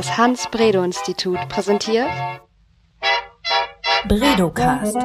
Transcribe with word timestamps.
Das 0.00 0.16
Hans-Bredow-Institut 0.16 1.36
präsentiert 1.50 2.08
Bredocast. 4.08 4.96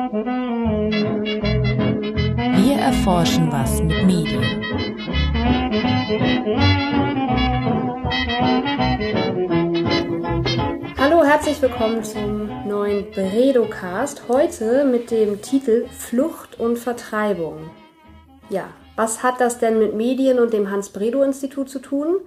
Wir 2.55 2.77
erforschen 2.77 3.51
was 3.51 3.81
mit 3.81 4.05
Medien. 4.05 4.63
Hallo, 10.97 11.25
herzlich 11.25 11.61
willkommen 11.61 12.01
zum 12.01 12.65
neuen 12.65 13.11
Bredocast. 13.11 14.29
Heute 14.29 14.85
mit 14.85 15.11
dem 15.11 15.41
Titel 15.41 15.89
Flucht 15.89 16.57
und 16.57 16.79
Vertreibung. 16.79 17.69
Ja, 18.49 18.69
was 18.95 19.23
hat 19.23 19.41
das 19.41 19.59
denn 19.59 19.77
mit 19.77 19.93
Medien 19.93 20.39
und 20.39 20.53
dem 20.53 20.71
Hans-Bredow-Institut 20.71 21.67
zu 21.69 21.79
tun? 21.79 22.21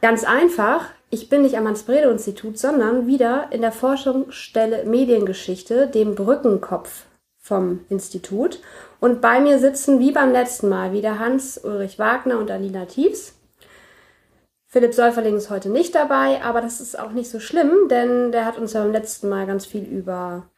Ganz 0.00 0.22
einfach, 0.22 0.84
ich 1.10 1.28
bin 1.28 1.42
nicht 1.42 1.56
am 1.56 1.66
Hans-Bredow-Institut, 1.66 2.56
sondern 2.56 3.06
wieder 3.06 3.48
in 3.50 3.62
der 3.62 3.72
Forschungsstelle 3.72 4.84
Mediengeschichte, 4.84 5.88
dem 5.88 6.14
Brückenkopf 6.14 7.06
vom 7.36 7.80
Institut. 7.88 8.60
Und 9.00 9.20
bei 9.20 9.40
mir 9.40 9.58
sitzen 9.58 9.98
wie 9.98 10.12
beim 10.12 10.30
letzten 10.30 10.68
Mal 10.68 10.92
wieder 10.92 11.18
Hans-Ulrich 11.18 11.98
Wagner 11.98 12.38
und 12.38 12.50
Alina 12.50 12.84
Tiefs. 12.84 13.34
Philipp 14.66 14.94
Säuferling 14.94 15.36
ist 15.36 15.50
heute 15.50 15.68
nicht 15.68 15.96
dabei, 15.96 16.42
aber 16.44 16.60
das 16.60 16.80
ist 16.80 16.96
auch 16.96 17.10
nicht 17.10 17.28
so 17.28 17.40
schlimm, 17.40 17.88
denn 17.88 18.30
der 18.30 18.44
hat 18.44 18.56
uns 18.56 18.72
ja 18.72 18.82
beim 18.84 18.92
letzten 18.92 19.28
Mal 19.28 19.46
ganz 19.46 19.66
viel 19.66 19.82
über 19.82 20.48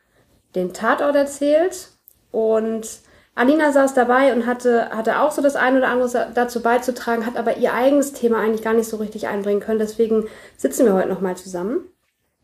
den 0.55 0.75
Tatort 0.75 1.16
erzählt. 1.16 1.89
Und 2.30 3.00
Alina 3.34 3.72
saß 3.72 3.95
dabei 3.95 4.34
und 4.34 4.46
hatte, 4.46 4.91
hatte 4.91 5.20
auch 5.20 5.30
so 5.30 5.41
das 5.41 5.56
eine 5.56 5.78
oder 5.78 5.88
andere 5.88 6.30
dazu 6.34 6.60
beizutragen, 6.60 7.24
hat 7.24 7.36
aber 7.36 7.56
ihr 7.56 7.72
eigenes 7.72 8.12
Thema 8.12 8.38
eigentlich 8.38 8.62
gar 8.62 8.74
nicht 8.74 8.88
so 8.88 8.98
richtig 8.98 9.27
einbringen 9.27 9.60
können. 9.60 9.78
Deswegen 9.78 10.27
sitzen 10.56 10.84
wir 10.84 10.92
heute 10.92 11.08
nochmal 11.08 11.36
zusammen. 11.36 11.80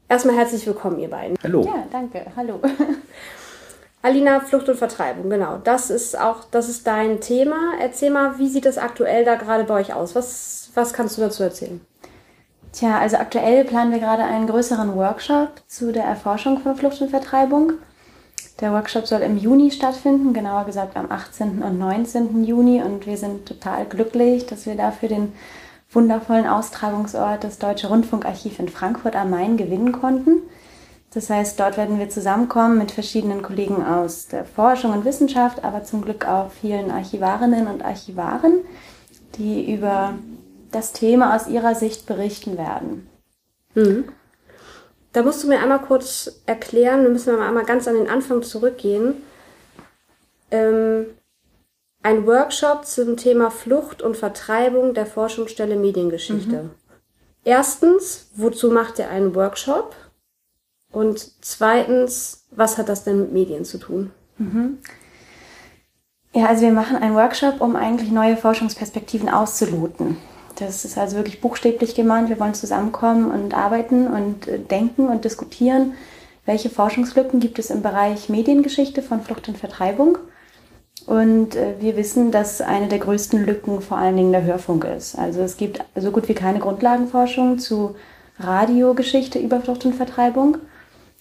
Erstmal 0.09 0.37
herzlich 0.37 0.67
willkommen, 0.67 0.99
ihr 0.99 1.11
beiden. 1.11 1.37
Hallo. 1.43 1.63
Ja, 1.63 1.85
danke. 1.93 2.25
Hallo. 2.35 2.61
Alina, 4.03 4.41
Flucht 4.41 4.69
und 4.69 4.77
Vertreibung, 4.77 5.29
genau. 5.29 5.59
Das 5.63 5.91
ist 5.91 6.19
auch, 6.19 6.45
das 6.51 6.71
ist 6.71 6.87
dein 6.87 7.21
Thema. 7.21 7.75
Erzähl 7.79 8.11
mal, 8.11 8.39
wie 8.39 8.49
sieht 8.49 8.65
es 8.65 8.79
aktuell 8.79 9.25
da 9.25 9.35
gerade 9.35 9.65
bei 9.65 9.75
euch 9.75 9.93
aus? 9.93 10.15
Was, 10.15 10.71
was 10.75 10.95
kannst 10.95 11.19
du 11.19 11.21
dazu 11.21 11.43
erzählen? 11.43 11.81
Tja, 12.73 12.99
also 12.99 13.17
aktuell 13.17 13.65
planen 13.65 13.93
wir 13.93 13.99
gerade 13.99 14.23
einen 14.23 14.47
größeren 14.47 14.95
Workshop 14.97 15.51
zu 15.67 15.93
der 15.93 16.05
Erforschung 16.05 16.61
von 16.61 16.77
Flucht 16.77 17.03
und 17.03 17.11
Vertreibung. 17.11 17.75
Der 18.61 18.73
Workshop 18.73 19.07
soll 19.07 19.21
im 19.21 19.39
Juni 19.39 19.71
stattfinden, 19.71 20.33
genauer 20.33 20.65
gesagt 20.65 20.97
am 20.97 21.11
18. 21.11 21.63
und 21.63 21.79
19. 21.79 22.45
Juni. 22.45 22.83
Und 22.83 23.07
wir 23.07 23.17
sind 23.17 23.47
total 23.47 23.85
glücklich, 23.85 24.47
dass 24.47 24.67
wir 24.67 24.75
dafür 24.75 25.09
den 25.09 25.33
wundervollen 25.93 26.47
Austragungsort 26.47 27.45
das 27.45 27.59
Deutsche 27.59 27.89
Rundfunkarchiv 27.89 28.59
in 28.59 28.69
Frankfurt 28.69 29.15
am 29.15 29.31
Main 29.31 29.57
gewinnen 29.57 29.93
konnten. 29.93 30.43
Das 31.15 31.31
heißt, 31.31 31.59
dort 31.59 31.77
werden 31.77 31.99
wir 31.99 32.11
zusammenkommen 32.11 32.79
mit 32.79 32.91
verschiedenen 32.91 33.43
Kollegen 33.43 33.85
aus 33.85 34.27
der 34.27 34.45
Forschung 34.45 34.93
und 34.93 35.05
Wissenschaft, 35.05 35.65
aber 35.65 35.85
zum 35.85 36.03
Glück 36.03 36.27
auch 36.27 36.51
vielen 36.51 36.91
Archivarinnen 36.91 37.67
und 37.67 37.83
Archivaren, 37.83 38.61
die 39.37 39.73
über 39.73 40.15
das 40.71 40.93
Thema 40.93 41.35
aus 41.35 41.49
ihrer 41.49 41.75
Sicht 41.75 42.07
berichten 42.07 42.59
werden. 42.59 43.09
Mhm. 43.75 44.05
Da 45.19 45.25
musst 45.25 45.43
du 45.43 45.49
mir 45.49 45.59
einmal 45.59 45.81
kurz 45.81 46.43
erklären, 46.47 47.03
wir 47.03 47.11
müssen 47.11 47.35
mal 47.35 47.49
einmal 47.49 47.65
ganz 47.65 47.89
an 47.89 47.95
den 47.95 48.09
Anfang 48.09 48.45
zurückgehen. 48.45 49.15
Ähm, 50.53 51.07
ein 52.05 52.25
Workshop 52.25 52.87
zum 52.87 53.17
Thema 53.17 53.51
Flucht 53.51 54.01
und 54.01 54.17
Vertreibung 54.17 54.95
der 54.95 55.07
Forschungsstelle 55.07 55.75
Mediengeschichte. 55.75 56.63
Mhm. 56.63 56.71
Erstens, 57.43 58.31
wozu 58.37 58.71
macht 58.71 59.01
ihr 59.01 59.11
einen 59.11 59.35
Workshop? 59.35 59.97
Und 60.93 61.45
zweitens, 61.45 62.47
was 62.53 62.79
hat 62.79 62.89
das 62.89 63.03
denn 63.03 63.19
mit 63.19 63.33
Medien 63.33 63.65
zu 63.65 63.79
tun? 63.79 64.13
Mhm. 64.37 64.79
Ja, 66.33 66.47
also 66.47 66.63
wir 66.63 66.71
machen 66.71 66.97
einen 66.97 67.17
Workshop, 67.17 67.61
um 67.61 67.75
eigentlich 67.75 68.13
neue 68.13 68.37
Forschungsperspektiven 68.37 69.29
auszuloten. 69.29 70.17
Das 70.59 70.85
ist 70.85 70.99
also 70.99 71.17
wirklich 71.17 71.41
buchstäblich 71.41 71.95
gemeint. 71.95 72.29
Wir 72.29 72.41
wollen 72.41 72.55
zusammenkommen 72.55 73.31
und 73.31 73.55
arbeiten 73.55 74.09
und 74.09 74.49
äh, 74.49 74.59
denken 74.59 75.09
und 75.09 75.25
diskutieren, 75.25 75.95
welche 76.47 76.69
Forschungslücken 76.69 77.39
gibt 77.39 77.59
es 77.59 77.71
im 77.71 77.83
Bereich 77.83 78.29
Mediengeschichte 78.29 79.03
von 79.03 79.21
Flucht 79.21 79.49
und 79.49 79.57
Vertreibung. 79.57 80.19
Und 81.07 81.55
äh, 81.55 81.75
wir 81.79 81.97
wissen, 81.97 82.33
dass 82.33 82.61
eine 82.61 82.89
der 82.89 82.99
größten 82.99 83.47
Lücken 83.47 83.81
vor 83.81 83.99
allen 83.99 84.17
Dingen 84.17 84.33
der 84.33 84.45
Hörfunk 84.45 84.85
ist. 84.85 85.17
Also 85.17 85.43
es 85.43 85.57
gibt 85.57 85.85
so 85.95 86.11
gut 86.11 86.29
wie 86.29 86.35
keine 86.35 86.59
Grundlagenforschung 86.59 87.61
zu 87.61 87.95
Radiogeschichte 88.41 89.39
über 89.39 89.61
Flucht 89.61 89.85
und 89.85 89.95
Vertreibung. 89.95 90.59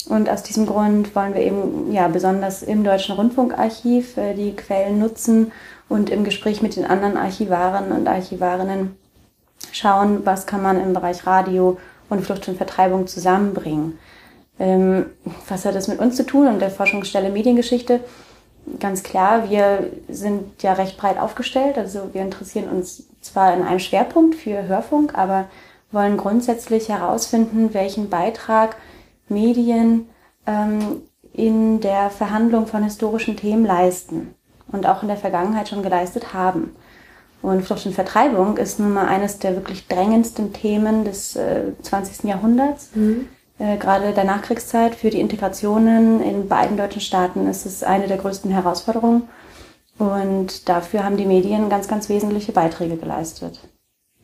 Und 0.09 0.29
aus 0.29 0.41
diesem 0.41 0.65
Grund 0.65 1.15
wollen 1.15 1.35
wir 1.35 1.41
eben 1.41 1.91
ja 1.91 2.07
besonders 2.07 2.63
im 2.63 2.83
Deutschen 2.83 3.15
Rundfunkarchiv 3.15 4.17
äh, 4.17 4.33
die 4.33 4.55
Quellen 4.55 4.97
nutzen 4.97 5.51
und 5.89 6.09
im 6.09 6.23
Gespräch 6.23 6.63
mit 6.63 6.75
den 6.75 6.85
anderen 6.85 7.17
Archivaren 7.17 7.91
und 7.91 8.07
Archivarinnen 8.07 8.97
schauen, 9.77 10.25
was 10.25 10.45
kann 10.45 10.61
man 10.61 10.81
im 10.81 10.93
Bereich 10.93 11.25
Radio 11.25 11.77
und 12.09 12.25
Flucht 12.25 12.47
und 12.47 12.57
Vertreibung 12.57 13.07
zusammenbringen. 13.07 13.99
Ähm, 14.59 15.07
was 15.47 15.65
hat 15.65 15.75
das 15.75 15.87
mit 15.87 15.99
uns 15.99 16.15
zu 16.15 16.25
tun 16.25 16.47
und 16.47 16.59
der 16.59 16.71
Forschungsstelle 16.71 17.29
Mediengeschichte? 17.29 17.99
Ganz 18.79 19.03
klar, 19.03 19.49
wir 19.49 19.91
sind 20.09 20.61
ja 20.61 20.73
recht 20.73 20.97
breit 20.97 21.19
aufgestellt. 21.19 21.77
Also 21.77 22.09
wir 22.13 22.21
interessieren 22.21 22.69
uns 22.69 23.03
zwar 23.21 23.53
in 23.53 23.63
einem 23.63 23.79
Schwerpunkt 23.79 24.35
für 24.35 24.67
Hörfunk, 24.67 25.17
aber 25.17 25.45
wollen 25.91 26.17
grundsätzlich 26.17 26.89
herausfinden, 26.89 27.73
welchen 27.73 28.09
Beitrag 28.09 28.75
Medien 29.29 30.09
ähm, 30.45 31.01
in 31.33 31.79
der 31.79 32.09
Verhandlung 32.09 32.67
von 32.67 32.83
historischen 32.83 33.37
Themen 33.37 33.65
leisten 33.65 34.33
und 34.71 34.85
auch 34.85 35.01
in 35.01 35.07
der 35.07 35.17
Vergangenheit 35.17 35.69
schon 35.69 35.83
geleistet 35.83 36.33
haben. 36.33 36.75
Und 37.41 37.63
Flucht 37.63 37.85
und 37.85 37.93
Vertreibung 37.93 38.57
ist 38.57 38.79
nun 38.79 38.93
mal 38.93 39.07
eines 39.07 39.39
der 39.39 39.55
wirklich 39.55 39.87
drängendsten 39.87 40.53
Themen 40.53 41.05
des 41.05 41.35
äh, 41.35 41.71
20. 41.81 42.23
Jahrhunderts. 42.23 42.89
Mhm. 42.95 43.27
Äh, 43.59 43.77
gerade 43.77 44.13
der 44.13 44.23
Nachkriegszeit 44.23 44.95
für 44.95 45.09
die 45.09 45.19
Integrationen 45.19 46.21
in 46.21 46.47
beiden 46.47 46.77
deutschen 46.77 47.01
Staaten 47.01 47.47
ist 47.47 47.65
es 47.65 47.83
eine 47.83 48.07
der 48.07 48.17
größten 48.17 48.51
Herausforderungen. 48.51 49.23
Und 49.97 50.69
dafür 50.69 51.03
haben 51.03 51.17
die 51.17 51.25
Medien 51.25 51.69
ganz, 51.69 51.87
ganz 51.87 52.09
wesentliche 52.09 52.51
Beiträge 52.51 52.97
geleistet. 52.97 53.59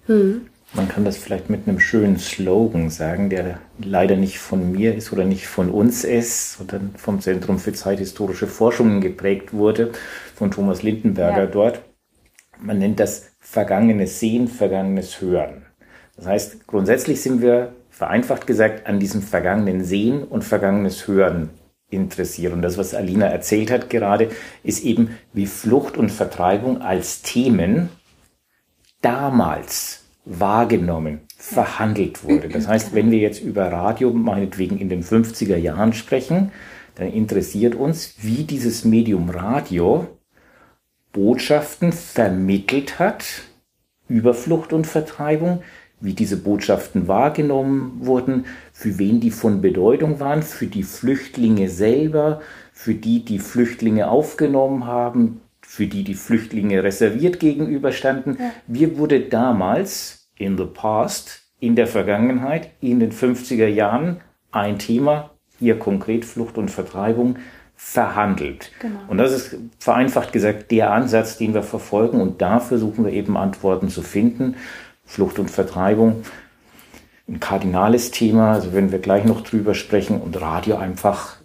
Mhm. 0.07 0.47
Man 0.75 0.87
kann 0.87 1.05
das 1.05 1.17
vielleicht 1.17 1.51
mit 1.51 1.67
einem 1.67 1.79
schönen 1.79 2.17
Slogan 2.17 2.89
sagen, 2.89 3.29
der 3.29 3.59
leider 3.77 4.15
nicht 4.15 4.39
von 4.39 4.71
mir 4.71 4.95
ist 4.95 5.13
oder 5.13 5.23
nicht 5.23 5.47
von 5.47 5.69
uns 5.69 6.03
ist, 6.03 6.53
sondern 6.57 6.95
vom 6.97 7.21
Zentrum 7.21 7.59
für 7.59 7.73
zeithistorische 7.73 8.47
Forschungen 8.47 8.99
geprägt 8.99 9.53
wurde, 9.53 9.91
von 10.35 10.49
Thomas 10.49 10.81
Lindenberger 10.81 11.43
ja. 11.43 11.45
dort 11.45 11.81
man 12.63 12.79
nennt 12.79 12.99
das 12.99 13.31
vergangenes 13.39 14.19
Sehen, 14.19 14.47
vergangenes 14.47 15.21
Hören. 15.21 15.65
Das 16.15 16.25
heißt, 16.25 16.67
grundsätzlich 16.67 17.21
sind 17.21 17.41
wir 17.41 17.73
vereinfacht 17.89 18.47
gesagt 18.47 18.87
an 18.87 18.99
diesem 18.99 19.21
vergangenen 19.21 19.83
Sehen 19.83 20.23
und 20.23 20.43
vergangenes 20.43 21.07
Hören 21.07 21.49
interessiert. 21.89 22.53
Und 22.53 22.61
das, 22.61 22.77
was 22.77 22.95
Alina 22.95 23.27
erzählt 23.27 23.69
hat 23.69 23.89
gerade, 23.89 24.29
ist 24.63 24.83
eben, 24.83 25.17
wie 25.33 25.45
Flucht 25.45 25.97
und 25.97 26.11
Vertreibung 26.11 26.81
als 26.81 27.21
Themen 27.21 27.89
damals 29.01 30.05
wahrgenommen, 30.25 31.21
verhandelt 31.37 32.23
wurde. 32.23 32.47
Das 32.47 32.67
heißt, 32.67 32.95
wenn 32.95 33.11
wir 33.11 33.19
jetzt 33.19 33.41
über 33.41 33.71
Radio 33.71 34.11
meinetwegen 34.11 34.77
in 34.79 34.89
den 34.89 35.03
50er 35.03 35.57
Jahren 35.57 35.93
sprechen, 35.93 36.51
dann 36.95 37.11
interessiert 37.11 37.75
uns, 37.75 38.15
wie 38.21 38.43
dieses 38.43 38.85
Medium 38.85 39.29
Radio 39.29 40.07
Botschaften 41.13 41.93
vermittelt 41.93 42.99
hat 42.99 43.43
über 44.09 44.33
Flucht 44.33 44.73
und 44.73 44.85
Vertreibung, 44.85 45.61
wie 46.01 46.13
diese 46.13 46.37
Botschaften 46.37 47.07
wahrgenommen 47.07 47.93
wurden, 47.99 48.45
für 48.73 48.97
wen 48.97 49.21
die 49.21 49.31
von 49.31 49.61
Bedeutung 49.61 50.19
waren, 50.19 50.43
für 50.43 50.65
die 50.65 50.83
Flüchtlinge 50.83 51.69
selber, 51.69 52.41
für 52.73 52.95
die 52.95 53.23
die 53.23 53.39
Flüchtlinge 53.39 54.09
aufgenommen 54.09 54.85
haben, 54.85 55.39
für 55.61 55.87
die 55.87 56.03
die 56.03 56.15
Flüchtlinge 56.15 56.83
reserviert 56.83 57.39
gegenüberstanden. 57.39 58.37
Ja. 58.39 58.51
Wie 58.67 58.97
wurde 58.97 59.21
damals 59.21 60.27
in 60.37 60.57
the 60.57 60.65
past, 60.65 61.43
in 61.59 61.75
der 61.75 61.87
Vergangenheit, 61.87 62.71
in 62.81 62.99
den 62.99 63.11
50er 63.11 63.67
Jahren 63.67 64.19
ein 64.51 64.79
Thema, 64.79 65.29
hier 65.59 65.79
konkret 65.79 66.25
Flucht 66.25 66.57
und 66.57 66.69
Vertreibung, 66.69 67.37
verhandelt. 67.85 68.71
Genau. 68.79 68.99
Und 69.07 69.17
das 69.19 69.31
ist 69.31 69.57
vereinfacht 69.77 70.31
gesagt 70.31 70.71
der 70.71 70.91
Ansatz, 70.91 71.37
den 71.37 71.53
wir 71.53 71.61
verfolgen. 71.61 72.21
Und 72.21 72.41
da 72.41 72.59
versuchen 72.59 73.05
wir 73.05 73.11
eben 73.11 73.37
Antworten 73.37 73.89
zu 73.89 74.01
finden. 74.01 74.55
Flucht 75.05 75.37
und 75.37 75.51
Vertreibung, 75.51 76.23
ein 77.27 77.39
kardinales 77.39 78.09
Thema. 78.09 78.53
Also 78.53 78.73
wenn 78.73 78.91
wir 78.91 78.99
gleich 78.99 79.25
noch 79.25 79.41
drüber 79.41 79.75
sprechen 79.75 80.21
und 80.21 80.41
Radio 80.41 80.77
einfach 80.77 81.37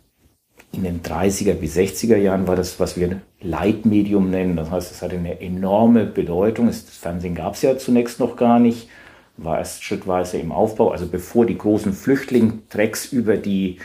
in 0.72 0.84
den 0.84 1.02
30er 1.02 1.54
bis 1.54 1.76
60er 1.76 2.16
Jahren 2.16 2.46
war 2.46 2.56
das, 2.56 2.80
was 2.80 2.96
wir 2.96 3.20
Leitmedium 3.40 4.30
nennen. 4.30 4.56
Das 4.56 4.70
heißt, 4.70 4.92
es 4.92 5.02
hatte 5.02 5.16
eine 5.16 5.40
enorme 5.40 6.06
Bedeutung. 6.06 6.68
Das 6.68 6.80
Fernsehen 6.80 7.34
gab 7.34 7.54
es 7.54 7.62
ja 7.62 7.76
zunächst 7.76 8.20
noch 8.20 8.36
gar 8.36 8.58
nicht. 8.58 8.88
war 9.36 9.58
erst 9.58 9.84
schrittweise 9.84 10.38
im 10.38 10.52
Aufbau, 10.52 10.92
also 10.92 11.06
bevor 11.06 11.46
die 11.46 11.58
großen 11.58 11.92
Flüchtlingstrecks 11.92 13.12
über 13.12 13.36
die 13.36 13.78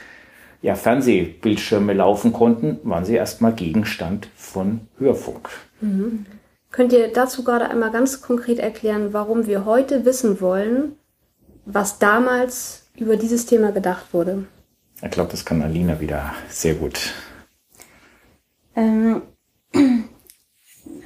ja, 0.63 0.75
Fernsehbildschirme 0.75 1.94
laufen 1.94 2.31
konnten, 2.31 2.80
waren 2.83 3.04
sie 3.04 3.15
erstmal 3.15 3.54
Gegenstand 3.54 4.30
von 4.36 4.88
Hörfunk. 4.98 5.50
Mhm. 5.81 6.25
Könnt 6.71 6.94
ihr 6.94 7.10
dazu 7.10 7.44
gerade 7.44 7.69
einmal 7.69 7.92
ganz 7.92 8.21
konkret 8.21 8.60
erklären, 8.60 9.12
warum 9.12 9.45
wir 9.45 9.65
heute 9.65 10.06
wissen 10.06 10.39
wollen, 10.39 10.94
was 11.65 12.00
damals 12.00 12.88
über 12.98 13.18
dieses 13.18 13.45
Thema 13.45 13.71
gedacht 13.74 14.13
wurde? 14.13 14.45
Ich 15.04 15.12
glaube, 15.12 15.31
das 15.31 15.44
kann 15.44 15.62
Alina 15.62 16.00
wieder 16.00 16.33
sehr 16.48 16.75
gut. 16.75 17.13
Ähm, 18.77 19.21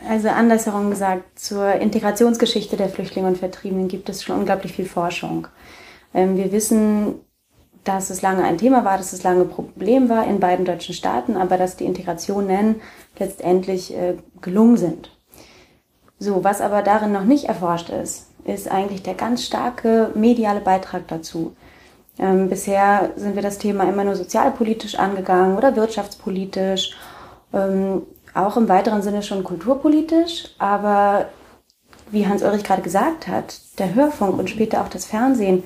also 0.07 0.30
andersherum 0.30 0.92
gesagt, 0.92 1.39
zur 1.39 1.74
Integrationsgeschichte 1.74 2.77
der 2.77 2.89
Flüchtlinge 2.89 3.27
und 3.27 3.39
Vertriebenen 3.39 3.88
gibt 3.88 4.07
es 4.07 4.24
schon 4.24 4.38
unglaublich 4.38 4.74
viel 4.74 4.86
Forschung. 4.86 5.48
Ähm, 6.13 6.38
wir 6.38 6.51
wissen, 6.51 7.15
dass 7.88 8.10
es 8.10 8.22
lange 8.22 8.44
ein 8.44 8.57
Thema 8.57 8.84
war, 8.84 8.98
dass 8.98 9.13
es 9.13 9.24
lange 9.24 9.42
ein 9.42 9.50
Problem 9.50 10.10
war 10.10 10.28
in 10.28 10.39
beiden 10.39 10.66
deutschen 10.66 10.94
Staaten, 10.94 11.38
aber 11.38 11.57
dass 11.57 11.78
die 11.78 11.86
Integrationen 11.86 12.81
letztendlich 13.18 13.95
äh, 13.95 14.16
gelungen 14.42 14.78
sind. 14.78 15.12
So, 16.19 16.44
was 16.44 16.62
aber 16.62 16.81
darin 16.81 17.12
noch 17.12 17.24
nicht 17.24 17.45
erforscht 17.45 17.89
ist, 17.89 18.28
ist 18.44 18.69
eigentlich 18.69 19.04
der 19.04 19.13
ganz 19.13 19.44
starke 19.44 20.12
mediale 20.16 20.62
Beitrag 20.62 21.07
dazu. 21.07 21.56
Ähm, 22.19 22.50
bisher 22.50 23.12
sind 23.16 23.36
wir 23.36 23.44
das 23.44 23.60
Thema 23.60 23.84
immer 23.84 24.04
nur 24.04 24.16
sozialpolitisch 24.16 24.95
angegangen 24.98 25.57
oder 25.57 25.75
wirtschaftspolitisch, 25.75 26.98
ähm, 27.54 28.01
auch 28.33 28.57
im 28.57 28.68
weiteren 28.68 29.01
Sinne 29.01 29.24
schon 29.24 29.44
kulturpolitisch, 29.44 30.56
aber 30.57 31.28
wie 32.10 32.28
Hans-Ulrich 32.28 32.63
gerade 32.63 32.81
gesagt 32.81 33.28
hat, 33.28 33.60
der 33.80 33.94
Hörfunk 33.94 34.40
und 34.40 34.50
später 34.50 34.81
auch 34.81 34.90
das 34.90 35.06
Fernsehen 35.06 35.63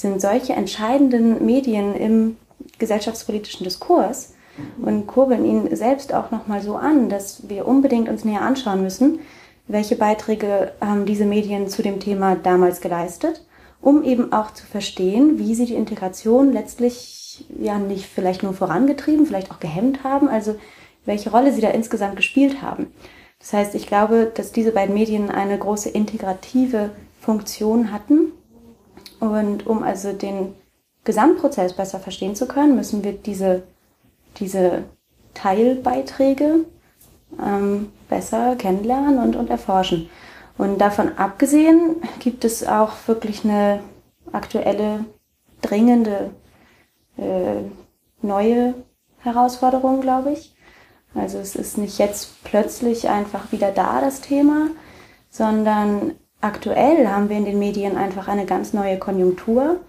sind 0.00 0.20
solche 0.20 0.52
entscheidenden 0.54 1.44
Medien 1.44 1.94
im 1.94 2.36
gesellschaftspolitischen 2.78 3.64
Diskurs 3.64 4.34
und 4.82 5.06
kurbeln 5.06 5.44
ihn 5.44 5.74
selbst 5.74 6.12
auch 6.12 6.30
nochmal 6.30 6.60
so 6.60 6.76
an, 6.76 7.08
dass 7.08 7.48
wir 7.48 7.66
unbedingt 7.66 8.08
uns 8.08 8.24
näher 8.24 8.42
anschauen 8.42 8.82
müssen, 8.82 9.20
welche 9.68 9.96
Beiträge 9.96 10.72
haben 10.80 11.06
diese 11.06 11.24
Medien 11.24 11.68
zu 11.68 11.82
dem 11.82 12.00
Thema 12.00 12.34
damals 12.34 12.80
geleistet, 12.80 13.44
um 13.80 14.02
eben 14.02 14.32
auch 14.32 14.52
zu 14.52 14.66
verstehen, 14.66 15.38
wie 15.38 15.54
sie 15.54 15.66
die 15.66 15.74
Integration 15.74 16.52
letztlich 16.52 17.46
ja 17.58 17.78
nicht 17.78 18.06
vielleicht 18.06 18.42
nur 18.42 18.52
vorangetrieben, 18.52 19.26
vielleicht 19.26 19.50
auch 19.50 19.60
gehemmt 19.60 20.04
haben, 20.04 20.28
also 20.28 20.56
welche 21.04 21.30
Rolle 21.30 21.52
sie 21.52 21.60
da 21.60 21.70
insgesamt 21.70 22.16
gespielt 22.16 22.62
haben. 22.62 22.88
Das 23.38 23.52
heißt, 23.52 23.74
ich 23.74 23.86
glaube, 23.86 24.30
dass 24.34 24.52
diese 24.52 24.72
beiden 24.72 24.94
Medien 24.94 25.30
eine 25.30 25.56
große 25.58 25.88
integrative 25.88 26.90
Funktion 27.20 27.90
hatten. 27.90 28.32
Und 29.20 29.66
um 29.66 29.82
also 29.82 30.12
den 30.12 30.54
Gesamtprozess 31.04 31.74
besser 31.74 32.00
verstehen 32.00 32.34
zu 32.34 32.46
können, 32.46 32.74
müssen 32.74 33.04
wir 33.04 33.12
diese, 33.12 33.62
diese 34.38 34.84
Teilbeiträge 35.34 36.64
ähm, 37.42 37.92
besser 38.08 38.56
kennenlernen 38.56 39.18
und, 39.18 39.36
und 39.36 39.50
erforschen. 39.50 40.08
Und 40.58 40.78
davon 40.78 41.16
abgesehen 41.16 41.96
gibt 42.18 42.44
es 42.44 42.66
auch 42.66 42.92
wirklich 43.06 43.44
eine 43.44 43.80
aktuelle, 44.32 45.04
dringende, 45.62 46.30
äh, 47.16 47.62
neue 48.22 48.74
Herausforderung, 49.18 50.00
glaube 50.00 50.32
ich. 50.32 50.54
Also 51.14 51.38
es 51.38 51.56
ist 51.56 51.78
nicht 51.78 51.98
jetzt 51.98 52.44
plötzlich 52.44 53.08
einfach 53.08 53.52
wieder 53.52 53.72
da, 53.72 54.00
das 54.00 54.20
Thema, 54.20 54.68
sondern 55.30 56.14
aktuell 56.40 57.06
haben 57.08 57.28
wir 57.28 57.36
in 57.36 57.44
den 57.44 57.58
Medien 57.58 57.96
einfach 57.96 58.28
eine 58.28 58.46
ganz 58.46 58.72
neue 58.72 58.98
Konjunktur. 58.98 59.80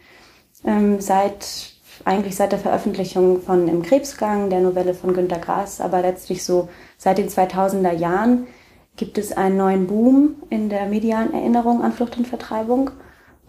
Ähm, 0.66 1.00
seit, 1.02 1.74
eigentlich 2.06 2.36
seit 2.36 2.52
der 2.52 2.60
Veröffentlichung 2.60 3.42
von 3.42 3.68
Im 3.68 3.82
Krebsgang, 3.82 4.50
der 4.50 4.62
Novelle 4.62 4.94
von 4.94 5.14
Günter 5.14 5.40
Grass, 5.40 5.82
aber 5.82 6.02
letztlich 6.02 6.44
so 6.44 6.70
seit 6.98 7.18
den 7.18 7.30
2000er 7.30 7.94
Jahren 7.94 8.48
gibt 8.98 9.18
es 9.18 9.32
einen 9.36 9.58
neuen 9.58 9.88
Boom 9.88 10.36
in 10.50 10.70
der 10.70 10.86
medialen 10.86 11.34
Erinnerung 11.34 11.82
an 11.82 11.94
Flucht 11.94 12.18
und 12.18 12.28
Vertreibung. 12.28 12.92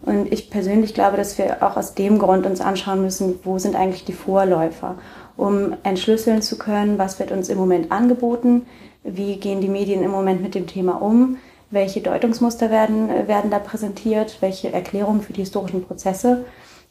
Und 0.01 0.33
ich 0.33 0.49
persönlich 0.49 0.93
glaube, 0.93 1.17
dass 1.17 1.37
wir 1.37 1.63
auch 1.63 1.77
aus 1.77 1.93
dem 1.95 2.19
Grund 2.19 2.45
uns 2.45 2.59
anschauen 2.59 3.01
müssen, 3.01 3.39
wo 3.43 3.57
sind 3.57 3.75
eigentlich 3.75 4.03
die 4.03 4.13
Vorläufer, 4.13 4.97
um 5.37 5.75
entschlüsseln 5.83 6.41
zu 6.41 6.57
können, 6.57 6.97
was 6.97 7.19
wird 7.19 7.31
uns 7.31 7.49
im 7.49 7.57
Moment 7.57 7.91
angeboten, 7.91 8.65
wie 9.03 9.37
gehen 9.37 9.61
die 9.61 9.69
Medien 9.69 10.03
im 10.03 10.11
Moment 10.11 10.41
mit 10.41 10.55
dem 10.55 10.67
Thema 10.67 11.01
um, 11.01 11.37
welche 11.73 12.01
Deutungsmuster 12.01 12.69
werden, 12.69 13.09
werden 13.27 13.49
da 13.49 13.59
präsentiert, 13.59 14.37
welche 14.41 14.71
Erklärungen 14.71 15.21
für 15.21 15.33
die 15.33 15.41
historischen 15.41 15.83
Prozesse. 15.83 16.45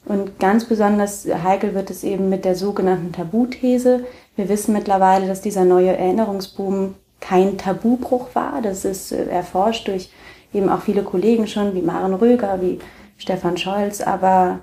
Und 0.05 0.41
ganz 0.41 0.65
besonders 0.65 1.27
heikel 1.27 1.75
wird 1.75 1.91
es 1.91 2.03
eben 2.03 2.29
mit 2.29 2.45
der 2.45 2.57
sogenannten 2.57 3.13
Tabuthese. 3.13 4.05
Wir 4.35 4.49
wissen 4.49 4.73
mittlerweile, 4.73 5.29
dass 5.29 5.41
dieser 5.41 5.65
neue 5.65 5.97
Erinnerungsboom 5.97 6.97
kein 7.21 7.57
Tabubruch 7.57 8.35
war. 8.35 8.61
Das 8.61 8.85
ist 8.85 9.13
äh, 9.13 9.27
erforscht 9.27 9.87
durch 9.87 10.11
eben 10.53 10.69
auch 10.69 10.83
viele 10.83 11.05
Kollegen 11.05 11.47
schon, 11.47 11.75
wie 11.75 11.83
Maren 11.83 12.15
Röger, 12.15 12.61
wie 12.61 12.81
Stefan 13.17 13.57
Scholz. 13.57 14.01
Aber 14.01 14.59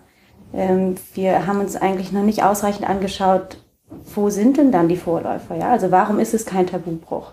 ähm, 0.54 0.95
wir 1.13 1.48
haben 1.48 1.62
uns 1.62 1.77
eigentlich 1.77 2.12
noch 2.12 2.24
nicht 2.24 2.44
ausreichend 2.44 2.88
angeschaut, 2.88 3.57
wo 4.13 4.30
sind 4.30 4.57
denn 4.57 4.74
dann 4.74 4.89
die 4.89 4.98
Vorläufer? 4.98 5.56
Ja? 5.56 5.72
Also 5.72 5.89
warum 5.89 6.19
ist 6.19 6.33
es 6.33 6.45
kein 6.45 6.68
Tabubruch? 6.68 7.31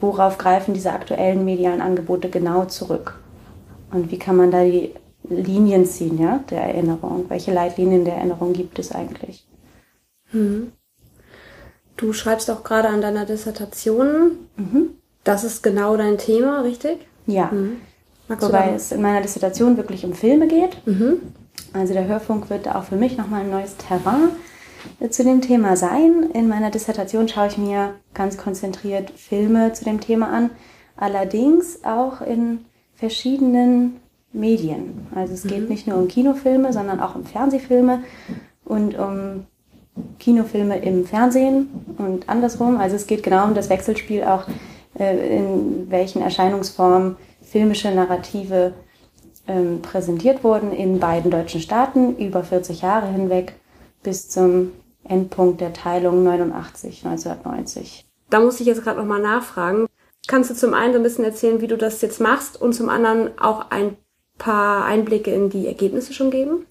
Worauf 0.00 0.38
greifen 0.38 0.74
diese 0.74 0.92
aktuellen 0.92 1.44
medialen 1.44 1.80
Angebote 1.80 2.28
genau 2.28 2.66
zurück? 2.66 3.18
Und 3.90 4.10
wie 4.10 4.18
kann 4.18 4.36
man 4.36 4.50
da 4.50 4.64
die 4.64 4.94
Linien 5.28 5.86
ziehen, 5.86 6.18
ja, 6.20 6.40
der 6.50 6.62
Erinnerung? 6.62 7.24
Welche 7.28 7.52
Leitlinien 7.52 8.04
der 8.04 8.14
Erinnerung 8.14 8.52
gibt 8.52 8.78
es 8.78 8.92
eigentlich? 8.92 9.46
Hm. 10.30 10.72
Du 11.96 12.12
schreibst 12.12 12.50
auch 12.50 12.62
gerade 12.62 12.88
an 12.88 13.00
deiner 13.00 13.26
Dissertation. 13.26 14.48
Mhm. 14.56 14.90
Das 15.24 15.42
ist 15.42 15.62
genau 15.62 15.96
dein 15.96 16.16
Thema, 16.16 16.60
richtig? 16.60 16.98
Ja. 17.26 17.46
Mhm. 17.46 17.78
Wobei 18.28 18.74
es 18.74 18.92
in 18.92 19.02
meiner 19.02 19.22
Dissertation 19.22 19.76
wirklich 19.76 20.04
um 20.04 20.12
Filme 20.12 20.46
geht. 20.46 20.86
Mhm. 20.86 21.20
Also 21.72 21.94
der 21.94 22.06
Hörfunk 22.06 22.50
wird 22.50 22.68
auch 22.68 22.84
für 22.84 22.96
mich 22.96 23.16
nochmal 23.16 23.40
ein 23.40 23.50
neues 23.50 23.76
Terrain 23.76 24.30
zu 25.10 25.24
dem 25.24 25.40
Thema 25.40 25.76
sein. 25.76 26.30
In 26.32 26.48
meiner 26.48 26.70
Dissertation 26.70 27.28
schaue 27.28 27.48
ich 27.48 27.58
mir 27.58 27.94
ganz 28.14 28.36
konzentriert 28.36 29.10
Filme 29.10 29.72
zu 29.72 29.84
dem 29.84 30.00
Thema 30.00 30.28
an. 30.28 30.50
Allerdings 30.96 31.84
auch 31.84 32.20
in 32.20 32.64
verschiedenen 32.94 34.00
Medien. 34.32 35.06
Also 35.14 35.34
es 35.34 35.44
geht 35.44 35.62
mhm. 35.62 35.68
nicht 35.68 35.86
nur 35.86 35.98
um 35.98 36.08
Kinofilme, 36.08 36.72
sondern 36.72 37.00
auch 37.00 37.14
um 37.14 37.24
Fernsehfilme 37.24 38.02
und 38.64 38.98
um 38.98 39.46
Kinofilme 40.18 40.78
im 40.78 41.04
Fernsehen 41.04 41.68
und 41.98 42.28
andersrum. 42.28 42.78
Also 42.78 42.96
es 42.96 43.06
geht 43.06 43.22
genau 43.22 43.44
um 43.46 43.54
das 43.54 43.70
Wechselspiel 43.70 44.24
auch, 44.24 44.44
äh, 44.98 45.38
in 45.38 45.90
welchen 45.90 46.22
Erscheinungsformen 46.22 47.16
filmische 47.42 47.90
Narrative 47.90 48.74
ähm, 49.46 49.80
präsentiert 49.80 50.44
wurden 50.44 50.72
in 50.72 51.00
beiden 51.00 51.30
deutschen 51.30 51.60
Staaten 51.60 52.16
über 52.16 52.44
40 52.44 52.82
Jahre 52.82 53.08
hinweg 53.08 53.54
bis 54.02 54.28
zum 54.28 54.72
Endpunkt 55.08 55.60
der 55.60 55.72
Teilung 55.72 56.22
89, 56.22 57.04
1990. 57.04 58.06
Da 58.30 58.40
muss 58.40 58.60
ich 58.60 58.66
jetzt 58.66 58.82
gerade 58.82 58.98
nochmal 58.98 59.22
nachfragen. 59.22 59.86
Kannst 60.26 60.50
du 60.50 60.54
zum 60.54 60.74
einen 60.74 60.92
so 60.92 60.98
ein 60.98 61.02
bisschen 61.02 61.24
erzählen, 61.24 61.60
wie 61.60 61.66
du 61.66 61.78
das 61.78 62.02
jetzt 62.02 62.20
machst 62.20 62.60
und 62.60 62.74
zum 62.74 62.88
anderen 62.88 63.38
auch 63.38 63.70
ein 63.70 63.96
paar 64.36 64.84
Einblicke 64.84 65.32
in 65.32 65.50
die 65.50 65.66
Ergebnisse 65.66 66.12
schon 66.12 66.30
geben? 66.30 66.66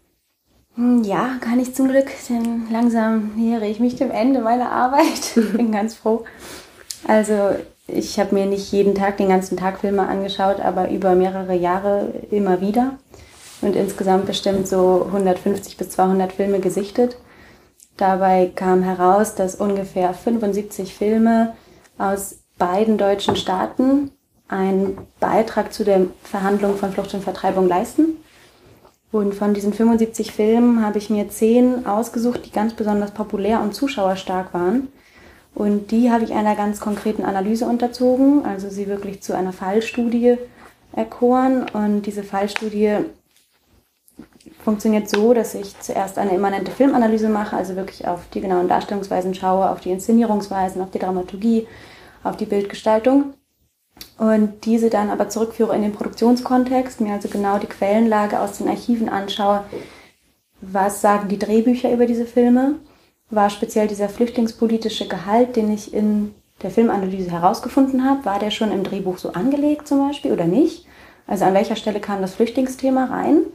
Hm, 0.76 1.04
ja, 1.04 1.38
kann 1.42 1.60
ich 1.60 1.74
zum 1.74 1.88
Glück, 1.88 2.08
denn 2.30 2.68
langsam 2.72 3.32
nähere 3.36 3.68
ich 3.68 3.80
mich 3.80 3.96
dem 3.96 4.12
Ende 4.12 4.42
meiner 4.42 4.72
Arbeit. 4.72 5.34
Bin 5.56 5.72
ganz 5.72 5.96
froh. 5.96 6.24
Also 7.08 7.56
ich 7.88 8.20
habe 8.20 8.36
mir 8.36 8.46
nicht 8.46 8.72
jeden 8.72 8.94
Tag 8.94 9.18
den 9.18 9.30
ganzen 9.30 9.58
Tag 9.58 9.80
Filme 9.80 10.08
angeschaut, 10.08 10.60
aber 10.60 10.92
über 10.92 11.16
mehrere 11.16 11.56
Jahre 11.56 12.14
immer 12.30 12.62
wieder 12.62 12.98
und 13.62 13.76
insgesamt 13.76 14.28
bestimmt 14.28 14.68
so 14.68 15.06
150 15.08 15.78
bis 15.78 15.90
200 15.90 16.32
Filme 16.32 16.60
gesichtet. 16.60 17.18
Dabei 17.98 18.52
kam 18.56 18.84
heraus, 18.84 19.34
dass 19.36 19.56
ungefähr 19.56 20.14
75 20.14 20.94
Filme 20.94 21.54
aus 21.98 22.38
beiden 22.58 22.98
deutschen 22.98 23.36
Staaten 23.36 24.12
einen 24.48 24.98
Beitrag 25.20 25.74
zu 25.74 25.84
der 25.84 26.06
Verhandlung 26.24 26.78
von 26.78 26.92
Flucht 26.92 27.14
und 27.14 27.24
Vertreibung 27.24 27.68
leisten. 27.68 28.18
Und 29.12 29.34
von 29.34 29.54
diesen 29.54 29.74
75 29.74 30.32
Filmen 30.32 30.86
habe 30.86 31.00
ich 31.00 31.10
mir 31.10 31.30
zehn 31.30 31.86
ausgesucht, 31.86 32.46
die 32.46 32.52
ganz 32.52 32.74
besonders 32.74 33.12
populär 33.12 33.62
und 33.62 33.74
zuschauerstark 33.74 34.54
waren. 34.54 34.90
Und 35.56 35.92
die 35.92 36.12
habe 36.12 36.24
ich 36.24 36.34
einer 36.34 36.56
ganz 36.56 36.80
konkreten 36.80 37.24
Analyse 37.24 37.66
unterzogen, 37.66 38.46
also 38.46 38.70
sie 38.70 38.88
wirklich 38.88 39.24
zu 39.24 39.36
einer 39.36 39.54
Fallstudie 39.54 40.38
erkoren. 40.94 41.66
Und 41.74 42.04
diese 42.04 42.24
Fallstudie 42.24 42.98
funktioniert 44.68 45.08
so, 45.08 45.34
dass 45.34 45.56
ich 45.56 45.80
zuerst 45.80 46.18
eine 46.18 46.32
immanente 46.32 46.74
Filmanalyse 46.74 47.30
mache, 47.30 47.56
also 47.56 47.78
wirklich 47.78 48.06
auf 48.06 48.28
die 48.34 48.42
genauen 48.42 48.68
Darstellungsweisen 48.68 49.34
schaue, 49.34 49.70
auf 49.70 49.80
die 49.80 49.92
Inszenierungsweisen, 49.92 50.82
auf 50.82 50.92
die 50.92 51.00
Dramaturgie, 51.00 51.66
auf 52.22 52.36
die 52.36 52.48
Bildgestaltung 52.48 53.34
und 54.18 54.66
diese 54.66 54.90
dann 54.90 55.10
aber 55.10 55.30
zurückführe 55.30 55.74
in 55.74 55.84
den 55.84 55.94
Produktionskontext, 55.94 57.00
mir 57.00 57.14
also 57.14 57.30
genau 57.30 57.60
die 57.60 57.68
Quellenlage 57.68 58.42
aus 58.42 58.58
den 58.58 58.68
Archiven 58.68 59.08
anschaue, 59.08 59.64
was 60.60 61.00
sagen 61.00 61.30
die 61.30 61.40
Drehbücher 61.40 61.94
über 61.94 62.06
diese 62.06 62.26
Filme, 62.26 62.76
war 63.30 63.50
speziell 63.50 63.88
dieser 63.88 64.10
flüchtlingspolitische 64.10 65.08
Gehalt, 65.08 65.56
den 65.56 65.72
ich 65.72 65.94
in 65.94 66.36
der 66.62 66.72
Filmanalyse 66.72 67.32
herausgefunden 67.32 68.04
habe, 68.04 68.26
war 68.26 68.40
der 68.40 68.52
schon 68.52 68.74
im 68.74 68.84
Drehbuch 68.84 69.18
so 69.18 69.32
angelegt 69.32 69.88
zum 69.88 70.06
Beispiel 70.06 70.34
oder 70.34 70.46
nicht? 70.46 70.86
Also 71.26 71.46
an 71.46 71.54
welcher 71.54 71.78
Stelle 71.78 72.02
kam 72.02 72.20
das 72.20 72.36
Flüchtlingsthema 72.36 73.06
rein? 73.06 73.46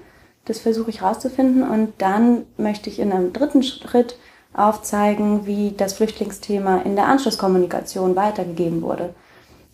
Das 0.45 0.59
versuche 0.59 0.91
ich 0.91 1.01
herauszufinden 1.03 1.63
und 1.63 1.93
dann 1.99 2.45
möchte 2.57 2.91
ich 2.91 2.99
in 2.99 3.13
einem 3.13 3.33
dritten 3.33 3.63
Schritt 3.63 4.17
aufzeigen, 4.55 5.47
wie 5.47 5.73
das 5.77 5.95
Flüchtlingsthema 5.95 6.79
in 6.83 6.97
der 6.97 7.07
Anschlusskommunikation 7.07 8.17
weitergegeben 8.17 8.83
wurde. 8.83 9.15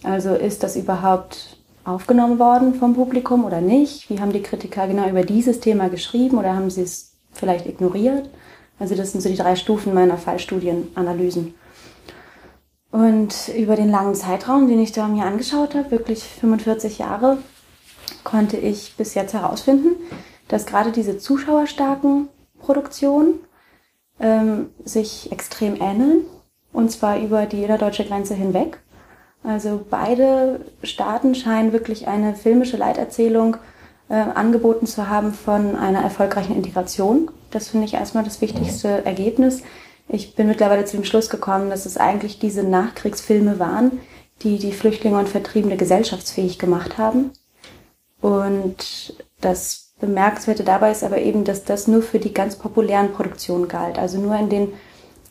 Also 0.02 0.34
ist 0.34 0.62
das 0.62 0.76
überhaupt 0.76 1.56
aufgenommen 1.84 2.38
worden 2.38 2.74
vom 2.74 2.94
Publikum 2.94 3.44
oder 3.44 3.60
nicht? 3.60 4.10
Wie 4.10 4.20
haben 4.20 4.32
die 4.32 4.42
Kritiker 4.42 4.86
genau 4.86 5.08
über 5.08 5.22
dieses 5.22 5.60
Thema 5.60 5.88
geschrieben 5.88 6.38
oder 6.38 6.54
haben 6.54 6.70
sie 6.70 6.82
es 6.82 7.14
vielleicht 7.32 7.66
ignoriert? 7.66 8.28
Also 8.78 8.94
das 8.94 9.12
sind 9.12 9.22
so 9.22 9.28
die 9.28 9.36
drei 9.36 9.56
Stufen 9.56 9.94
meiner 9.94 10.18
Fallstudienanalysen. 10.18 11.54
Und 12.90 13.48
über 13.56 13.76
den 13.76 13.90
langen 13.90 14.14
Zeitraum, 14.14 14.68
den 14.68 14.80
ich 14.80 14.92
da 14.92 15.08
mir 15.08 15.24
angeschaut 15.24 15.74
habe, 15.74 15.90
wirklich 15.90 16.22
45 16.24 16.98
Jahre, 16.98 17.38
konnte 18.24 18.56
ich 18.56 18.94
bis 18.96 19.14
jetzt 19.14 19.34
herausfinden, 19.34 19.96
dass 20.48 20.66
gerade 20.66 20.92
diese 20.92 21.18
zuschauerstarken 21.18 22.28
Produktionen 22.58 23.40
ähm, 24.20 24.70
sich 24.84 25.30
extrem 25.30 25.76
ähneln, 25.80 26.24
und 26.72 26.90
zwar 26.90 27.18
über 27.18 27.46
die 27.46 27.62
innerdeutsche 27.62 28.04
Grenze 28.04 28.34
hinweg. 28.34 28.80
Also 29.44 29.84
beide 29.88 30.60
Staaten 30.82 31.34
scheinen 31.34 31.72
wirklich 31.72 32.08
eine 32.08 32.34
filmische 32.34 32.76
Leiterzählung 32.76 33.56
äh, 34.08 34.14
angeboten 34.14 34.86
zu 34.86 35.08
haben 35.08 35.32
von 35.32 35.76
einer 35.76 36.00
erfolgreichen 36.02 36.56
Integration. 36.56 37.30
Das 37.50 37.68
finde 37.68 37.86
ich 37.86 37.94
erstmal 37.94 38.24
das 38.24 38.40
wichtigste 38.40 39.04
Ergebnis. 39.04 39.62
Ich 40.08 40.34
bin 40.34 40.48
mittlerweile 40.48 40.84
zu 40.86 40.96
dem 40.96 41.04
Schluss 41.04 41.30
gekommen, 41.30 41.70
dass 41.70 41.86
es 41.86 41.96
eigentlich 41.96 42.38
diese 42.38 42.62
Nachkriegsfilme 42.62 43.58
waren, 43.58 44.00
die 44.42 44.58
die 44.58 44.72
Flüchtlinge 44.72 45.18
und 45.18 45.28
Vertriebene 45.28 45.76
gesellschaftsfähig 45.76 46.58
gemacht 46.58 46.98
haben. 46.98 47.32
Und 48.20 49.14
das 49.40 49.87
Bemerkenswerte 50.00 50.64
dabei 50.64 50.92
ist 50.92 51.02
aber 51.02 51.18
eben, 51.18 51.44
dass 51.44 51.64
das 51.64 51.88
nur 51.88 52.02
für 52.02 52.18
die 52.18 52.32
ganz 52.32 52.56
populären 52.56 53.12
Produktionen 53.12 53.68
galt. 53.68 53.98
Also 53.98 54.18
nur 54.18 54.36
in 54.36 54.48
den 54.48 54.72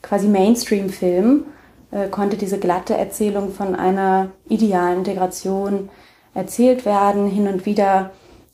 quasi 0.01 0.27
Mainstream-Filmen 0.27 1.45
äh, 1.91 2.09
konnte 2.09 2.37
diese 2.37 2.59
glatte 2.59 2.95
Erzählung 2.95 3.53
von 3.53 3.75
einer 3.75 4.31
idealen 4.49 4.99
Integration 4.99 5.89
erzählt 6.33 6.85
werden. 6.85 7.27
Hin 7.27 7.47
und 7.47 7.65
wieder 7.65 8.11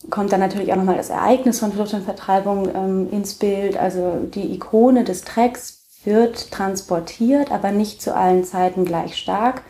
kommt 0.09 0.31
dann 0.31 0.39
natürlich 0.39 0.71
auch 0.71 0.77
nochmal 0.77 0.97
das 0.97 1.09
Ereignis 1.09 1.59
von 1.59 1.71
Flucht 1.71 1.93
und 1.93 2.03
Vertreibung 2.03 2.69
ähm, 2.73 3.07
ins 3.11 3.33
Bild. 3.35 3.77
Also 3.77 4.19
die 4.33 4.53
Ikone 4.53 5.03
des 5.03 5.23
Tracks 5.23 5.83
wird 6.03 6.51
transportiert, 6.51 7.51
aber 7.51 7.71
nicht 7.71 8.01
zu 8.01 8.15
allen 8.15 8.43
Zeiten 8.43 8.85
gleich 8.85 9.17
stark. 9.17 9.61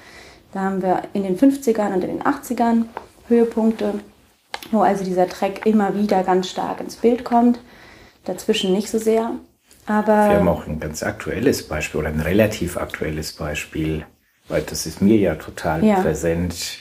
Da 0.51 0.61
haben 0.61 0.81
wir 0.81 1.03
in 1.13 1.23
den 1.23 1.37
50ern 1.37 1.93
und 1.93 2.03
in 2.03 2.17
den 2.17 2.23
80ern 2.23 2.85
Höhepunkte, 3.27 3.95
wo 4.71 4.81
also 4.81 5.03
dieser 5.03 5.27
Track 5.27 5.65
immer 5.65 5.95
wieder 5.95 6.23
ganz 6.23 6.49
stark 6.49 6.79
ins 6.81 6.95
Bild 6.95 7.23
kommt. 7.23 7.59
Dazwischen 8.25 8.73
nicht 8.73 8.89
so 8.89 8.97
sehr. 8.97 9.31
Aber 9.85 10.29
wir 10.29 10.37
haben 10.37 10.47
auch 10.47 10.65
ein 10.65 10.79
ganz 10.79 11.03
aktuelles 11.03 11.67
Beispiel 11.67 11.99
oder 11.99 12.09
ein 12.09 12.21
relativ 12.21 12.77
aktuelles 12.77 13.33
Beispiel, 13.33 14.05
weil 14.47 14.61
das 14.61 14.85
ist 14.85 15.01
mir 15.01 15.17
ja 15.17 15.35
total 15.35 15.83
ja. 15.83 15.99
präsent. 16.01 16.79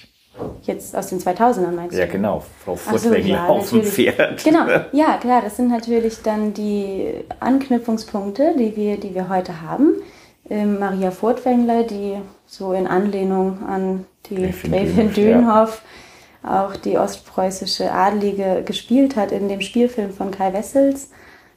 Jetzt 0.62 0.96
aus 0.96 1.08
den 1.08 1.18
2000ern 1.18 1.72
meinst 1.72 1.94
du? 1.94 2.00
Ja, 2.00 2.06
genau. 2.06 2.44
Frau 2.64 2.76
Furtwängler 2.76 3.22
so, 3.22 3.28
ja, 3.28 3.46
auf 3.48 3.70
dem 3.70 3.82
Pferd. 3.82 4.44
Genau, 4.44 4.66
ja, 4.92 5.16
klar. 5.18 5.42
Das 5.42 5.56
sind 5.56 5.68
natürlich 5.68 6.22
dann 6.22 6.54
die 6.54 7.12
Anknüpfungspunkte, 7.40 8.54
die 8.58 8.76
wir, 8.76 8.98
die 8.98 9.14
wir 9.14 9.28
heute 9.28 9.60
haben. 9.60 9.94
Ähm, 10.48 10.78
Maria 10.78 11.10
Furtwängler, 11.10 11.84
die 11.84 12.16
so 12.46 12.72
in 12.72 12.86
Anlehnung 12.86 13.64
an 13.66 14.06
die 14.30 14.36
Gräfin 14.36 15.12
Dönhoff 15.12 15.82
ja. 15.82 15.90
Auch 16.42 16.76
die 16.76 16.98
ostpreußische 16.98 17.92
Adlige 17.92 18.62
gespielt 18.64 19.16
hat 19.16 19.32
in 19.32 19.48
dem 19.48 19.60
Spielfilm 19.60 20.12
von 20.12 20.30
Kai 20.30 20.52
Wessels. 20.52 21.10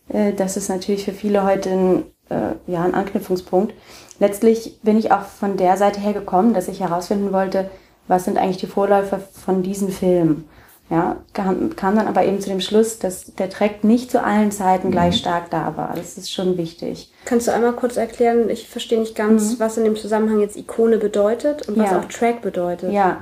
Äh, 0.09 0.33
das 0.33 0.57
ist 0.57 0.69
natürlich 0.69 1.05
für 1.05 1.13
viele 1.13 1.43
heute 1.43 1.69
ein, 1.69 2.03
äh, 2.29 2.71
ja, 2.71 2.83
ein 2.83 2.93
Anknüpfungspunkt. 2.93 3.73
Letztlich 4.19 4.79
bin 4.81 4.97
ich 4.97 5.11
auch 5.11 5.23
von 5.23 5.57
der 5.57 5.77
Seite 5.77 5.99
her 5.99 6.13
gekommen, 6.13 6.53
dass 6.53 6.67
ich 6.67 6.79
herausfinden 6.81 7.33
wollte, 7.33 7.69
was 8.07 8.25
sind 8.25 8.37
eigentlich 8.37 8.57
die 8.57 8.67
Vorläufer 8.67 9.19
von 9.19 9.63
diesen 9.63 9.89
Filmen. 9.89 10.47
Ja, 10.91 11.17
kam, 11.33 11.75
kam 11.75 11.95
dann 11.95 12.07
aber 12.07 12.25
eben 12.25 12.39
zu 12.39 12.49
dem 12.49 12.61
Schluss, 12.61 12.99
dass 12.99 13.33
der 13.33 13.49
Track 13.49 13.83
nicht 13.83 14.11
zu 14.11 14.23
allen 14.23 14.51
Zeiten 14.51 14.91
gleich 14.91 15.15
mhm. 15.15 15.19
stark 15.19 15.49
da 15.49 15.75
war. 15.75 15.93
Das 15.95 16.15
ist 16.15 16.31
schon 16.31 16.57
wichtig. 16.57 17.11
Kannst 17.25 17.47
du 17.47 17.53
einmal 17.53 17.73
kurz 17.73 17.97
erklären, 17.97 18.51
ich 18.51 18.69
verstehe 18.69 18.99
nicht 18.99 19.15
ganz, 19.15 19.53
mhm. 19.53 19.59
was 19.59 19.77
in 19.77 19.83
dem 19.83 19.95
Zusammenhang 19.95 20.41
jetzt 20.41 20.55
Ikone 20.55 20.99
bedeutet 20.99 21.67
und 21.67 21.77
was 21.79 21.89
ja. 21.89 21.99
auch 21.99 22.05
Track 22.05 22.43
bedeutet. 22.43 22.91
Ja, 22.91 23.21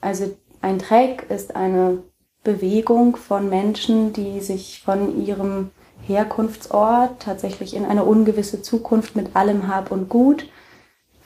also 0.00 0.34
ein 0.62 0.78
Track 0.78 1.26
ist 1.28 1.54
eine 1.54 2.02
Bewegung 2.42 3.16
von 3.16 3.48
Menschen, 3.48 4.12
die 4.12 4.40
sich 4.40 4.82
von 4.84 5.24
ihrem 5.24 5.70
Herkunftsort 6.06 7.20
tatsächlich 7.20 7.76
in 7.76 7.84
eine 7.84 8.04
ungewisse 8.04 8.62
Zukunft 8.62 9.14
mit 9.14 9.36
allem 9.36 9.68
Hab 9.68 9.92
und 9.92 10.08
Gut 10.08 10.48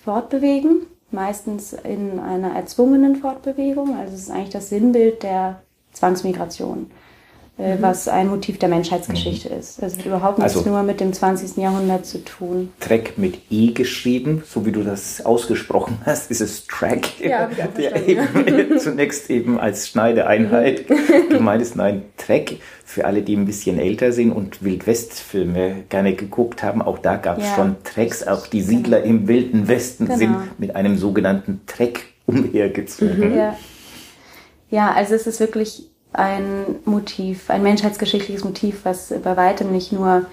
fortbewegen 0.05 0.87
meistens 1.11 1.73
in 1.73 2.19
einer 2.19 2.55
erzwungenen 2.55 3.17
Fortbewegung. 3.17 3.97
Also 3.97 4.15
es 4.15 4.23
ist 4.23 4.31
eigentlich 4.31 4.51
das 4.51 4.69
Sinnbild 4.69 5.23
der 5.23 5.63
Zwangsmigration, 5.93 6.91
mhm. 7.59 7.77
was 7.81 8.09
ein 8.09 8.29
Motiv 8.29 8.59
der 8.59 8.69
Menschheitsgeschichte 8.69 9.51
mhm. 9.51 9.59
ist. 9.59 9.83
Es 9.83 9.99
hat 9.99 10.07
überhaupt 10.07 10.39
nichts 10.39 10.57
also, 10.57 10.69
nur 10.69 10.83
mit 10.83 11.01
dem 11.01 11.13
20. 11.13 11.57
Jahrhundert 11.57 12.07
zu 12.07 12.25
tun. 12.25 12.73
Track 12.81 13.19
mit 13.19 13.39
E 13.51 13.73
geschrieben, 13.73 14.43
so 14.47 14.67
wie 14.67 14.73
du 14.73 14.83
das 14.83 15.25
ausgesprochen 15.25 15.99
hast, 16.05 16.31
ist 16.31 16.41
es 16.41 16.67
Track, 16.67 17.21
ja, 17.21 17.49
der 17.77 18.09
eben 18.09 18.79
zunächst 18.79 19.31
eben 19.31 19.59
als 19.59 19.89
Schneideeinheit 19.89 20.85
gemeint 21.31 21.63
ist. 21.63 21.77
Nein, 21.77 22.03
Track 22.17 22.57
für 22.85 23.05
alle, 23.05 23.23
die 23.23 23.37
ein 23.37 23.47
bisschen 23.47 23.79
älter 23.79 24.13
sind 24.13 24.33
und 24.33 24.63
Wildwest-Filme 24.63 25.85
gerne 25.89 26.15
geguckt 26.15 26.63
haben, 26.63 26.83
auch 26.83 26.99
da 26.99 27.17
gab 27.17 27.39
es 27.39 27.45
ja. 27.45 27.55
schon 27.57 27.77
Tracks. 27.83 28.27
Auch 28.27 28.47
die 28.47 28.63
Siedler 28.63 29.01
genau. 29.01 29.11
im 29.11 29.29
Wilden 29.29 29.69
Westen 29.69 30.07
genau. 30.07 30.19
sind 30.19 30.61
mit 30.61 30.77
einem 30.77 30.97
sogenannten 30.97 31.63
Track 31.67 32.05
umhergezogen. 32.27 33.33
Mhm. 33.33 33.37
Ja. 33.37 33.57
ja, 34.71 34.93
also 34.93 35.15
es 35.15 35.27
ist 35.27 35.41
wirklich 35.41 35.89
ein 36.17 36.77
Motiv, 36.85 37.51
ein 37.51 37.63
menschheitsgeschichtliches 37.63 38.45
Motiv, 38.45 38.85
was 38.85 39.13
bei 39.23 39.37
weitem 39.37 39.73
nicht 39.73 39.93
nur 39.93 40.27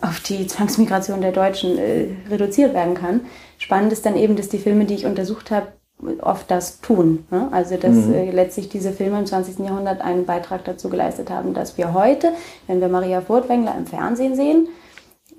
auf 0.00 0.20
die 0.20 0.46
Zwangsmigration 0.46 1.20
der 1.20 1.32
Deutschen 1.32 1.78
äh, 1.78 2.08
reduziert 2.30 2.74
werden 2.74 2.94
kann. 2.94 3.22
Spannend 3.58 3.92
ist 3.92 4.06
dann 4.06 4.16
eben, 4.16 4.36
dass 4.36 4.48
die 4.48 4.58
Filme, 4.58 4.84
die 4.84 4.94
ich 4.94 5.06
untersucht 5.06 5.50
habe, 5.50 5.68
oft 6.20 6.50
das 6.50 6.80
tun. 6.80 7.26
Ne? 7.30 7.48
Also 7.52 7.76
dass 7.76 7.94
mhm. 7.94 8.14
äh, 8.14 8.30
letztlich 8.30 8.68
diese 8.68 8.92
Filme 8.92 9.18
im 9.18 9.26
20. 9.26 9.58
Jahrhundert 9.58 10.00
einen 10.00 10.24
Beitrag 10.24 10.64
dazu 10.64 10.88
geleistet 10.88 11.30
haben, 11.30 11.54
dass 11.54 11.76
wir 11.76 11.92
heute, 11.92 12.32
wenn 12.66 12.80
wir 12.80 12.88
Maria 12.88 13.20
Furtwängler 13.20 13.74
im 13.76 13.86
Fernsehen 13.86 14.34
sehen, 14.34 14.68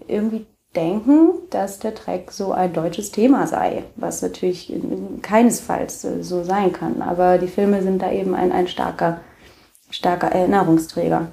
irgendwie 0.07 0.45
denken, 0.75 1.33
dass 1.49 1.79
der 1.79 1.91
Dreck 1.91 2.31
so 2.31 2.51
ein 2.51 2.73
deutsches 2.73 3.11
Thema 3.11 3.45
sei, 3.45 3.83
was 3.95 4.21
natürlich 4.21 4.73
keinesfalls 5.21 6.03
äh, 6.05 6.23
so 6.23 6.43
sein 6.43 6.71
kann. 6.71 7.01
Aber 7.01 7.37
die 7.37 7.47
Filme 7.47 7.81
sind 7.81 8.01
da 8.01 8.11
eben 8.11 8.35
ein, 8.35 8.51
ein 8.51 8.67
starker, 8.67 9.19
starker 9.91 10.27
Erinnerungsträger. 10.27 11.27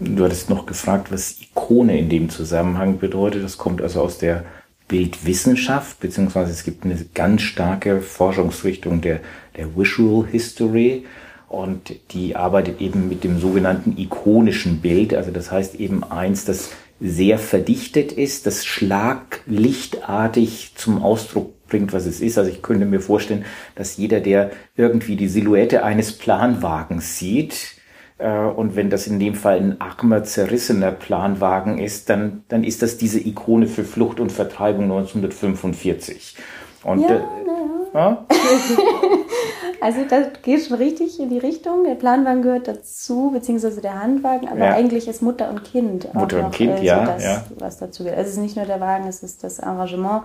Du 0.00 0.24
hattest 0.24 0.50
noch 0.50 0.66
gefragt, 0.66 1.12
was 1.12 1.40
Ikone 1.40 1.98
in 1.98 2.08
dem 2.08 2.28
Zusammenhang 2.28 2.98
bedeutet. 2.98 3.44
Das 3.44 3.58
kommt 3.58 3.80
also 3.80 4.02
aus 4.02 4.18
der 4.18 4.44
Bildwissenschaft, 4.88 6.00
beziehungsweise 6.00 6.50
es 6.50 6.64
gibt 6.64 6.84
eine 6.84 6.96
ganz 7.14 7.42
starke 7.42 8.02
Forschungsrichtung 8.02 9.00
der, 9.00 9.20
der 9.56 9.76
Visual 9.76 10.26
History 10.26 11.06
und 11.48 11.94
die 12.12 12.36
arbeitet 12.36 12.80
eben 12.80 13.08
mit 13.08 13.24
dem 13.24 13.38
sogenannten 13.38 13.96
ikonischen 13.96 14.80
Bild, 14.80 15.14
also 15.14 15.30
das 15.30 15.50
heißt 15.50 15.76
eben 15.76 16.04
eins, 16.04 16.44
das 16.44 16.72
sehr 17.00 17.38
verdichtet 17.38 18.12
ist, 18.12 18.46
das 18.46 18.66
schlaglichtartig 18.66 20.72
zum 20.74 21.02
Ausdruck 21.02 21.53
bringt, 21.68 21.92
was 21.92 22.06
es 22.06 22.20
ist. 22.20 22.38
Also 22.38 22.50
ich 22.50 22.62
könnte 22.62 22.86
mir 22.86 23.00
vorstellen, 23.00 23.44
dass 23.74 23.96
jeder, 23.96 24.20
der 24.20 24.50
irgendwie 24.76 25.16
die 25.16 25.28
Silhouette 25.28 25.84
eines 25.84 26.12
Planwagens 26.12 27.18
sieht, 27.18 27.74
äh, 28.18 28.38
und 28.38 28.76
wenn 28.76 28.90
das 28.90 29.06
in 29.06 29.18
dem 29.18 29.34
Fall 29.34 29.58
ein 29.58 29.80
armer, 29.80 30.24
zerrissener 30.24 30.92
Planwagen 30.92 31.78
ist, 31.78 32.08
dann, 32.10 32.44
dann 32.48 32.64
ist 32.64 32.82
das 32.82 32.96
diese 32.96 33.18
Ikone 33.18 33.66
für 33.66 33.84
Flucht 33.84 34.20
und 34.20 34.30
Vertreibung 34.30 34.84
1945. 34.84 36.36
Und, 36.84 37.00
ja, 37.00 37.08
äh, 37.08 37.20
ja. 37.94 38.26
also 39.80 40.00
das 40.08 40.26
geht 40.42 40.64
schon 40.64 40.76
richtig 40.76 41.18
in 41.18 41.30
die 41.30 41.38
Richtung. 41.38 41.84
Der 41.84 41.94
Planwagen 41.94 42.42
gehört 42.42 42.68
dazu, 42.68 43.30
beziehungsweise 43.32 43.80
der 43.80 44.00
Handwagen, 44.00 44.48
aber 44.48 44.58
ja. 44.58 44.74
eigentlich 44.74 45.08
ist 45.08 45.22
Mutter 45.22 45.50
und 45.50 45.64
Kind 45.64 46.12
Mutter 46.14 46.44
und 46.44 46.52
Kind, 46.52 46.78
äh, 46.78 46.84
ja, 46.84 47.04
das, 47.04 47.24
ja. 47.24 47.44
was 47.58 47.78
dazu 47.78 48.04
gehört. 48.04 48.18
Also 48.18 48.30
es 48.30 48.36
ist 48.36 48.42
nicht 48.42 48.56
nur 48.56 48.66
der 48.66 48.80
Wagen, 48.80 49.08
es 49.08 49.22
ist 49.22 49.42
das 49.42 49.60
Arrangement. 49.60 50.24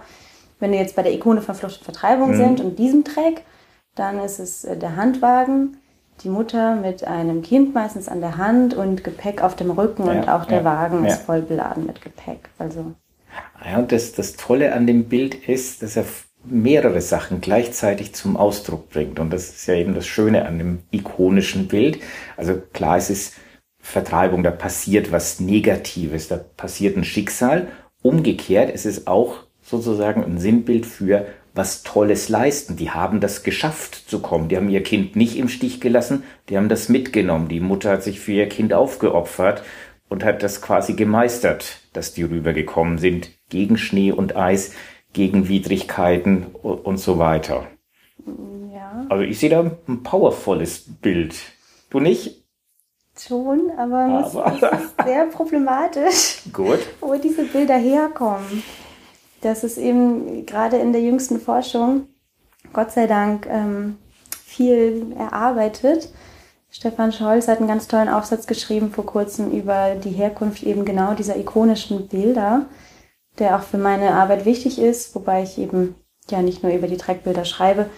Wenn 0.59 0.71
wir 0.71 0.79
jetzt 0.79 0.95
bei 0.95 1.03
der 1.03 1.13
Ikone 1.13 1.41
von 1.41 1.55
Flucht 1.55 1.77
und 1.77 1.85
Vertreibung 1.85 2.31
mhm. 2.31 2.37
sind 2.37 2.59
und 2.61 2.79
diesem 2.79 3.03
Track, 3.03 3.43
dann 3.95 4.19
ist 4.19 4.39
es 4.39 4.63
äh, 4.65 4.77
der 4.77 4.95
Handwagen, 4.95 5.77
die 6.23 6.29
Mutter 6.29 6.75
mit 6.75 7.05
einem 7.05 7.41
Kind 7.41 7.73
meistens 7.73 8.07
an 8.07 8.21
der 8.21 8.37
Hand 8.37 8.73
und 8.73 9.03
Gepäck 9.03 9.41
auf 9.41 9.55
dem 9.55 9.71
Rücken 9.71 10.05
Ja, 10.05 10.11
und 10.11 10.29
auch 10.29 10.45
der 10.45 10.59
ja, 10.59 10.65
Wagen 10.65 11.05
ja. 11.05 11.11
ist 11.11 11.21
voll 11.21 11.41
beladen 11.41 11.85
mit 11.85 12.01
Gepäck. 12.01 12.49
Also 12.57 12.93
Ja, 13.65 13.77
und 13.77 13.91
das, 13.91 14.13
das 14.13 14.35
Tolle 14.35 14.73
an 14.73 14.85
dem 14.85 15.05
Bild 15.05 15.35
ist, 15.35 15.81
dass 15.81 15.95
er 15.95 16.05
mehrere 16.43 17.01
Sachen 17.01 17.41
gleichzeitig 17.41 18.13
zum 18.15 18.37
Ausdruck 18.37 18.89
bringt. 18.89 19.19
Und 19.19 19.31
das 19.31 19.49
ist 19.49 19.67
ja 19.67 19.75
eben 19.75 19.93
das 19.93 20.07
Schöne 20.07 20.45
an 20.45 20.57
dem 20.57 20.79
ikonischen 20.91 21.67
Bild. 21.67 21.99
Also 22.37 22.55
klar, 22.73 22.97
es 22.97 23.09
ist 23.09 23.35
Vertreibung, 23.79 24.43
da 24.43 24.51
passiert 24.51 25.11
was 25.11 25.39
Negatives, 25.39 26.27
da 26.27 26.37
passiert 26.37 26.97
ein 26.97 27.03
Schicksal. 27.03 27.67
Umgekehrt, 28.01 28.71
es 28.73 28.85
ist 28.85 29.07
auch 29.07 29.43
sozusagen 29.69 30.23
ein 30.23 30.37
Sinnbild 30.39 30.85
für 30.85 31.25
was 31.53 31.83
Tolles 31.83 32.29
leisten. 32.29 32.75
Die 32.77 32.91
haben 32.91 33.19
das 33.19 33.43
geschafft 33.43 33.95
zu 34.09 34.19
kommen. 34.19 34.49
Die 34.49 34.57
haben 34.57 34.69
ihr 34.69 34.83
Kind 34.83 35.15
nicht 35.15 35.37
im 35.37 35.49
Stich 35.49 35.81
gelassen, 35.81 36.23
die 36.47 36.57
haben 36.57 36.69
das 36.69 36.89
mitgenommen. 36.89 37.47
Die 37.49 37.59
Mutter 37.59 37.91
hat 37.91 38.03
sich 38.03 38.19
für 38.19 38.31
ihr 38.33 38.49
Kind 38.49 38.73
aufgeopfert 38.73 39.63
und 40.09 40.23
hat 40.23 40.41
das 40.43 40.61
quasi 40.61 40.93
gemeistert, 40.93 41.79
dass 41.93 42.13
die 42.13 42.23
rübergekommen 42.23 42.97
sind 42.97 43.31
gegen 43.49 43.77
Schnee 43.77 44.11
und 44.11 44.35
Eis, 44.35 44.71
gegen 45.13 45.47
Widrigkeiten 45.49 46.47
und 46.53 46.97
so 46.99 47.17
weiter. 47.19 47.67
ja, 48.73 49.05
Also 49.09 49.23
ich 49.23 49.39
sehe 49.39 49.49
da 49.49 49.71
ein 49.87 50.03
powervolles 50.03 50.85
Bild. 51.01 51.35
Du 51.89 51.99
nicht? 51.99 52.35
schon, 53.17 53.69
aber, 53.77 53.97
Aber- 54.23 54.53
es 54.55 54.81
ist 54.83 54.93
sehr 55.05 55.25
problematisch. 55.25 56.39
Gut. 56.53 56.79
wo 57.01 57.15
diese 57.15 57.43
Bilder 57.43 57.77
herkommen. 57.77 58.63
Das 59.41 59.63
ist 59.63 59.77
eben 59.77 60.45
gerade 60.45 60.77
in 60.77 60.91
der 60.91 61.01
jüngsten 61.01 61.39
Forschung, 61.39 62.07
Gott 62.73 62.91
sei 62.91 63.07
Dank, 63.07 63.47
ähm, 63.47 63.97
viel 64.43 65.13
erarbeitet. 65.17 66.09
Stefan 66.71 67.11
Scholz 67.11 67.47
hat 67.47 67.59
einen 67.59 67.67
ganz 67.67 67.87
tollen 67.87 68.09
Aufsatz 68.09 68.45
geschrieben 68.45 68.91
vor 68.91 69.05
kurzem 69.05 69.51
über 69.51 69.95
die 69.95 70.11
Herkunft 70.11 70.63
eben 70.63 70.85
genau 70.85 71.13
dieser 71.13 71.37
ikonischen 71.37 72.07
Bilder, 72.07 72.65
der 73.39 73.55
auch 73.55 73.63
für 73.63 73.77
meine 73.77 74.13
Arbeit 74.13 74.45
wichtig 74.45 74.79
ist, 74.79 75.15
wobei 75.15 75.43
ich 75.43 75.57
eben 75.57 75.95
ja 76.29 76.41
nicht 76.41 76.61
nur 76.61 76.71
über 76.71 76.87
die 76.87 76.97
Dreckbilder 76.97 77.45
schreibe. 77.45 77.89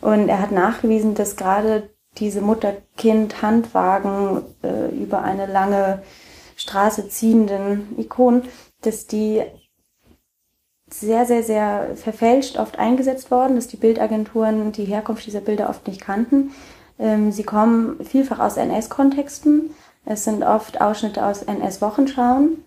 Und 0.00 0.28
er 0.28 0.40
hat 0.40 0.52
nachgewiesen, 0.52 1.14
dass 1.14 1.36
gerade 1.36 1.90
diese 2.18 2.40
Mutter-Kind-Handwagen 2.40 4.42
äh, 4.62 4.94
über 4.94 5.22
eine 5.22 5.46
lange 5.46 6.02
Straße 6.56 7.08
ziehenden 7.08 7.98
Ikonen, 7.98 8.42
dass 8.82 9.06
die 9.06 9.42
sehr, 11.00 11.26
sehr, 11.26 11.42
sehr 11.42 11.96
verfälscht 11.96 12.58
oft 12.58 12.78
eingesetzt 12.78 13.30
worden, 13.30 13.56
dass 13.56 13.68
die 13.68 13.76
Bildagenturen 13.76 14.72
die 14.72 14.84
Herkunft 14.84 15.26
dieser 15.26 15.40
Bilder 15.40 15.68
oft 15.68 15.86
nicht 15.86 16.00
kannten. 16.00 16.52
Ähm, 16.98 17.32
sie 17.32 17.44
kommen 17.44 18.04
vielfach 18.04 18.38
aus 18.38 18.56
NS-Kontexten. 18.56 19.70
Es 20.04 20.24
sind 20.24 20.42
oft 20.42 20.80
Ausschnitte 20.80 21.24
aus 21.24 21.42
NS-Wochenschauen 21.42 22.64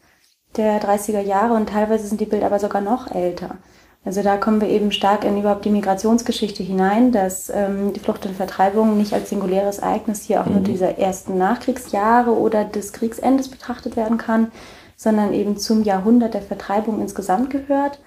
der 0.55 0.81
30er 0.81 1.21
Jahre 1.21 1.53
und 1.53 1.69
teilweise 1.69 2.07
sind 2.07 2.21
die 2.21 2.25
Bilder 2.25 2.47
aber 2.47 2.59
sogar 2.59 2.81
noch 2.81 3.13
älter. 3.13 3.57
Also 4.05 4.23
da 4.23 4.37
kommen 4.37 4.61
wir 4.61 4.69
eben 4.69 4.91
stark 4.91 5.25
in 5.25 5.37
überhaupt 5.37 5.65
die 5.65 5.69
Migrationsgeschichte 5.69 6.63
hinein, 6.63 7.11
dass 7.11 7.49
ähm, 7.49 7.93
die 7.93 7.99
Flucht 7.99 8.25
und 8.25 8.35
Vertreibung 8.35 8.97
nicht 8.97 9.13
als 9.13 9.29
singuläres 9.29 9.79
Ereignis 9.79 10.23
hier 10.23 10.41
auch 10.41 10.45
nur 10.45 10.61
dieser 10.61 10.97
ersten 10.97 11.37
Nachkriegsjahre 11.37 12.31
oder 12.31 12.63
des 12.63 12.93
Kriegsendes 12.93 13.49
betrachtet 13.49 13.97
werden 13.97 14.17
kann, 14.17 14.51
sondern 14.95 15.33
eben 15.33 15.57
zum 15.57 15.83
Jahrhundert 15.83 16.33
der 16.33 16.41
Vertreibung 16.41 17.01
insgesamt 17.01 17.49
gehört. 17.49 17.99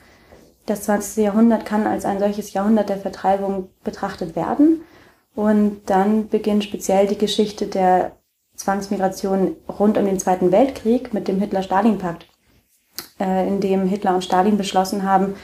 Das 0.67 0.85
20. 0.85 1.25
Jahrhundert 1.25 1.67
kann 1.67 1.87
als 1.87 2.05
ein 2.05 2.21
solches 2.21 2.53
Jahrhundert 2.53 2.89
der 2.89 2.99
Vertreibung 2.99 3.69
betrachtet 3.83 4.37
werden. 4.37 4.83
Und 5.35 5.83
dann 5.87 6.29
beginnt 6.29 6.65
speziell 6.65 7.07
die 7.07 7.19
Geschichte 7.19 7.67
der 7.67 8.13
Zwangsmigration 8.55 9.57
rund 9.69 9.97
um 9.99 10.05
den 10.05 10.19
Zweiten 10.19 10.53
Weltkrieg 10.53 11.15
mit 11.15 11.27
dem 11.27 11.41
Hitler-Stalin-Pakt, 11.41 12.27
äh, 13.19 13.49
in 13.49 13.61
dem 13.61 13.87
Hitler 13.87 14.15
und 14.15 14.25
Stalin 14.25 14.59
beschlossen 14.59 15.05
haben, 15.05 15.35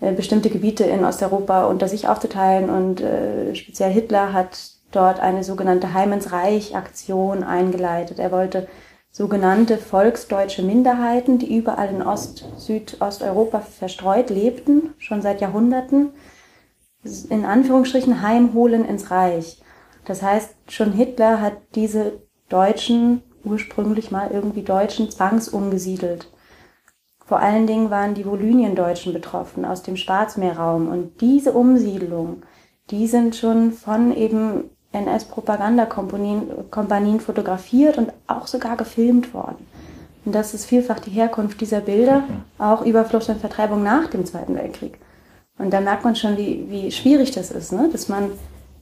äh, 0.00 0.12
bestimmte 0.12 0.50
Gebiete 0.50 0.84
in 0.84 1.04
Osteuropa 1.04 1.64
unter 1.64 1.88
sich 1.88 2.06
aufzuteilen. 2.06 2.70
Und 2.70 3.00
äh, 3.00 3.54
speziell 3.54 3.90
Hitler 3.90 4.32
hat 4.32 4.72
dort 4.92 5.18
eine 5.18 5.42
sogenannte 5.42 5.94
Heim 5.94 6.12
ins 6.12 6.30
Reich-Aktion 6.30 7.42
eingeleitet. 7.42 8.18
Er 8.18 8.30
wollte 8.30 8.68
sogenannte 9.12 9.76
volksdeutsche 9.76 10.62
Minderheiten, 10.62 11.38
die 11.38 11.54
überall 11.54 11.90
in 11.90 12.02
Ost-, 12.02 12.46
Südosteuropa 12.56 13.60
verstreut 13.60 14.30
lebten, 14.30 14.94
schon 14.98 15.20
seit 15.20 15.40
Jahrhunderten, 15.40 16.10
in 17.28 17.44
Anführungsstrichen 17.44 18.22
heimholen 18.22 18.84
ins 18.86 19.10
Reich. 19.10 19.62
Das 20.06 20.22
heißt, 20.22 20.54
schon 20.68 20.92
Hitler 20.92 21.40
hat 21.40 21.58
diese 21.74 22.22
Deutschen, 22.48 23.22
ursprünglich 23.44 24.10
mal 24.10 24.30
irgendwie 24.32 24.62
Deutschen, 24.62 25.10
zwangsumgesiedelt. 25.10 26.32
Vor 27.24 27.40
allen 27.40 27.66
Dingen 27.66 27.90
waren 27.90 28.14
die 28.14 28.26
Volynien-Deutschen 28.26 29.12
betroffen 29.12 29.64
aus 29.64 29.82
dem 29.82 29.96
Schwarzmeerraum. 29.96 30.88
Und 30.88 31.20
diese 31.20 31.52
Umsiedlung, 31.52 32.42
die 32.90 33.06
sind 33.06 33.36
schon 33.36 33.72
von 33.72 34.14
eben 34.14 34.70
NS-Propagandakompanien 34.92 36.70
Kompanien 36.70 37.20
fotografiert 37.20 37.98
und 37.98 38.12
auch 38.26 38.46
sogar 38.46 38.76
gefilmt 38.76 39.34
worden. 39.34 39.66
Und 40.24 40.34
das 40.34 40.54
ist 40.54 40.66
vielfach 40.66 41.00
die 41.00 41.10
Herkunft 41.10 41.60
dieser 41.60 41.80
Bilder, 41.80 42.24
auch 42.58 42.84
über 42.84 43.04
Flucht 43.04 43.28
und 43.28 43.40
Vertreibung 43.40 43.82
nach 43.82 44.08
dem 44.08 44.24
Zweiten 44.24 44.54
Weltkrieg. 44.54 44.98
Und 45.58 45.72
da 45.72 45.80
merkt 45.80 46.04
man 46.04 46.16
schon, 46.16 46.36
wie, 46.36 46.66
wie 46.68 46.90
schwierig 46.92 47.32
das 47.32 47.50
ist, 47.50 47.72
ne? 47.72 47.88
dass 47.90 48.08
man 48.08 48.30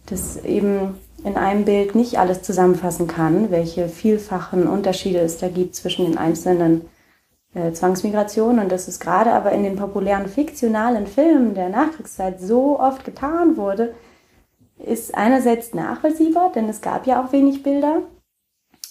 das 0.07 0.37
eben 0.45 0.99
in 1.25 1.37
einem 1.37 1.65
Bild 1.65 1.95
nicht 1.95 2.19
alles 2.19 2.43
zusammenfassen 2.43 3.07
kann, 3.07 3.51
welche 3.51 3.89
vielfachen 3.89 4.67
Unterschiede 4.67 5.19
es 5.19 5.39
da 5.39 5.49
gibt 5.49 5.75
zwischen 5.75 6.07
den 6.07 6.19
einzelnen 6.19 6.83
äh, 7.55 7.73
Zwangsmigrationen. 7.73 8.61
Und 8.61 8.73
dass 8.73 8.89
es 8.89 9.01
gerade 9.01 9.33
aber 9.33 9.53
in 9.53 9.63
den 9.63 9.77
populären 9.77 10.29
fiktionalen 10.29 11.07
Filmen 11.07 11.55
der 11.55 11.69
Nachkriegszeit 11.69 12.41
so 12.41 12.79
oft 12.81 13.05
getan 13.05 13.57
wurde, 13.57 13.95
ist 14.85 15.15
einerseits 15.15 15.75
nachvollziehbar, 15.75 16.53
denn 16.53 16.69
es 16.69 16.81
gab 16.81 17.07
ja 17.07 17.23
auch 17.23 17.33
wenig 17.33 17.63
Bilder. 17.63 18.03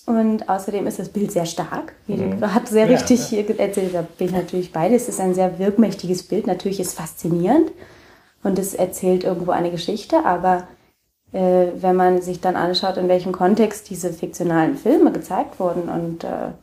Und 0.05 0.49
außerdem 0.49 0.87
ist 0.87 0.97
das 0.97 1.09
Bild 1.09 1.31
sehr 1.31 1.45
stark, 1.45 1.93
wie 2.07 2.15
du 2.15 2.29
gerade 2.37 2.67
sehr 2.67 2.87
Ja, 2.87 2.93
richtig 2.97 3.25
hier 3.25 3.59
erzählt 3.59 3.95
hast. 3.95 4.17
Bild 4.17 4.31
natürlich 4.31 4.71
beides. 4.71 5.03
Es 5.03 5.09
ist 5.09 5.19
ein 5.19 5.35
sehr 5.35 5.59
wirkmächtiges 5.59 6.23
Bild. 6.23 6.47
Natürlich 6.47 6.79
ist 6.79 6.87
es 6.87 6.93
faszinierend 6.95 7.71
und 8.43 8.57
es 8.57 8.73
erzählt 8.73 9.23
irgendwo 9.23 9.51
eine 9.51 9.69
Geschichte, 9.69 10.25
aber 10.25 10.67
äh, 11.31 11.67
wenn 11.75 11.95
man 11.95 12.21
sich 12.21 12.41
dann 12.41 12.55
anschaut, 12.55 12.97
in 12.97 13.07
welchem 13.07 13.33
Kontext 13.33 13.89
diese 13.89 14.11
fiktionalen 14.11 14.77
Filme 14.77 15.11
gezeigt 15.11 15.59
wurden 15.59 15.89
und 15.89 16.23
äh, 16.23 16.53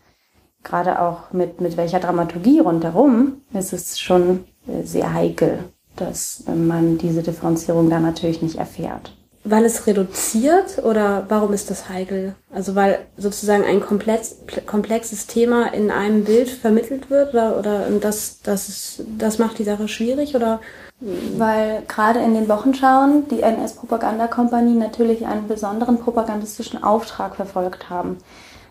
gerade 0.65 1.01
auch 1.01 1.33
mit, 1.33 1.61
mit 1.61 1.77
welcher 1.77 2.01
Dramaturgie 2.01 2.59
rundherum, 2.59 3.43
ist 3.53 3.73
es 3.73 4.01
schon 4.01 4.45
äh, 4.67 4.83
sehr 4.83 5.15
heikel, 5.15 5.61
dass 5.95 6.45
man 6.53 6.99
diese 6.99 7.23
Differenzierung 7.23 7.89
da 7.89 8.01
natürlich 8.01 8.43
nicht 8.43 8.57
erfährt. 8.57 9.16
Weil 9.49 9.65
es 9.65 9.87
reduziert 9.87 10.83
oder 10.85 11.25
warum 11.29 11.53
ist 11.53 11.71
das 11.71 11.89
heikel? 11.89 12.35
Also 12.53 12.75
weil 12.75 13.07
sozusagen 13.17 13.65
ein 13.65 13.81
komplex, 13.81 14.37
komplexes 14.67 15.27
Thema 15.27 15.73
in 15.73 15.91
einem 15.91 16.25
Bild 16.25 16.49
vermittelt 16.49 17.11
wird 17.11 17.31
oder, 17.33 17.59
oder 17.59 17.89
das, 18.01 18.41
das, 18.43 18.69
ist, 18.69 19.03
das 19.19 19.39
macht 19.39 19.59
die 19.59 19.65
Sache 19.65 19.87
schwierig 19.87 20.35
oder 20.35 20.61
Weil 20.99 21.83
gerade 21.89 22.21
in 22.21 22.35
den 22.35 22.49
Wochenschauen 22.49 23.29
die 23.29 23.43
NS-Propagandakompanie 23.43 24.75
natürlich 24.75 25.27
einen 25.27 25.47
besonderen 25.47 25.99
propagandistischen 25.99 26.83
Auftrag 26.83 27.37
verfolgt 27.37 27.91
haben. 27.91 28.19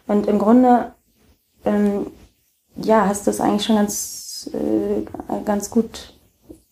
Und 0.07 0.25
im 0.27 0.39
Grunde, 0.39 0.93
ähm, 1.65 2.07
ja, 2.75 3.05
hast 3.07 3.27
du 3.27 3.31
es 3.31 3.39
eigentlich 3.39 3.65
schon 3.65 3.75
ganz, 3.75 4.49
äh, 4.53 5.03
ganz 5.45 5.69
gut 5.69 6.13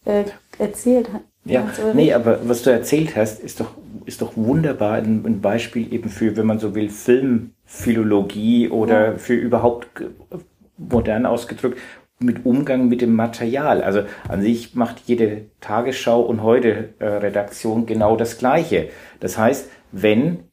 äh, 0.06 0.26
erzählt. 0.58 1.10
Ja, 1.46 1.68
nee, 1.94 2.14
aber 2.14 2.40
was 2.48 2.64
du 2.64 2.70
erzählt 2.70 3.16
hast, 3.16 3.42
ist 3.42 3.60
doch, 3.60 3.72
ist 4.06 4.22
doch 4.22 4.38
wunderbar 4.38 4.94
ein, 4.94 5.26
ein 5.26 5.42
Beispiel 5.42 5.94
eben 5.94 6.10
für, 6.10 6.38
wenn 6.38 6.46
man 6.46 6.60
so 6.60 6.74
will, 6.74 6.90
Filmphilologie 6.90 8.70
oder 8.70 9.18
für 9.18 9.34
überhaupt 9.34 9.88
modern 10.78 11.26
ausgedrückt, 11.26 11.78
mit 12.20 12.46
Umgang 12.46 12.88
mit 12.88 13.02
dem 13.02 13.16
Material. 13.16 13.84
Also 13.84 14.04
an 14.30 14.42
sich 14.42 14.76
macht 14.76 15.04
jede 15.06 15.46
Tagesschau 15.60 16.22
und 16.22 16.42
heute 16.44 16.94
äh, 17.00 17.06
Redaktion 17.06 17.86
genau 17.86 18.16
das 18.16 18.38
Gleiche. 18.38 18.90
Das 19.20 19.38
heißt, 19.38 19.70
wenn 19.92 20.46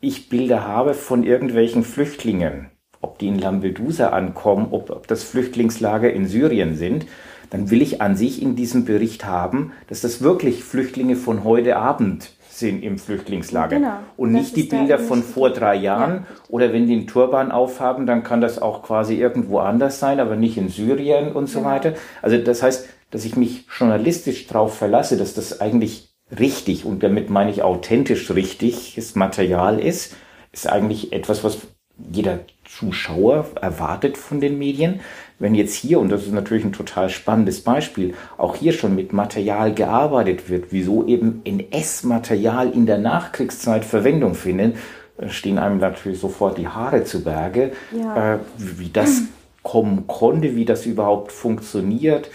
ich 0.00 0.28
Bilder 0.28 0.66
habe 0.66 0.94
von 0.94 1.22
irgendwelchen 1.24 1.84
Flüchtlingen, 1.84 2.70
ob 3.00 3.18
die 3.18 3.28
in 3.28 3.38
Lampedusa 3.38 4.08
ankommen, 4.08 4.68
ob, 4.70 4.90
ob 4.90 5.06
das 5.06 5.22
Flüchtlingslager 5.22 6.12
in 6.12 6.26
Syrien 6.26 6.76
sind, 6.76 7.06
dann 7.52 7.70
will 7.70 7.82
ich 7.82 8.00
an 8.00 8.16
sich 8.16 8.40
in 8.40 8.56
diesem 8.56 8.86
Bericht 8.86 9.26
haben, 9.26 9.72
dass 9.88 10.00
das 10.00 10.22
wirklich 10.22 10.64
Flüchtlinge 10.64 11.16
von 11.16 11.44
heute 11.44 11.76
Abend 11.76 12.32
sind 12.48 12.82
im 12.82 12.98
Flüchtlingslager 12.98 13.76
Genau. 13.76 13.96
und 14.16 14.32
nicht 14.32 14.56
die 14.56 14.62
Bilder 14.62 14.98
von 14.98 15.22
vor 15.22 15.50
drei 15.50 15.74
Jahren 15.76 16.12
Ja, 16.12 16.26
oder 16.48 16.72
wenn 16.72 16.86
die 16.86 16.94
einen 16.94 17.06
Turban 17.06 17.52
aufhaben, 17.52 18.06
dann 18.06 18.22
kann 18.22 18.40
das 18.40 18.60
auch 18.60 18.82
quasi 18.82 19.16
irgendwo 19.16 19.58
anders 19.58 19.98
sein, 19.98 20.18
aber 20.18 20.36
nicht 20.36 20.56
in 20.56 20.68
Syrien 20.70 21.32
und 21.32 21.46
so 21.48 21.58
Genau. 21.58 21.70
weiter. 21.70 21.92
Also 22.22 22.38
das 22.38 22.62
heißt, 22.62 22.88
dass 23.10 23.26
ich 23.26 23.36
mich 23.36 23.66
journalistisch 23.78 24.46
darauf 24.46 24.74
verlasse, 24.76 25.18
dass 25.18 25.34
das 25.34 25.60
eigentlich 25.60 26.14
richtig, 26.38 26.86
und 26.86 27.02
damit 27.02 27.28
meine 27.28 27.50
ich 27.50 27.62
authentisch 27.62 28.30
richtiges 28.30 29.14
Material 29.14 29.78
ist, 29.78 30.16
ist 30.52 30.66
eigentlich 30.70 31.12
etwas, 31.12 31.44
was 31.44 31.58
jeder 32.10 32.40
Zuschauer 32.64 33.46
erwartet 33.60 34.16
von 34.16 34.40
den 34.40 34.58
Medien. 34.58 35.00
Wenn 35.42 35.56
jetzt 35.56 35.74
hier, 35.74 35.98
und 35.98 36.08
das 36.12 36.22
ist 36.22 36.32
natürlich 36.32 36.64
ein 36.64 36.72
total 36.72 37.10
spannendes 37.10 37.62
Beispiel, 37.62 38.14
auch 38.38 38.54
hier 38.54 38.72
schon 38.72 38.94
mit 38.94 39.12
Material 39.12 39.74
gearbeitet 39.74 40.48
wird, 40.48 40.66
wieso 40.70 41.04
eben 41.08 41.42
NS-Material 41.42 42.70
in 42.70 42.86
der 42.86 42.98
Nachkriegszeit 42.98 43.84
Verwendung 43.84 44.36
findet, 44.36 44.76
stehen 45.26 45.58
einem 45.58 45.78
natürlich 45.78 46.20
sofort 46.20 46.58
die 46.58 46.68
Haare 46.68 47.02
zu 47.02 47.24
Berge, 47.24 47.72
Ja. 47.90 48.34
äh, 48.34 48.38
wie 48.56 48.90
das 48.90 49.22
kommen 49.64 50.06
konnte, 50.06 50.54
wie 50.54 50.64
das 50.64 50.86
überhaupt 50.86 51.32
funktioniert. 51.32 52.30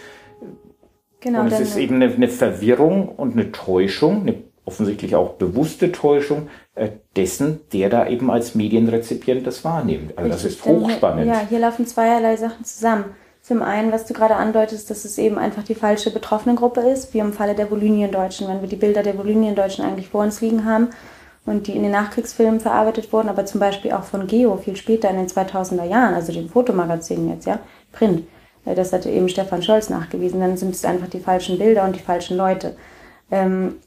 Genau, 1.21 1.39
und 1.39 1.53
es 1.53 1.61
ist 1.61 1.77
eben 1.77 1.95
eine, 1.95 2.13
eine 2.13 2.27
Verwirrung 2.27 3.07
und 3.07 3.33
eine 3.33 3.53
Täuschung, 3.53 4.23
eine 4.23 4.35
offensichtlich 4.65 5.15
auch 5.15 5.35
bewusste 5.35 5.93
Täuschung 5.93 6.47
äh, 6.47 6.66
dessen, 7.15 7.61
der 7.73 7.89
da 7.89 8.07
eben 8.07 8.29
als 8.29 8.55
Medienrezipient 8.55 9.45
das 9.45 9.63
wahrnimmt. 9.63 10.17
Also 10.17 10.29
das 10.29 10.43
Richtig, 10.43 10.59
ist 10.59 10.65
denn 10.65 10.81
hochspannend. 10.81 11.23
Hier, 11.23 11.33
ja, 11.33 11.41
hier 11.47 11.59
laufen 11.59 11.87
zweierlei 11.87 12.37
Sachen 12.37 12.63
zusammen. 12.63 13.05
Zum 13.41 13.61
einen, 13.61 13.91
was 13.91 14.05
du 14.05 14.13
gerade 14.13 14.35
andeutest, 14.35 14.89
dass 14.89 15.05
es 15.05 15.17
eben 15.17 15.37
einfach 15.37 15.63
die 15.63 15.75
falsche 15.75 16.11
Betroffenengruppe 16.11 16.81
ist, 16.81 17.13
wie 17.13 17.19
im 17.19 17.31
Falle 17.31 17.55
der 17.55 17.71
Volynien-Deutschen, 17.71 18.47
wenn 18.47 18.61
wir 18.61 18.67
die 18.67 18.75
Bilder 18.75 19.03
der 19.03 19.17
Volynien-Deutschen 19.17 19.85
eigentlich 19.85 20.09
vor 20.09 20.23
uns 20.23 20.41
liegen 20.41 20.65
haben 20.65 20.89
und 21.45 21.67
die 21.67 21.75
in 21.75 21.83
den 21.83 21.93
Nachkriegsfilmen 21.93 22.59
verarbeitet 22.59 23.13
wurden, 23.13 23.29
aber 23.29 23.45
zum 23.45 23.61
Beispiel 23.61 23.93
auch 23.93 24.03
von 24.03 24.27
Geo 24.27 24.57
viel 24.57 24.75
später 24.75 25.09
in 25.09 25.15
den 25.15 25.27
2000er 25.27 25.85
Jahren, 25.85 26.13
also 26.13 26.33
dem 26.33 26.49
Fotomagazin 26.49 27.29
jetzt, 27.29 27.47
ja, 27.47 27.59
Print. 27.93 28.23
Äh, 28.65 28.75
Das 28.75 28.93
hatte 28.93 29.09
eben 29.09 29.29
Stefan 29.29 29.63
Scholz 29.63 29.89
nachgewiesen. 29.89 30.41
Dann 30.41 30.57
sind 30.57 30.75
es 30.75 30.85
einfach 30.85 31.07
die 31.07 31.19
falschen 31.19 31.57
Bilder 31.57 31.85
und 31.85 31.95
die 31.95 32.01
falschen 32.01 32.37
Leute. 32.37 32.75
Ähm, 33.31 33.77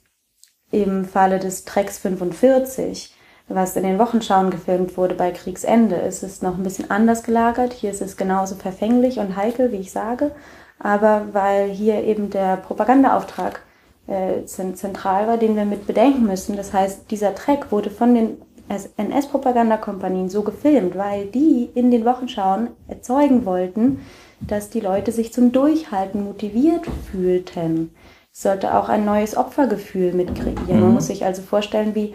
im 0.70 1.04
Falle 1.04 1.38
des 1.38 1.64
Treks 1.64 1.98
45, 1.98 3.14
was 3.48 3.74
in 3.76 3.83
den 3.83 3.98
Wochenschauen 3.98 4.50
gefilmt 4.50 4.96
wurde 4.96 5.14
bei 5.14 5.33
Kriegsende, 5.33 5.96
ist 5.96 6.22
es 6.22 6.40
noch 6.42 6.56
ein 6.56 6.62
bisschen 6.62 6.90
anders 6.90 7.22
gelagert. 7.24 7.72
Hier 7.72 7.90
ist 7.90 8.00
es 8.02 8.16
genauso 8.16 8.54
verfänglich 8.54 9.18
und 9.18 9.37
heikel, 9.37 9.72
wie 9.72 9.76
ich 9.78 9.90
sage. 9.90 10.30
Aber 10.78 11.26
weil 11.33 11.68
hier 11.68 12.04
eben 12.04 12.30
der 12.30 12.56
Propagandaauftrag 12.56 13.61
äh, 14.06 14.44
zent- 14.46 14.78
zentral 14.78 15.26
war, 15.26 15.37
den 15.37 15.56
wir 15.56 15.64
mit 15.64 15.87
bedenken 15.87 16.24
müssen. 16.26 16.56
Das 16.56 16.72
heißt, 16.72 17.11
dieser 17.11 17.35
Trek 17.35 17.70
wurde 17.72 17.90
von 17.90 18.14
den 18.14 18.37
NS-Propagandakompanien 18.96 20.28
so 20.28 20.42
gefilmt, 20.42 20.96
weil 20.96 21.26
die 21.26 21.68
in 21.74 21.90
den 21.90 22.04
Wochenschauen 22.04 22.68
erzeugen 22.88 23.44
wollten, 23.44 24.00
dass 24.40 24.70
die 24.70 24.80
Leute 24.80 25.12
sich 25.12 25.33
zum 25.33 25.52
Durchhalten 25.52 26.24
motiviert 26.24 26.87
fühlten. 27.11 27.90
Sollte 28.32 28.74
auch 28.74 28.88
ein 28.88 29.04
neues 29.04 29.36
Opfergefühl 29.36 30.12
mitkreieren. 30.12 30.80
Man 30.80 30.94
muss 30.94 31.08
sich 31.08 31.24
also 31.24 31.42
vorstellen, 31.42 31.94
wie 31.94 32.14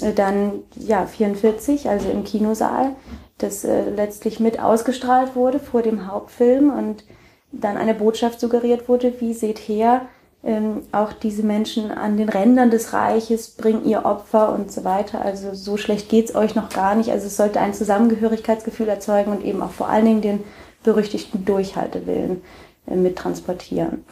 äh, 0.00 0.12
dann 0.12 0.62
ja 0.76 1.06
44, 1.06 1.88
also 1.88 2.10
im 2.10 2.24
Kinosaal, 2.24 2.94
das 3.38 3.64
äh, 3.64 3.90
letztlich 3.90 4.40
mit 4.40 4.60
ausgestrahlt 4.60 5.34
wurde 5.34 5.58
vor 5.58 5.82
dem 5.82 6.06
Hauptfilm 6.06 6.70
und 6.70 7.04
dann 7.52 7.76
eine 7.76 7.94
Botschaft 7.94 8.40
suggeriert 8.40 8.88
wurde, 8.88 9.20
wie 9.20 9.32
seht 9.32 9.58
her, 9.58 10.02
ähm, 10.44 10.82
auch 10.92 11.12
diese 11.12 11.42
Menschen 11.42 11.90
an 11.90 12.16
den 12.16 12.28
Rändern 12.28 12.70
des 12.70 12.92
Reiches 12.92 13.50
bringen 13.50 13.84
ihr 13.84 14.04
Opfer 14.04 14.52
und 14.52 14.70
so 14.70 14.84
weiter. 14.84 15.22
Also 15.22 15.54
so 15.54 15.76
schlecht 15.76 16.08
geht's 16.08 16.34
euch 16.34 16.54
noch 16.54 16.68
gar 16.68 16.94
nicht. 16.94 17.10
Also 17.10 17.26
es 17.26 17.36
sollte 17.36 17.60
ein 17.60 17.74
Zusammengehörigkeitsgefühl 17.74 18.88
erzeugen 18.88 19.32
und 19.32 19.44
eben 19.44 19.62
auch 19.62 19.72
vor 19.72 19.88
allen 19.88 20.04
Dingen 20.04 20.20
den 20.20 20.44
berüchtigten 20.84 21.44
Durchhaltewillen 21.44 22.42
äh, 22.86 22.94
mittransportieren. 22.94 24.04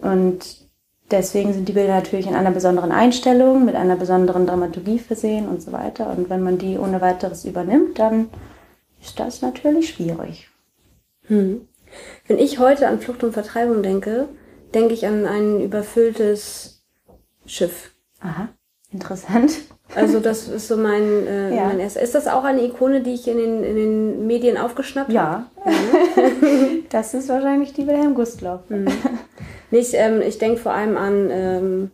Und 0.00 0.67
deswegen 1.10 1.52
sind 1.52 1.68
die 1.68 1.72
Bilder 1.72 1.94
natürlich 1.94 2.26
in 2.26 2.34
einer 2.34 2.50
besonderen 2.50 2.92
Einstellung, 2.92 3.64
mit 3.64 3.74
einer 3.74 3.96
besonderen 3.96 4.46
Dramaturgie 4.46 4.98
versehen 4.98 5.48
und 5.48 5.62
so 5.62 5.72
weiter. 5.72 6.10
Und 6.10 6.30
wenn 6.30 6.42
man 6.42 6.58
die 6.58 6.78
ohne 6.78 7.00
weiteres 7.00 7.44
übernimmt, 7.44 7.98
dann 7.98 8.28
ist 9.02 9.18
das 9.18 9.42
natürlich 9.42 9.90
schwierig. 9.90 10.48
Wenn 11.28 12.38
ich 12.38 12.58
heute 12.58 12.88
an 12.88 13.00
Flucht 13.00 13.22
und 13.24 13.32
Vertreibung 13.32 13.82
denke, 13.82 14.28
denke 14.74 14.94
ich 14.94 15.06
an 15.06 15.26
ein 15.26 15.60
überfülltes 15.60 16.82
Schiff. 17.46 17.92
Aha, 18.20 18.48
interessant. 18.92 19.52
Also 19.94 20.20
das 20.20 20.48
ist 20.48 20.68
so 20.68 20.76
mein, 20.76 21.26
äh, 21.26 21.54
Ja. 21.56 21.66
mein 21.66 21.80
erster. 21.80 22.02
Ist 22.02 22.14
das 22.14 22.26
auch 22.26 22.44
eine 22.44 22.62
Ikone, 22.62 23.02
die 23.02 23.14
ich 23.14 23.26
in 23.28 23.38
den, 23.38 23.64
in 23.64 23.76
den 23.76 24.26
Medien 24.26 24.58
aufgeschnappt 24.58 25.08
habe? 25.08 25.14
Ja, 25.14 25.50
das 26.90 27.14
ist 27.14 27.28
wahrscheinlich 27.28 27.72
die 27.72 27.86
Wilhelm 27.86 28.14
Gustloff. 28.14 28.60
Nicht, 29.70 29.94
ähm, 29.94 30.22
ich 30.22 30.38
denke 30.38 30.58
vor 30.60 30.72
allem 30.72 30.96
an, 30.96 31.28
ähm, 31.30 31.90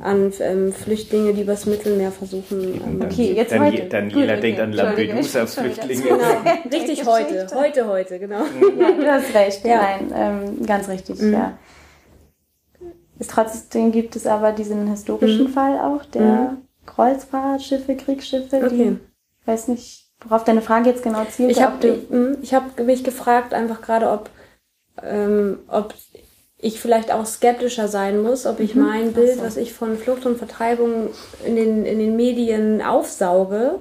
an 0.00 0.32
ähm, 0.40 0.72
Flüchtlinge, 0.72 1.34
die 1.34 1.42
übers 1.42 1.66
Mittelmeer 1.66 2.12
versuchen. 2.12 2.74
Ähm, 2.74 3.02
Okay, 3.04 3.32
jetzt 3.32 3.52
Danie- 3.52 3.72
heute. 3.72 3.88
Daniela 3.88 4.20
Gut, 4.26 4.30
okay. 4.32 4.40
denkt 4.40 4.60
an 4.60 4.72
Lampedusa-Flüchtlinge. 4.72 6.02
Genau, 6.02 6.18
richtig 6.72 7.06
heute. 7.06 7.46
Heute, 7.54 7.86
heute, 7.88 8.18
genau. 8.18 8.42
Ja, 8.78 8.90
du 8.92 9.06
hast 9.10 9.34
recht. 9.34 9.64
Ja. 9.64 9.76
Nein, 9.82 10.12
ähm, 10.14 10.66
ganz 10.66 10.88
richtig, 10.88 11.20
ja. 11.20 11.58
Es, 13.18 13.26
trotzdem 13.26 13.92
gibt 13.92 14.16
es 14.16 14.26
aber 14.26 14.52
diesen 14.52 14.86
historischen 14.88 15.48
Fall 15.48 15.78
auch, 15.78 16.04
der 16.06 16.56
Kreuzfahrtschiffe, 16.86 17.94
Kriegsschiffe, 17.96 18.60
die, 18.60 18.64
Okay. 18.66 18.96
ich 19.42 19.46
weiß 19.46 19.68
nicht, 19.68 20.06
worauf 20.26 20.44
deine 20.44 20.62
Frage 20.62 20.88
jetzt 20.88 21.02
genau 21.02 21.24
zielt. 21.26 21.50
Ich 21.50 21.60
habe 21.60 21.98
ich 22.40 22.54
hab 22.54 22.78
mich 22.80 23.04
gefragt 23.04 23.52
einfach 23.52 23.82
gerade, 23.82 24.08
ob, 24.10 24.30
ähm, 25.02 25.58
ob 25.68 25.92
ich 26.62 26.80
vielleicht 26.80 27.10
auch 27.10 27.24
skeptischer 27.24 27.88
sein 27.88 28.22
muss, 28.22 28.46
ob 28.46 28.60
ich 28.60 28.74
mein 28.74 29.12
Bild, 29.12 29.40
was 29.42 29.56
ich 29.56 29.72
von 29.72 29.96
Flucht 29.96 30.26
und 30.26 30.36
Vertreibung 30.36 31.08
in 31.44 31.56
den, 31.56 31.86
in 31.86 31.98
den 31.98 32.16
Medien 32.16 32.82
aufsauge, 32.82 33.80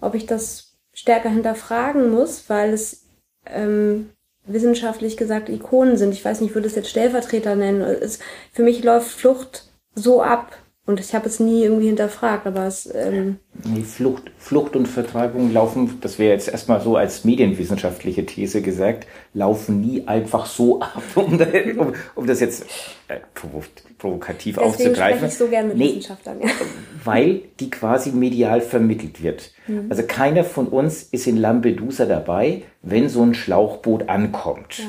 ob 0.00 0.14
ich 0.14 0.26
das 0.26 0.76
stärker 0.92 1.30
hinterfragen 1.30 2.10
muss, 2.10 2.44
weil 2.48 2.74
es 2.74 3.06
ähm, 3.46 4.10
wissenschaftlich 4.44 5.16
gesagt 5.16 5.48
Ikonen 5.48 5.96
sind. 5.96 6.12
Ich 6.12 6.24
weiß 6.24 6.40
nicht, 6.40 6.50
ich 6.50 6.54
würde 6.54 6.68
es 6.68 6.74
jetzt 6.74 6.90
Stellvertreter 6.90 7.54
nennen. 7.56 7.80
Es, 7.80 8.18
für 8.52 8.62
mich 8.62 8.84
läuft 8.84 9.08
Flucht 9.08 9.64
so 9.94 10.22
ab. 10.22 10.56
Und 10.86 10.98
ich 10.98 11.14
habe 11.14 11.28
es 11.28 11.38
nie 11.38 11.62
irgendwie 11.62 11.86
hinterfragt, 11.86 12.46
aber 12.46 12.66
es 12.66 12.88
ähm, 12.92 13.36
Nee, 13.64 13.82
Flucht, 13.82 14.32
Flucht 14.38 14.74
und 14.74 14.88
Vertreibung 14.88 15.52
laufen, 15.52 15.98
das 16.00 16.18
wäre 16.18 16.32
jetzt 16.32 16.48
erstmal 16.48 16.80
so 16.80 16.96
als 16.96 17.24
medienwissenschaftliche 17.24 18.26
These 18.26 18.62
gesagt, 18.62 19.06
laufen 19.34 19.80
nie 19.80 20.08
einfach 20.08 20.46
so 20.46 20.80
ab, 20.80 21.02
um, 21.14 21.38
um, 21.78 21.92
um 22.14 22.26
das 22.26 22.40
jetzt 22.40 22.64
äh, 23.08 23.18
provo 23.34 23.62
provokativ 23.98 24.56
deswegen 24.56 24.70
aufzugreifen. 24.70 25.28
ich 25.28 25.34
so 25.34 25.48
gern 25.48 25.68
mit 25.68 25.76
Nee, 25.76 25.88
Wissenschaftlern. 25.88 26.40
Ja. 26.40 26.48
weil 27.04 27.42
die 27.60 27.68
quasi 27.68 28.12
medial 28.12 28.62
vermittelt 28.62 29.22
wird. 29.22 29.52
Also 29.90 30.02
keiner 30.04 30.42
von 30.42 30.68
uns 30.68 31.02
ist 31.02 31.26
in 31.26 31.36
Lampedusa 31.36 32.06
dabei, 32.06 32.62
wenn 32.82 33.08
so 33.08 33.22
ein 33.22 33.34
Schlauchboot 33.34 34.08
ankommt. 34.08 34.82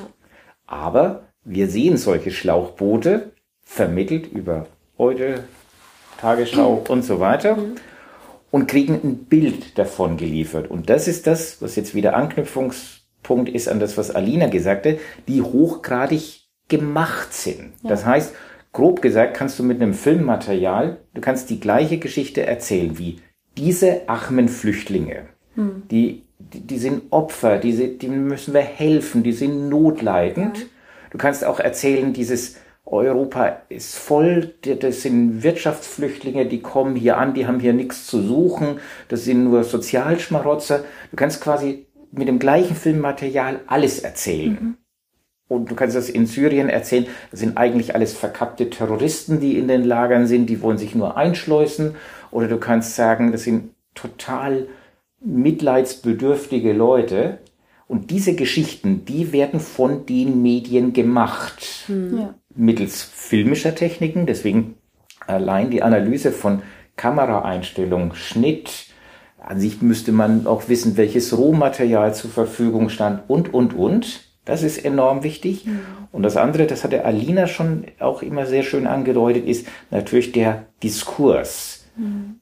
Aber 0.65 1.27
wir 1.43 1.67
sehen 1.67 1.97
solche 1.97 2.31
Schlauchboote 2.31 3.33
vermittelt 3.61 4.31
über 4.31 4.67
heute, 4.97 5.43
Tagesschau 6.21 6.83
und 6.89 7.03
so 7.03 7.19
weiter 7.19 7.57
und 8.51 8.67
kriegen 8.67 8.99
ein 9.03 9.25
Bild 9.25 9.77
davon 9.77 10.17
geliefert. 10.17 10.69
Und 10.69 10.89
das 10.89 11.07
ist 11.07 11.27
das, 11.27 11.61
was 11.61 11.75
jetzt 11.75 11.95
wieder 11.95 12.15
Anknüpfungspunkt 12.15 13.49
ist 13.49 13.67
an 13.67 13.79
das, 13.79 13.97
was 13.97 14.11
Alina 14.11 14.47
gesagt 14.47 14.85
hat, 14.85 14.97
die 15.27 15.41
hochgradig 15.41 16.41
gemacht 16.67 17.33
sind. 17.33 17.73
Das 17.83 18.05
heißt, 18.05 18.33
grob 18.71 19.01
gesagt, 19.01 19.35
kannst 19.35 19.59
du 19.59 19.63
mit 19.63 19.81
einem 19.81 19.93
Filmmaterial, 19.93 20.97
du 21.13 21.21
kannst 21.21 21.49
die 21.49 21.59
gleiche 21.59 21.97
Geschichte 21.97 22.45
erzählen 22.45 22.97
wie 22.97 23.19
diese 23.57 24.07
armen 24.07 24.47
Flüchtlinge. 24.47 25.27
Die, 25.91 26.23
die, 26.39 26.61
die 26.61 26.77
sind 26.77 27.03
Opfer, 27.11 27.57
die, 27.57 27.97
die 27.97 28.07
müssen 28.07 28.53
wir 28.53 28.61
helfen, 28.61 29.23
die 29.23 29.33
sind 29.33 29.67
notleidend. 29.69 30.67
Du 31.11 31.17
kannst 31.17 31.43
auch 31.43 31.59
erzählen, 31.59 32.13
dieses 32.13 32.55
Europa 32.91 33.61
ist 33.69 33.95
voll, 33.95 34.53
das 34.63 35.01
sind 35.01 35.43
Wirtschaftsflüchtlinge, 35.43 36.45
die 36.45 36.61
kommen 36.61 36.95
hier 36.95 37.17
an, 37.17 37.33
die 37.33 37.47
haben 37.47 37.61
hier 37.61 37.73
nichts 37.73 38.05
zu 38.05 38.21
suchen, 38.21 38.79
das 39.07 39.23
sind 39.23 39.45
nur 39.45 39.63
Sozialschmarotzer. 39.63 40.83
Du 41.09 41.15
kannst 41.15 41.41
quasi 41.41 41.87
mit 42.11 42.27
dem 42.27 42.37
gleichen 42.37 42.75
Filmmaterial 42.75 43.61
alles 43.67 43.99
erzählen. 43.99 44.77
Und 45.47 45.69
du 45.69 45.75
kannst 45.75 45.95
das 45.95 46.09
in 46.09 46.27
Syrien 46.27 46.69
erzählen, 46.69 47.07
das 47.29 47.39
sind 47.39 47.57
eigentlich 47.57 47.95
alles 47.95 48.13
verkappte 48.13 48.69
Terroristen, 48.69 49.39
die 49.39 49.57
in 49.57 49.67
den 49.67 49.83
Lagern 49.83 50.27
sind, 50.27 50.47
die 50.47 50.61
wollen 50.61 50.77
sich 50.77 50.95
nur 50.95 51.17
einschleusen. 51.17 51.95
Oder 52.31 52.47
du 52.47 52.57
kannst 52.57 52.95
sagen, 52.95 53.31
das 53.31 53.43
sind 53.43 53.71
total 53.93 54.67
mitleidsbedürftige 55.19 56.73
Leute. 56.73 57.39
Und 57.91 58.09
diese 58.09 58.35
Geschichten, 58.35 59.03
die 59.03 59.33
werden 59.33 59.59
von 59.59 60.05
den 60.05 60.41
Medien 60.41 60.93
gemacht. 60.93 61.89
Ja. 61.89 62.35
Mittels 62.55 63.03
filmischer 63.03 63.75
Techniken. 63.75 64.25
Deswegen 64.25 64.75
allein 65.27 65.71
die 65.71 65.83
Analyse 65.83 66.31
von 66.31 66.61
Kameraeinstellung, 66.95 68.13
Schnitt. 68.13 68.85
An 69.41 69.59
sich 69.59 69.81
müsste 69.81 70.13
man 70.13 70.47
auch 70.47 70.69
wissen, 70.69 70.95
welches 70.95 71.37
Rohmaterial 71.37 72.15
zur 72.15 72.29
Verfügung 72.29 72.87
stand 72.87 73.29
und, 73.29 73.53
und, 73.53 73.73
und. 73.73 74.21
Das 74.45 74.63
ist 74.63 74.85
enorm 74.85 75.23
wichtig. 75.23 75.65
Mhm. 75.65 75.81
Und 76.13 76.23
das 76.23 76.37
andere, 76.37 76.67
das 76.67 76.85
hatte 76.85 77.03
Alina 77.03 77.45
schon 77.45 77.83
auch 77.99 78.21
immer 78.21 78.45
sehr 78.45 78.63
schön 78.63 78.87
angedeutet, 78.87 79.45
ist 79.45 79.67
natürlich 79.89 80.31
der 80.31 80.67
Diskurs. 80.81 81.89
Mhm. 81.97 82.40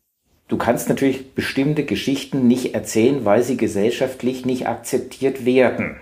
Du 0.50 0.58
kannst 0.58 0.90
natürlich 0.90 1.36
bestimmte 1.36 1.86
Geschichten 1.86 2.48
nicht 2.48 2.74
erzählen, 2.74 3.24
weil 3.24 3.44
sie 3.44 3.56
gesellschaftlich 3.56 4.46
nicht 4.46 4.68
akzeptiert 4.68 5.46
werden. 5.46 5.98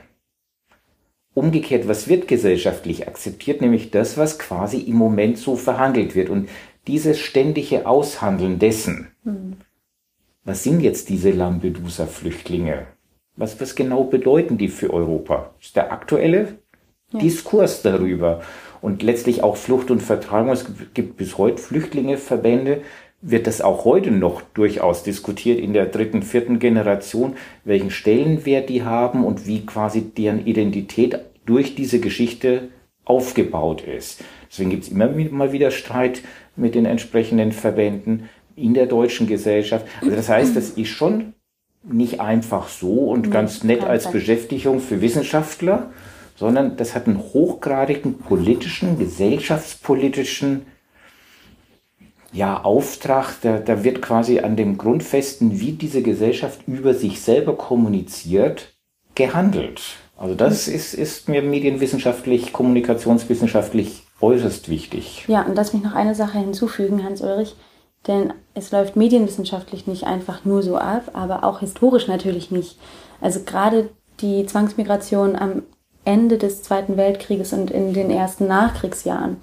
Umgekehrt, 1.33 1.87
was 1.87 2.07
wird 2.07 2.29
gesellschaftlich 2.29 3.07
akzeptiert? 3.09 3.61
Nämlich 3.61 3.91
das, 3.91 4.17
was 4.17 4.39
quasi 4.39 4.79
im 4.79 4.95
Moment 4.95 5.37
so 5.37 5.57
verhandelt 5.57 6.15
wird. 6.15 6.29
Und 6.29 6.49
dieses 6.87 7.19
ständige 7.19 7.85
Aushandeln 7.85 8.57
dessen, 8.57 9.09
mhm. 9.25 9.57
was 10.45 10.63
sind 10.63 10.79
jetzt 10.79 11.09
diese 11.09 11.31
Lampedusa-Flüchtlinge? 11.31 12.87
Was, 13.35 13.59
was 13.59 13.75
genau 13.75 14.05
bedeuten 14.05 14.57
die 14.57 14.69
für 14.69 14.93
Europa? 14.93 15.53
Ist 15.61 15.75
der 15.75 15.91
aktuelle 15.91 16.57
ja. 17.11 17.19
Diskurs 17.19 17.81
darüber. 17.81 18.41
Und 18.81 19.03
letztlich 19.03 19.43
auch 19.43 19.57
Flucht 19.57 19.91
und 19.91 20.01
Vertreibung. 20.01 20.51
Es 20.51 20.65
gibt 20.93 21.17
bis 21.17 21.37
heute 21.37 21.61
Flüchtlinge, 21.61 22.17
Verbände, 22.17 22.81
wird 23.21 23.47
das 23.47 23.61
auch 23.61 23.83
heute 23.83 24.11
noch 24.11 24.41
durchaus 24.53 25.03
diskutiert 25.03 25.59
in 25.59 25.73
der 25.73 25.87
dritten, 25.87 26.21
vierten 26.21 26.59
Generation, 26.59 27.35
welchen 27.63 27.89
Stellenwert 27.89 28.69
die 28.69 28.83
haben 28.83 29.25
und 29.25 29.47
wie 29.47 29.65
quasi 29.65 30.01
deren 30.01 30.45
Identität 30.45 31.19
durch 31.45 31.75
diese 31.75 31.99
Geschichte 31.99 32.69
aufgebaut 33.05 33.81
ist. 33.81 34.23
Deswegen 34.49 34.69
gibt 34.69 34.83
es 34.83 34.89
immer 34.89 35.07
mal 35.07 35.51
wieder 35.51 35.71
Streit 35.71 36.21
mit 36.55 36.75
den 36.75 36.85
entsprechenden 36.85 37.51
Verbänden 37.51 38.29
in 38.55 38.73
der 38.73 38.85
deutschen 38.85 39.27
Gesellschaft. 39.27 39.85
Also 40.01 40.15
das 40.15 40.29
heißt, 40.29 40.55
das 40.55 40.71
ist 40.71 40.89
schon 40.89 41.33
nicht 41.83 42.19
einfach 42.19 42.67
so 42.67 43.09
und 43.09 43.31
ganz 43.31 43.63
nett 43.63 43.83
als 43.83 44.11
Beschäftigung 44.11 44.79
für 44.79 45.01
Wissenschaftler, 45.01 45.91
sondern 46.35 46.75
das 46.77 46.95
hat 46.95 47.07
einen 47.07 47.19
hochgradigen 47.19 48.19
politischen, 48.19 48.99
gesellschaftspolitischen 48.99 50.65
ja, 52.33 52.63
Auftrag, 52.63 53.35
da, 53.41 53.57
da 53.59 53.83
wird 53.83 54.01
quasi 54.01 54.39
an 54.39 54.55
dem 54.55 54.77
Grundfesten, 54.77 55.59
wie 55.59 55.71
diese 55.71 56.01
Gesellschaft 56.01 56.61
über 56.67 56.93
sich 56.93 57.21
selber 57.21 57.55
kommuniziert, 57.55 58.73
gehandelt. 59.15 59.81
Also 60.17 60.35
das 60.35 60.67
ist, 60.67 60.93
ist 60.93 61.29
mir 61.29 61.41
medienwissenschaftlich, 61.41 62.51
kommunikationswissenschaftlich 62.51 64.03
äußerst 64.19 64.67
wichtig. 64.69 65.25
Ja, 65.27 65.43
und 65.43 65.55
lass 65.55 65.73
mich 65.73 65.83
noch 65.83 65.93
eine 65.93 66.15
Sache 66.15 66.39
hinzufügen, 66.39 67.03
Hans-Ulrich. 67.03 67.55
Denn 68.07 68.33
es 68.53 68.71
läuft 68.71 68.95
medienwissenschaftlich 68.95 69.85
nicht 69.85 70.05
einfach 70.05 70.45
nur 70.45 70.63
so 70.63 70.77
ab, 70.77 71.11
aber 71.13 71.43
auch 71.43 71.59
historisch 71.59 72.07
natürlich 72.07 72.51
nicht. 72.51 72.77
Also 73.21 73.41
gerade 73.45 73.89
die 74.21 74.45
Zwangsmigration 74.45 75.35
am 75.35 75.63
Ende 76.05 76.37
des 76.37 76.63
Zweiten 76.63 76.95
Weltkrieges 76.95 77.53
und 77.53 77.69
in 77.69 77.93
den 77.93 78.09
ersten 78.09 78.47
Nachkriegsjahren 78.47 79.37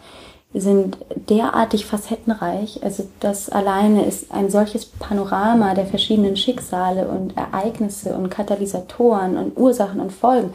sind 0.54 0.98
derartig 1.28 1.84
facettenreich. 1.84 2.82
Also 2.84 3.08
das 3.18 3.50
alleine 3.50 4.04
ist 4.04 4.30
ein 4.30 4.50
solches 4.50 4.86
Panorama 4.86 5.74
der 5.74 5.86
verschiedenen 5.86 6.36
Schicksale 6.36 7.08
und 7.08 7.36
Ereignisse 7.36 8.14
und 8.14 8.30
Katalysatoren 8.30 9.36
und 9.36 9.58
Ursachen 9.58 10.00
und 10.00 10.12
Folgen, 10.12 10.54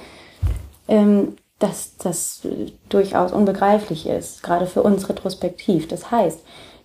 ähm, 0.88 1.36
dass 1.60 1.98
das 1.98 2.48
durchaus 2.88 3.34
unbegreiflich 3.34 4.08
ist, 4.08 4.42
gerade 4.42 4.66
für 4.66 4.84
uns 4.84 5.10
retrospektiv. 5.10 5.90
Das 5.90 6.10
heißt, 6.10 6.40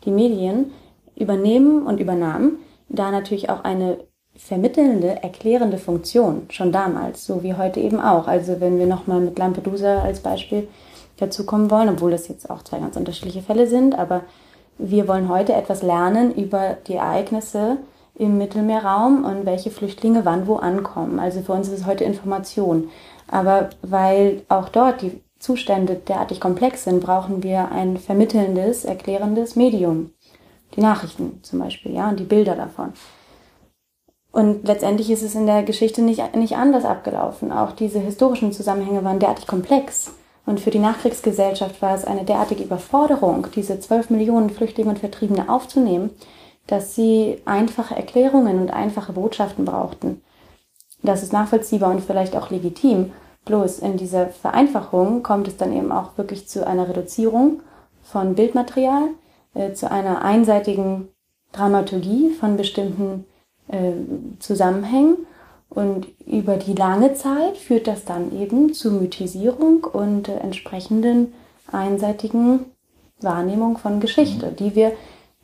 die 0.05 0.11
Medien 0.11 0.73
übernehmen 1.15 1.87
und 1.87 2.01
übernahmen 2.01 2.59
da 2.89 3.13
natürlich 3.13 3.49
auch 3.49 3.63
eine 3.63 3.99
vermittelnde, 4.37 5.23
erklärende 5.23 5.79
Funktion, 5.79 6.47
schon 6.51 6.73
damals, 6.73 7.25
so 7.25 7.45
wie 7.45 7.55
heute 7.55 7.79
eben 7.79 8.01
auch. 8.01 8.27
Also 8.27 8.61
wenn 8.61 8.79
wir 8.81 8.87
nochmal 8.87 9.21
mit 9.21 9.39
Lampedusa 9.39 10.03
als 10.03 10.21
Beispiel 10.21 10.67
dazu 11.17 11.47
kommen 11.47 11.71
wollen, 11.71 11.89
obwohl 11.89 12.11
das 12.11 12.29
jetzt 12.29 12.51
auch 12.51 12.63
zwei 12.63 12.79
ganz 12.79 12.97
unterschiedliche 12.97 13.43
Fälle 13.43 13.67
sind, 13.67 13.99
aber 13.99 14.23
wir 14.79 15.07
wollen 15.07 15.29
heute 15.29 15.53
etwas 15.53 15.83
lernen 15.83 16.35
über 16.35 16.77
die 16.87 16.95
Ereignisse 16.95 17.79
im 18.17 18.39
Mittelmeerraum 18.39 19.25
und 19.25 19.47
welche 19.47 19.71
Flüchtlinge 19.71 20.25
wann 20.25 20.47
wo 20.47 20.57
ankommen. 20.57 21.19
Also 21.19 21.43
für 21.43 21.53
uns 21.53 21.69
ist 21.69 21.81
es 21.81 21.87
heute 21.87 22.05
Information. 22.05 22.89
Aber 23.29 23.71
weil 23.83 24.43
auch 24.49 24.69
dort 24.69 25.03
die 25.03 25.21
Zustände 25.39 25.97
derartig 25.97 26.41
komplex 26.41 26.85
sind, 26.85 27.01
brauchen 27.01 27.43
wir 27.43 27.71
ein 27.71 27.97
vermittelndes, 27.97 28.85
erklärendes 28.85 29.57
Medium. 29.57 30.11
Die 30.77 30.81
Nachrichten 30.81 31.41
zum 31.43 31.61
Beispiel, 31.61 31.95
ja, 31.95 32.09
und 32.09 32.19
die 32.19 32.25
Bilder 32.25 32.57
davon. 32.57 32.93
Und 34.33 34.67
letztendlich 34.67 35.11
ist 35.11 35.23
es 35.23 35.37
in 35.37 35.47
der 35.47 35.63
Geschichte 35.63 36.03
nicht, 36.03 36.35
nicht 36.35 36.57
anders 36.57 36.85
abgelaufen. 36.85 37.53
Auch 37.53 37.73
diese 37.73 38.01
historischen 38.01 38.53
Zusammenhänge 38.53 39.05
waren 39.05 39.21
derartig 39.21 39.47
komplex. 39.47 40.13
Und 40.47 40.61
für 40.61 40.71
die 40.71 40.79
Nachkriegsgesellschaft 40.79 41.81
war 41.81 41.95
es 41.95 42.05
eine 42.05 42.25
derartige 42.25 42.65
Überforderung, 42.65 43.47
diese 43.55 43.81
zwölf 43.81 44.11
Millionen 44.11 44.51
Flüchtlinge 44.51 44.91
und 44.91 44.99
Vertriebene 44.99 45.49
aufzunehmen, 45.49 46.11
dass 46.67 46.95
sie 46.95 47.41
einfache 47.45 47.95
Erklärungen 47.95 48.61
und 48.61 48.71
einfache 48.71 49.13
Botschaften 49.13 49.65
brauchten. 49.65 50.23
Das 51.03 51.23
ist 51.23 51.33
nachvollziehbar 51.33 51.91
und 51.91 52.03
vielleicht 52.03 52.37
auch 52.37 52.51
legitim. 52.51 53.13
Bloß 53.45 53.81
in 53.81 53.97
dieser 53.97 54.29
Vereinfachung 54.29 55.23
kommt 55.23 55.49
es 55.49 55.57
dann 55.57 55.75
eben 55.75 55.93
auch 55.93 56.17
wirklich 56.17 56.49
zu 56.49 56.67
einer 56.67 56.89
Reduzierung 56.89 57.61
von 58.03 58.35
Bildmaterial, 58.35 59.09
äh, 59.55 59.73
zu 59.73 59.91
einer 59.91 60.23
einseitigen 60.23 61.09
Dramaturgie 61.53 62.31
von 62.31 62.57
bestimmten 62.57 63.27
äh, 63.69 63.93
Zusammenhängen 64.39 65.27
und 65.75 66.07
über 66.27 66.57
die 66.57 66.75
lange 66.75 67.15
Zeit 67.15 67.57
führt 67.57 67.87
das 67.87 68.05
dann 68.05 68.39
eben 68.39 68.73
zu 68.73 68.93
Mythisierung 68.93 69.85
und 69.85 70.29
äh, 70.29 70.37
entsprechenden 70.37 71.33
einseitigen 71.71 72.67
Wahrnehmung 73.21 73.79
von 73.79 74.01
Geschichte, 74.01 74.51
mhm. 74.51 74.57
die 74.57 74.75
wir 74.75 74.93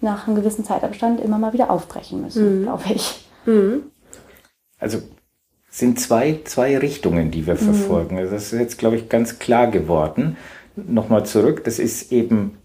nach 0.00 0.26
einem 0.26 0.36
gewissen 0.36 0.64
Zeitabstand 0.64 1.20
immer 1.20 1.38
mal 1.38 1.52
wieder 1.52 1.70
aufbrechen 1.70 2.22
müssen, 2.22 2.60
mhm. 2.60 2.62
glaube 2.64 2.84
ich. 2.94 3.28
Mhm. 3.44 3.82
Also 4.78 5.02
sind 5.68 6.00
zwei, 6.00 6.40
zwei 6.44 6.78
Richtungen, 6.78 7.30
die 7.30 7.46
wir 7.46 7.54
mhm. 7.54 7.58
verfolgen. 7.58 8.18
Also 8.18 8.32
das 8.32 8.52
ist 8.52 8.58
jetzt, 8.58 8.78
glaube 8.78 8.96
ich, 8.96 9.08
ganz 9.08 9.38
klar 9.38 9.68
geworden. 9.68 10.36
Nochmal 10.76 11.26
zurück, 11.26 11.64
das 11.64 11.78
ist 11.78 12.12
eben 12.12 12.58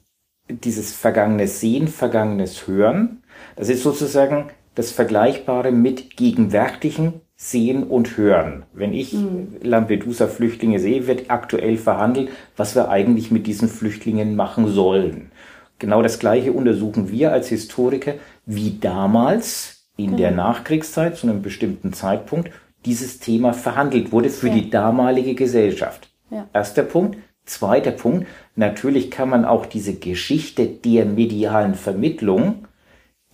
dieses 0.47 0.93
vergangenes 0.93 1.59
Sehen, 1.59 1.87
vergangenes 1.87 2.67
Hören. 2.67 3.23
Das 3.55 3.69
ist 3.69 3.83
sozusagen 3.83 4.49
das 4.75 4.91
Vergleichbare 4.91 5.71
mit 5.71 6.15
gegenwärtigen 6.17 7.21
Sehen 7.37 7.83
und 7.83 8.17
Hören. 8.17 8.63
Wenn 8.73 8.93
ich 8.93 9.13
mhm. 9.13 9.57
Lampedusa-Flüchtlinge 9.61 10.79
sehe, 10.79 11.07
wird 11.07 11.29
aktuell 11.29 11.77
verhandelt, 11.77 12.29
was 12.55 12.75
wir 12.75 12.89
eigentlich 12.89 13.29
mit 13.29 13.45
diesen 13.45 13.67
Flüchtlingen 13.67 14.35
machen 14.35 14.67
sollen. 14.67 15.31
Genau 15.77 16.01
das 16.01 16.19
Gleiche 16.19 16.53
untersuchen 16.53 17.11
wir 17.11 17.33
als 17.33 17.49
Historiker, 17.49 18.13
wie 18.45 18.77
damals 18.79 19.89
in 19.97 20.11
mhm. 20.11 20.17
der 20.17 20.31
Nachkriegszeit 20.31 21.17
zu 21.17 21.27
einem 21.27 21.41
bestimmten 21.41 21.91
Zeitpunkt 21.91 22.51
dieses 22.85 23.19
Thema 23.19 23.53
verhandelt 23.53 24.11
wurde 24.11 24.29
für 24.29 24.47
ja. 24.47 24.53
die 24.53 24.69
damalige 24.69 25.35
Gesellschaft. 25.35 26.09
Ja. 26.29 26.47
Erster 26.53 26.83
Punkt. 26.83 27.17
Zweiter 27.45 27.91
Punkt. 27.91 28.27
Natürlich 28.55 29.11
kann 29.11 29.29
man 29.29 29.45
auch 29.45 29.65
diese 29.65 29.95
Geschichte 29.95 30.65
der 30.65 31.05
medialen 31.05 31.75
Vermittlung 31.75 32.65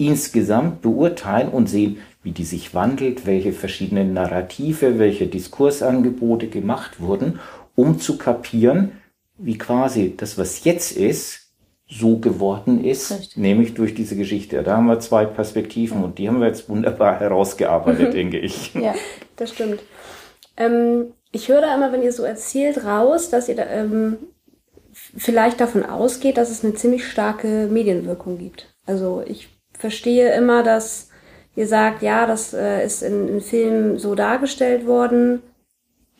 insgesamt 0.07 0.81
beurteilen 0.81 1.49
und 1.49 1.67
sehen, 1.67 1.97
wie 2.23 2.31
die 2.31 2.43
sich 2.43 2.73
wandelt, 2.73 3.25
welche 3.25 3.53
verschiedenen 3.53 4.13
Narrative, 4.13 4.99
welche 4.99 5.27
Diskursangebote 5.27 6.47
gemacht 6.47 6.99
wurden, 6.99 7.39
um 7.75 7.99
zu 7.99 8.17
kapieren, 8.17 8.91
wie 9.37 9.57
quasi 9.57 10.13
das, 10.15 10.37
was 10.37 10.63
jetzt 10.63 10.91
ist, 10.91 11.41
so 11.87 12.19
geworden 12.19 12.85
ist, 12.85 13.11
Richtig. 13.11 13.37
nämlich 13.37 13.73
durch 13.73 13.93
diese 13.93 14.15
Geschichte. 14.15 14.63
Da 14.63 14.77
haben 14.77 14.85
wir 14.85 14.99
zwei 14.99 15.25
Perspektiven 15.25 15.99
ja. 15.99 16.05
und 16.05 16.17
die 16.17 16.29
haben 16.29 16.39
wir 16.39 16.47
jetzt 16.47 16.69
wunderbar 16.69 17.19
herausgearbeitet, 17.19 18.09
mhm. 18.09 18.13
denke 18.13 18.39
ich. 18.39 18.73
Ja, 18.81 18.95
das 19.35 19.51
stimmt. 19.51 19.81
Ähm, 20.55 21.13
ich 21.31 21.49
höre 21.49 21.61
da 21.61 21.75
immer, 21.75 21.91
wenn 21.91 22.03
ihr 22.03 22.13
so 22.13 22.23
erzählt, 22.23 22.85
raus, 22.85 23.29
dass 23.29 23.49
ihr 23.49 23.55
da, 23.55 23.65
ähm, 23.65 24.17
vielleicht 24.93 25.59
davon 25.59 25.85
ausgeht, 25.85 26.37
dass 26.37 26.49
es 26.49 26.63
eine 26.63 26.75
ziemlich 26.75 27.05
starke 27.05 27.67
Medienwirkung 27.69 28.37
gibt. 28.37 28.73
Also 28.85 29.23
ich 29.25 29.49
verstehe 29.81 30.33
immer, 30.33 30.63
dass 30.63 31.09
ihr 31.55 31.67
sagt, 31.67 32.01
ja, 32.01 32.25
das 32.25 32.53
äh, 32.53 32.85
ist 32.85 33.01
in, 33.03 33.27
in 33.27 33.41
Filmen 33.41 33.97
so 33.97 34.15
dargestellt 34.15 34.85
worden, 34.87 35.41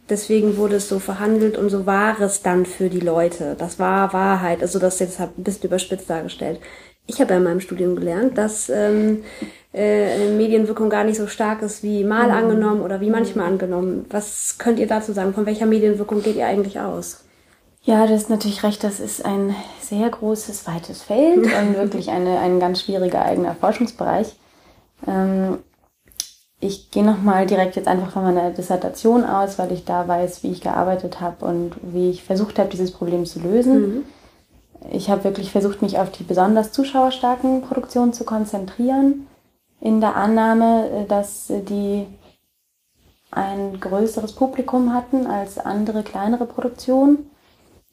deswegen 0.10 0.58
wurde 0.58 0.76
es 0.76 0.90
so 0.90 1.00
verhandelt 1.00 1.58
und 1.58 1.70
so 1.70 1.86
war 1.86 2.20
es 2.20 2.42
dann 2.42 2.66
für 2.66 2.90
die 2.90 3.00
Leute. 3.00 3.56
Das 3.58 3.80
war 3.80 4.12
Wahrheit. 4.14 4.62
Also 4.62 4.80
das 4.80 5.00
jetzt 5.00 5.22
ein 5.22 5.30
bisschen 5.38 5.66
überspitzt 5.66 6.10
dargestellt. 6.10 6.60
Ich 7.08 7.20
habe 7.22 7.32
ja 7.32 7.38
in 7.38 7.44
meinem 7.44 7.62
Studium 7.62 7.96
gelernt, 7.96 8.38
dass 8.38 8.70
ähm, 8.70 9.24
äh, 9.74 10.30
Medienwirkung 10.30 10.90
gar 10.90 11.04
nicht 11.04 11.18
so 11.18 11.28
stark 11.28 11.62
ist 11.62 11.82
wie 11.84 12.04
mal 12.04 12.28
mhm. 12.28 12.34
angenommen 12.34 12.82
oder 12.82 13.00
wie 13.00 13.10
manchmal 13.10 13.48
angenommen. 13.48 14.06
Was 14.10 14.56
könnt 14.58 14.80
ihr 14.80 14.88
dazu 14.88 15.14
sagen? 15.14 15.34
Von 15.34 15.46
welcher 15.46 15.66
Medienwirkung 15.66 16.22
geht 16.22 16.36
ihr 16.36 16.46
eigentlich 16.46 16.80
aus? 16.80 17.24
Ja, 17.84 18.06
das 18.06 18.24
ist 18.24 18.30
natürlich 18.30 18.64
recht. 18.64 18.84
Das 18.84 19.00
ist 19.00 19.26
ein 19.26 19.56
sehr 19.80 20.10
großes, 20.10 20.68
weites 20.68 21.02
Feld 21.02 21.38
und 21.38 21.76
wirklich 21.76 22.10
eine, 22.10 22.40
ein 22.40 22.60
ganz 22.60 22.82
schwieriger 22.82 23.24
eigener 23.24 23.56
Forschungsbereich. 23.56 24.36
Ähm, 25.08 25.60
ich 26.60 26.92
gehe 26.92 27.04
nochmal 27.04 27.48
direkt 27.48 27.76
jetzt 27.76 27.88
einfach 27.88 28.12
von 28.12 28.24
meiner 28.24 28.52
Dissertation 28.52 29.26
aus, 29.26 29.58
weil 29.58 29.72
ich 29.72 29.84
da 29.84 30.08
weiß, 30.08 30.44
wie 30.44 30.52
ich 30.52 30.62
gearbeitet 30.62 31.20
habe 31.20 31.44
und 31.44 31.76
wie 31.82 32.12
ich 32.12 32.24
versucht 32.24 32.60
habe, 32.60 32.70
dieses 32.70 32.92
Problem 32.92 33.26
zu 33.26 33.40
lösen. 33.40 33.82
Mhm. 33.82 34.06
Ich 34.92 35.10
habe 35.10 35.24
wirklich 35.24 35.52
versucht, 35.52 35.82
mich 35.82 35.98
auf 35.98 36.12
die 36.12 36.24
besonders 36.24 36.72
zuschauerstarken 36.72 37.64
Produktionen 37.64 38.14
zu 38.14 38.26
konzentrieren, 38.26 39.28
in 39.80 40.02
der 40.02 40.16
Annahme, 40.16 41.06
dass 41.08 41.48
die 41.48 42.06
ein 43.32 43.80
größeres 43.80 44.34
Publikum 44.34 44.94
hatten 44.94 45.26
als 45.26 45.58
andere 45.58 46.04
kleinere 46.04 46.46
Produktionen. 46.46 47.31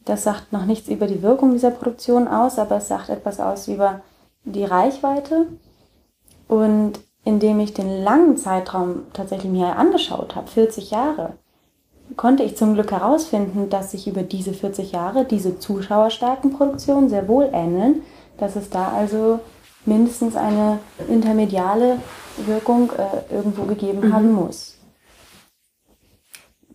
Das 0.09 0.25
sagt 0.25 0.55
noch 0.55 0.64
nichts 0.64 0.88
über 0.88 1.07
die 1.07 1.23
Wirkung 1.23 1.53
dieser 1.53 1.71
Produktion 1.71 2.29
aus, 2.29 2.59
aber 2.59 2.77
es 2.77 2.88
sagt 2.88 3.11
etwas 3.11 3.40
aus 3.40 3.68
über 3.68 4.01
die 4.44 4.64
Reichweite. 4.64 5.49
Und 6.49 6.94
indem 7.25 7.61
ich 7.61 7.75
den 7.75 8.03
langen 8.03 8.38
Zeitraum 8.38 9.03
tatsächlich 9.12 9.53
mir 9.53 9.77
angeschaut 9.77 10.35
habe, 10.35 10.49
40 10.49 10.92
Jahre, 10.92 11.35
konnte 12.16 12.42
ich 12.42 12.57
zum 12.57 12.73
Glück 12.73 12.90
herausfinden, 12.90 13.68
dass 13.68 13.90
sich 13.90 14.09
über 14.09 14.23
diese 14.23 14.55
40 14.55 14.92
Jahre 14.92 15.27
diese 15.27 15.59
zuschauerstarken 15.59 16.53
Produktionen 16.53 17.11
sehr 17.11 17.29
wohl 17.29 17.51
ähneln, 17.53 18.01
dass 18.38 18.57
es 18.57 18.71
da 18.71 18.88
also 18.88 19.40
mindestens 19.85 20.37
eine 20.37 20.79
intermediale 21.07 21.99
Wirkung 22.47 22.92
äh, 22.92 23.35
irgendwo 23.35 23.64
gegeben 23.64 24.09
mhm. 24.09 24.12
haben 24.14 24.33
muss. 24.33 24.78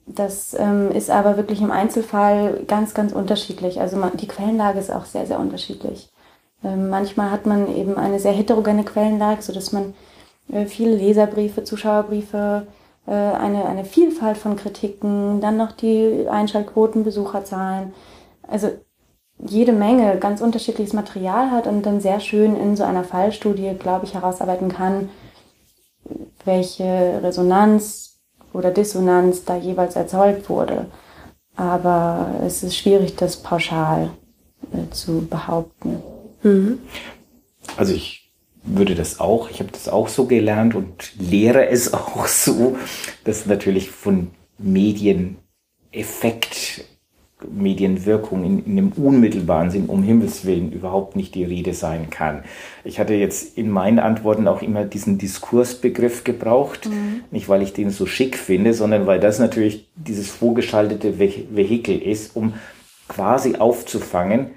Das 0.06 0.54
ähm, 0.60 0.92
ist 0.92 1.10
aber 1.10 1.38
wirklich 1.38 1.62
im 1.62 1.72
Einzelfall 1.72 2.64
ganz, 2.68 2.94
ganz 2.94 3.14
unterschiedlich. 3.14 3.80
Also 3.80 3.98
man, 3.98 4.18
die 4.18 4.28
Quellenlage 4.28 4.80
ist 4.80 4.92
auch 4.92 5.06
sehr, 5.06 5.26
sehr 5.26 5.40
unterschiedlich. 5.40 6.12
Ähm, 6.64 6.90
manchmal 6.90 7.32
hat 7.32 7.46
man 7.46 7.74
eben 7.74 7.98
eine 7.98 8.20
sehr 8.20 8.34
heterogene 8.34 8.84
Quellenlage, 8.84 9.42
sodass 9.42 9.72
man 9.72 9.94
äh, 10.52 10.66
viele 10.66 10.96
Leserbriefe, 10.96 11.64
Zuschauerbriefe, 11.64 12.68
äh, 13.08 13.12
eine, 13.12 13.66
eine 13.66 13.86
Vielfalt 13.86 14.38
von 14.38 14.56
Kritiken, 14.58 15.40
dann 15.42 15.58
noch 15.58 15.72
die 15.72 16.28
Einschaltquoten, 16.30 17.04
Besucherzahlen. 17.04 17.94
Also 18.48 18.72
jede 19.40 19.74
Menge 19.74 20.18
ganz 20.18 20.42
unterschiedliches 20.42 20.94
Material 20.94 21.52
hat 21.52 21.68
und 21.68 21.86
dann 21.86 22.02
sehr 22.02 22.20
schön 22.20 22.56
in 22.56 22.76
so 22.76 22.84
einer 22.84 23.04
Fallstudie, 23.04 23.74
glaube 23.80 24.06
ich, 24.06 24.14
herausarbeiten 24.14 24.70
kann, 24.70 25.10
welche 26.46 27.20
Resonanz 27.24 28.13
oder 28.54 28.72
Dissonanz 28.72 29.46
da 29.46 29.58
jeweils 29.58 29.96
erzeugt 29.96 30.50
wurde. 30.50 30.88
Aber 31.56 32.42
es 32.46 32.64
ist 32.64 32.78
schwierig, 32.78 33.16
das 33.16 33.38
pauschal 33.38 34.12
äh, 34.72 34.90
zu 34.92 35.28
behaupten. 35.28 36.02
Mhm. 36.42 36.80
Also 37.78 37.94
ich 37.94 38.34
würde 38.64 38.96
das 38.96 39.20
auch, 39.20 39.50
ich 39.50 39.60
habe 39.60 39.72
das 39.72 39.90
auch 39.90 40.08
so 40.08 40.26
gelernt 40.26 40.76
und 40.76 41.14
lehre 41.20 41.68
es 41.68 41.94
auch 41.94 42.28
so, 42.28 42.78
dass 43.24 43.46
natürlich 43.46 43.92
von 43.92 44.32
Medieneffekt, 44.58 46.86
Medienwirkung 47.52 48.44
in, 48.44 48.66
in 48.66 48.78
einem 48.78 48.92
unmittelbaren 48.92 49.70
Sinn 49.70 49.86
um 49.88 50.04
Himmels 50.04 50.46
Willen 50.46 50.72
überhaupt 50.72 51.16
nicht 51.16 51.36
die 51.36 51.44
Rede 51.44 51.74
sein 51.74 52.10
kann. 52.10 52.44
Ich 52.84 53.00
hatte 53.00 53.14
jetzt 53.14 53.58
in 53.58 53.70
meinen 53.70 54.00
Antworten 54.00 54.48
auch 54.48 54.62
immer 54.62 54.86
diesen 54.86 55.18
Diskursbegriff 55.18 56.24
gebraucht, 56.24 56.88
mhm. 56.88 57.24
nicht 57.32 57.50
weil 57.50 57.62
ich 57.62 57.74
den 57.74 57.90
so 57.90 58.06
schick 58.06 58.38
finde, 58.38 58.74
sondern 58.74 59.06
weil 59.08 59.20
das 59.20 59.40
natürlich 59.40 59.90
dieses 59.96 60.30
vorgeschaltete 60.30 61.20
Vehikel 61.20 62.02
ist, 62.02 62.36
um 62.36 62.54
quasi 63.08 63.56
aufzufangen, 63.56 64.52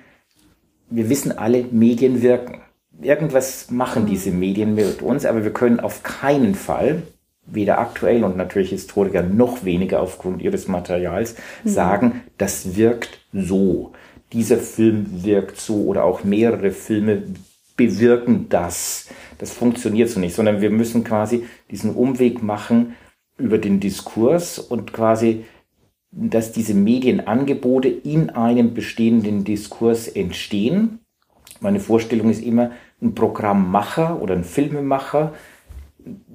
wir 0.88 1.08
wissen 1.08 1.36
alle, 1.36 1.64
Medien 1.70 2.22
wirken 2.22 2.60
irgendwas 3.00 3.70
machen 3.70 4.04
mhm. 4.04 4.06
diese 4.06 4.30
Medien 4.30 4.74
mit 4.74 5.02
uns, 5.02 5.26
aber 5.26 5.44
wir 5.44 5.52
können 5.52 5.80
auf 5.80 6.02
keinen 6.02 6.54
Fall, 6.54 7.02
weder 7.46 7.78
aktuell 7.78 8.24
und 8.24 8.36
natürlich 8.36 8.70
Historiker 8.70 9.22
noch 9.22 9.64
weniger 9.64 10.00
aufgrund 10.00 10.42
ihres 10.42 10.68
Materials, 10.68 11.36
mhm. 11.64 11.68
sagen, 11.68 12.22
das 12.38 12.76
wirkt 12.76 13.20
so. 13.32 13.92
Dieser 14.32 14.58
Film 14.58 15.24
wirkt 15.24 15.58
so 15.58 15.84
oder 15.84 16.04
auch 16.04 16.24
mehrere 16.24 16.72
Filme 16.72 17.22
bewirken 17.76 18.46
das. 18.48 19.08
Das 19.38 19.52
funktioniert 19.52 20.08
so 20.08 20.18
nicht, 20.18 20.34
sondern 20.34 20.60
wir 20.60 20.70
müssen 20.70 21.04
quasi 21.04 21.44
diesen 21.70 21.94
Umweg 21.94 22.42
machen 22.42 22.94
über 23.38 23.58
den 23.58 23.80
Diskurs 23.80 24.58
und 24.58 24.92
quasi 24.92 25.44
dass 26.16 26.50
diese 26.50 26.74
Medienangebote 26.74 27.88
in 27.88 28.30
einem 28.30 28.72
bestehenden 28.72 29.44
Diskurs 29.44 30.08
entstehen. 30.08 31.00
Meine 31.60 31.80
Vorstellung 31.80 32.30
ist 32.30 32.42
immer, 32.42 32.70
ein 33.02 33.14
Programmmacher 33.14 34.20
oder 34.22 34.34
ein 34.34 34.44
Filmemacher, 34.44 35.34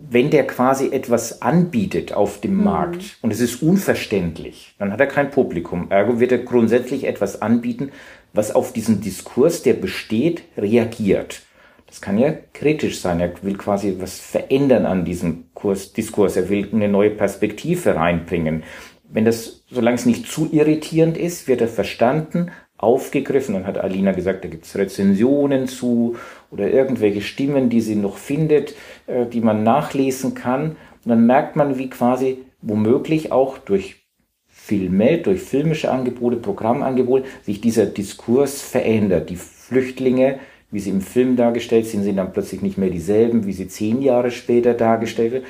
wenn 0.09 0.29
der 0.29 0.45
quasi 0.45 0.91
etwas 0.91 1.41
anbietet 1.41 2.13
auf 2.13 2.41
dem 2.41 2.57
mhm. 2.57 2.63
Markt 2.63 3.17
und 3.21 3.31
es 3.31 3.39
ist 3.39 3.63
unverständlich, 3.63 4.75
dann 4.77 4.91
hat 4.91 4.99
er 4.99 5.07
kein 5.07 5.31
Publikum. 5.31 5.89
Ergo 5.89 6.19
wird 6.19 6.31
er 6.31 6.39
grundsätzlich 6.39 7.05
etwas 7.05 7.41
anbieten, 7.41 7.91
was 8.33 8.53
auf 8.53 8.73
diesen 8.73 9.01
Diskurs, 9.01 9.63
der 9.63 9.73
besteht, 9.73 10.43
reagiert. 10.57 11.41
Das 11.87 11.99
kann 11.99 12.17
ja 12.17 12.33
kritisch 12.53 13.01
sein. 13.01 13.19
Er 13.19 13.33
will 13.43 13.57
quasi 13.57 13.97
was 13.99 14.19
verändern 14.19 14.85
an 14.85 15.03
diesem 15.03 15.53
Kurs, 15.53 15.91
Diskurs. 15.91 16.37
Er 16.37 16.49
will 16.49 16.69
eine 16.71 16.87
neue 16.87 17.09
Perspektive 17.09 17.95
reinbringen. 17.95 18.63
Wenn 19.09 19.25
das, 19.25 19.63
solange 19.69 19.95
es 19.95 20.05
nicht 20.05 20.25
zu 20.25 20.47
irritierend 20.53 21.17
ist, 21.17 21.49
wird 21.49 21.59
er 21.59 21.67
verstanden, 21.67 22.51
aufgegriffen. 22.81 23.53
Dann 23.53 23.67
hat 23.67 23.77
Alina 23.77 24.11
gesagt, 24.11 24.43
da 24.43 24.49
gibt's 24.49 24.75
Rezensionen 24.75 25.67
zu 25.67 26.15
oder 26.49 26.69
irgendwelche 26.69 27.21
Stimmen, 27.21 27.69
die 27.69 27.81
sie 27.81 27.95
noch 27.95 28.17
findet, 28.17 28.75
äh, 29.07 29.25
die 29.25 29.41
man 29.41 29.63
nachlesen 29.63 30.33
kann. 30.35 30.71
Und 31.03 31.09
dann 31.09 31.25
merkt 31.25 31.55
man, 31.55 31.77
wie 31.77 31.89
quasi 31.89 32.39
womöglich 32.61 33.31
auch 33.31 33.57
durch 33.57 34.01
Filme, 34.47 35.17
durch 35.17 35.41
filmische 35.41 35.91
Angebote, 35.91 36.37
Programmangebote, 36.37 37.25
sich 37.43 37.61
dieser 37.61 37.85
Diskurs 37.85 38.61
verändert. 38.61 39.29
Die 39.29 39.35
Flüchtlinge, 39.35 40.39
wie 40.69 40.79
sie 40.79 40.91
im 40.91 41.01
Film 41.01 41.35
dargestellt 41.35 41.87
sind, 41.87 42.03
sind 42.03 42.17
dann 42.17 42.31
plötzlich 42.31 42.61
nicht 42.61 42.77
mehr 42.77 42.89
dieselben, 42.89 43.45
wie 43.45 43.53
sie 43.53 43.67
zehn 43.67 44.01
Jahre 44.01 44.31
später 44.31 44.73
dargestellt 44.73 45.31
werden. 45.31 45.45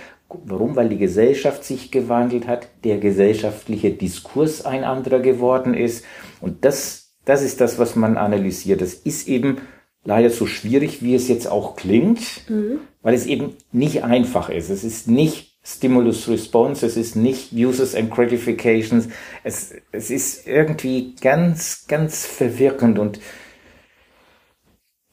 Warum? 0.46 0.76
Weil 0.78 0.88
die 0.88 0.98
Gesellschaft 0.98 1.64
sich 1.66 1.92
gewandelt 1.92 2.48
hat, 2.48 2.70
der 2.84 3.00
gesellschaftliche 3.00 3.92
Diskurs 3.92 4.66
ein 4.66 4.86
anderer 4.86 5.20
geworden 5.20 5.74
ist. 5.74 6.06
Und 6.40 6.64
das 6.64 7.01
das 7.26 7.42
ist 7.42 7.62
das, 7.62 7.80
was 7.80 7.96
man 7.96 8.18
analysiert. 8.18 8.82
Das 8.82 8.94
ist 8.94 9.28
eben 9.28 9.58
leider 10.04 10.30
so 10.30 10.48
schwierig, 10.48 11.04
wie 11.04 11.16
es 11.16 11.28
jetzt 11.28 11.48
auch 11.48 11.76
klingt, 11.76 12.50
mhm. 12.50 12.80
weil 13.02 13.14
es 13.14 13.26
eben 13.26 13.56
nicht 13.72 14.04
einfach 14.04 14.50
ist. 14.50 14.70
Es 14.70 14.84
ist 14.84 15.08
nicht 15.08 15.52
Stimulus 15.64 16.28
Response, 16.28 16.86
es 16.86 16.98
ist 16.98 17.16
nicht 17.16 17.54
Uses 17.54 17.94
and 17.94 18.10
Gratifications. 18.10 19.10
Es, 19.44 19.76
es 19.92 20.10
ist 20.10 20.48
irgendwie 20.48 21.16
ganz, 21.22 21.86
ganz 21.88 22.26
verwirrend 22.26 22.98
und 22.98 23.20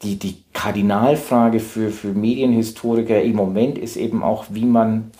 die, 0.02 0.16
die 0.16 0.44
Kardinalfrage 0.52 1.60
für, 1.60 1.90
für 1.90 2.12
Medienhistoriker 2.12 3.20
im 3.20 3.34
Moment 3.34 3.78
ist 3.78 3.96
eben 3.96 4.22
auch, 4.22 4.46
wie 4.50 4.64
man 4.64 5.10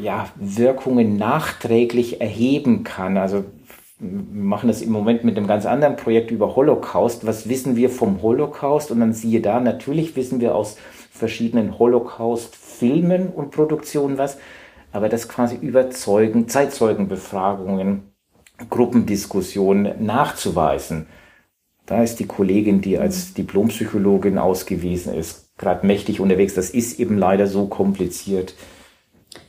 ja, 0.00 0.30
Wirkungen 0.36 1.16
nachträglich 1.16 2.20
erheben 2.20 2.84
kann. 2.84 3.16
Also 3.16 3.44
machen 4.00 4.68
das 4.68 4.80
im 4.80 4.92
Moment 4.92 5.24
mit 5.24 5.36
einem 5.36 5.46
ganz 5.46 5.66
anderen 5.66 5.96
Projekt 5.96 6.30
über 6.30 6.54
Holocaust. 6.54 7.26
Was 7.26 7.48
wissen 7.48 7.76
wir 7.76 7.90
vom 7.90 8.22
Holocaust? 8.22 8.90
Und 8.90 9.00
dann 9.00 9.12
siehe 9.12 9.40
da, 9.40 9.60
natürlich 9.60 10.14
wissen 10.14 10.40
wir 10.40 10.54
aus 10.54 10.76
verschiedenen 11.10 11.78
Holocaust-Filmen 11.78 13.28
und 13.28 13.50
Produktionen 13.50 14.18
was, 14.18 14.38
aber 14.92 15.08
das 15.08 15.28
quasi 15.28 15.56
über 15.56 15.90
Zeugen, 15.90 16.48
Zeitzeugenbefragungen, 16.48 18.12
Gruppendiskussionen 18.70 20.04
nachzuweisen. 20.04 21.06
Da 21.86 22.02
ist 22.02 22.20
die 22.20 22.26
Kollegin, 22.26 22.80
die 22.80 22.98
als 22.98 23.34
Diplompsychologin 23.34 24.38
ausgewiesen 24.38 25.14
ist, 25.14 25.56
gerade 25.58 25.86
mächtig 25.86 26.20
unterwegs. 26.20 26.54
Das 26.54 26.70
ist 26.70 27.00
eben 27.00 27.18
leider 27.18 27.46
so 27.46 27.66
kompliziert 27.66 28.54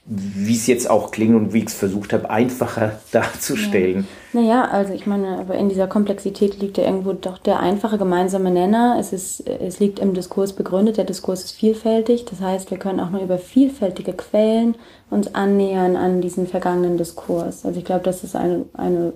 wie 0.05 0.55
es 0.55 0.65
jetzt 0.65 0.89
auch 0.89 1.11
klingt 1.11 1.35
und 1.35 1.53
wie 1.53 1.59
ich 1.59 1.67
es 1.67 1.73
versucht 1.75 2.13
habe, 2.13 2.29
einfacher 2.29 2.99
darzustellen. 3.11 4.07
Ja. 4.33 4.41
Naja, 4.41 4.65
also 4.65 4.93
ich 4.93 5.05
meine, 5.05 5.37
aber 5.37 5.55
in 5.55 5.69
dieser 5.69 5.87
Komplexität 5.87 6.59
liegt 6.59 6.77
ja 6.77 6.85
irgendwo 6.85 7.13
doch 7.13 7.37
der 7.37 7.59
einfache 7.59 7.97
gemeinsame 7.97 8.49
Nenner. 8.49 8.97
Es, 8.99 9.13
ist, 9.13 9.47
es 9.47 9.79
liegt 9.79 9.99
im 9.99 10.13
Diskurs 10.13 10.53
begründet, 10.53 10.97
der 10.97 11.05
Diskurs 11.05 11.43
ist 11.45 11.51
vielfältig. 11.51 12.25
Das 12.25 12.41
heißt, 12.41 12.71
wir 12.71 12.79
können 12.79 12.99
auch 12.99 13.11
nur 13.11 13.21
über 13.21 13.37
vielfältige 13.37 14.13
Quellen 14.13 14.75
uns 15.11 15.33
annähern 15.35 15.95
an 15.95 16.21
diesen 16.21 16.47
vergangenen 16.47 16.97
Diskurs. 16.97 17.65
Also 17.65 17.77
ich 17.79 17.85
glaube, 17.85 18.03
das 18.03 18.23
ist 18.23 18.35
eine, 18.35 18.65
eine 18.73 19.13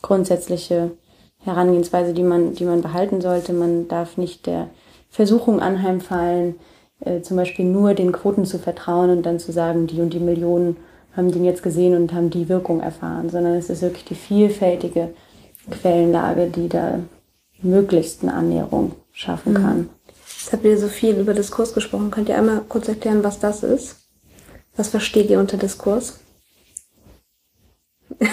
grundsätzliche 0.00 0.92
Herangehensweise, 1.38 2.14
die 2.14 2.22
man, 2.22 2.54
die 2.54 2.64
man 2.64 2.82
behalten 2.82 3.20
sollte. 3.20 3.52
Man 3.52 3.88
darf 3.88 4.16
nicht 4.16 4.46
der 4.46 4.70
Versuchung 5.10 5.60
anheimfallen, 5.60 6.54
äh, 7.00 7.20
zum 7.20 7.36
Beispiel 7.36 7.64
nur 7.64 7.94
den 7.94 8.12
Quoten 8.12 8.44
zu 8.44 8.58
vertrauen 8.58 9.10
und 9.10 9.24
dann 9.24 9.38
zu 9.38 9.52
sagen, 9.52 9.86
die 9.86 10.00
und 10.00 10.12
die 10.12 10.20
Millionen 10.20 10.76
haben 11.16 11.30
den 11.30 11.44
jetzt 11.44 11.62
gesehen 11.62 11.94
und 11.94 12.12
haben 12.12 12.30
die 12.30 12.48
Wirkung 12.48 12.80
erfahren, 12.80 13.30
sondern 13.30 13.54
es 13.54 13.70
ist 13.70 13.82
wirklich 13.82 14.04
die 14.04 14.14
vielfältige 14.14 15.14
Quellenlage, 15.70 16.48
die 16.48 16.68
da 16.68 17.00
möglichsten 17.62 18.28
Annäherung 18.28 18.92
schaffen 19.12 19.52
mhm. 19.52 19.56
kann. 19.56 19.90
Jetzt 20.08 20.52
habt 20.52 20.64
ihr 20.64 20.78
so 20.78 20.88
viel 20.88 21.16
über 21.18 21.32
Diskurs 21.34 21.72
gesprochen. 21.72 22.10
Könnt 22.10 22.28
ihr 22.28 22.36
einmal 22.36 22.62
kurz 22.68 22.88
erklären, 22.88 23.24
was 23.24 23.38
das 23.38 23.62
ist? 23.62 23.96
Was 24.76 24.88
versteht 24.88 25.30
ihr 25.30 25.38
unter 25.38 25.56
Diskurs? 25.56 26.20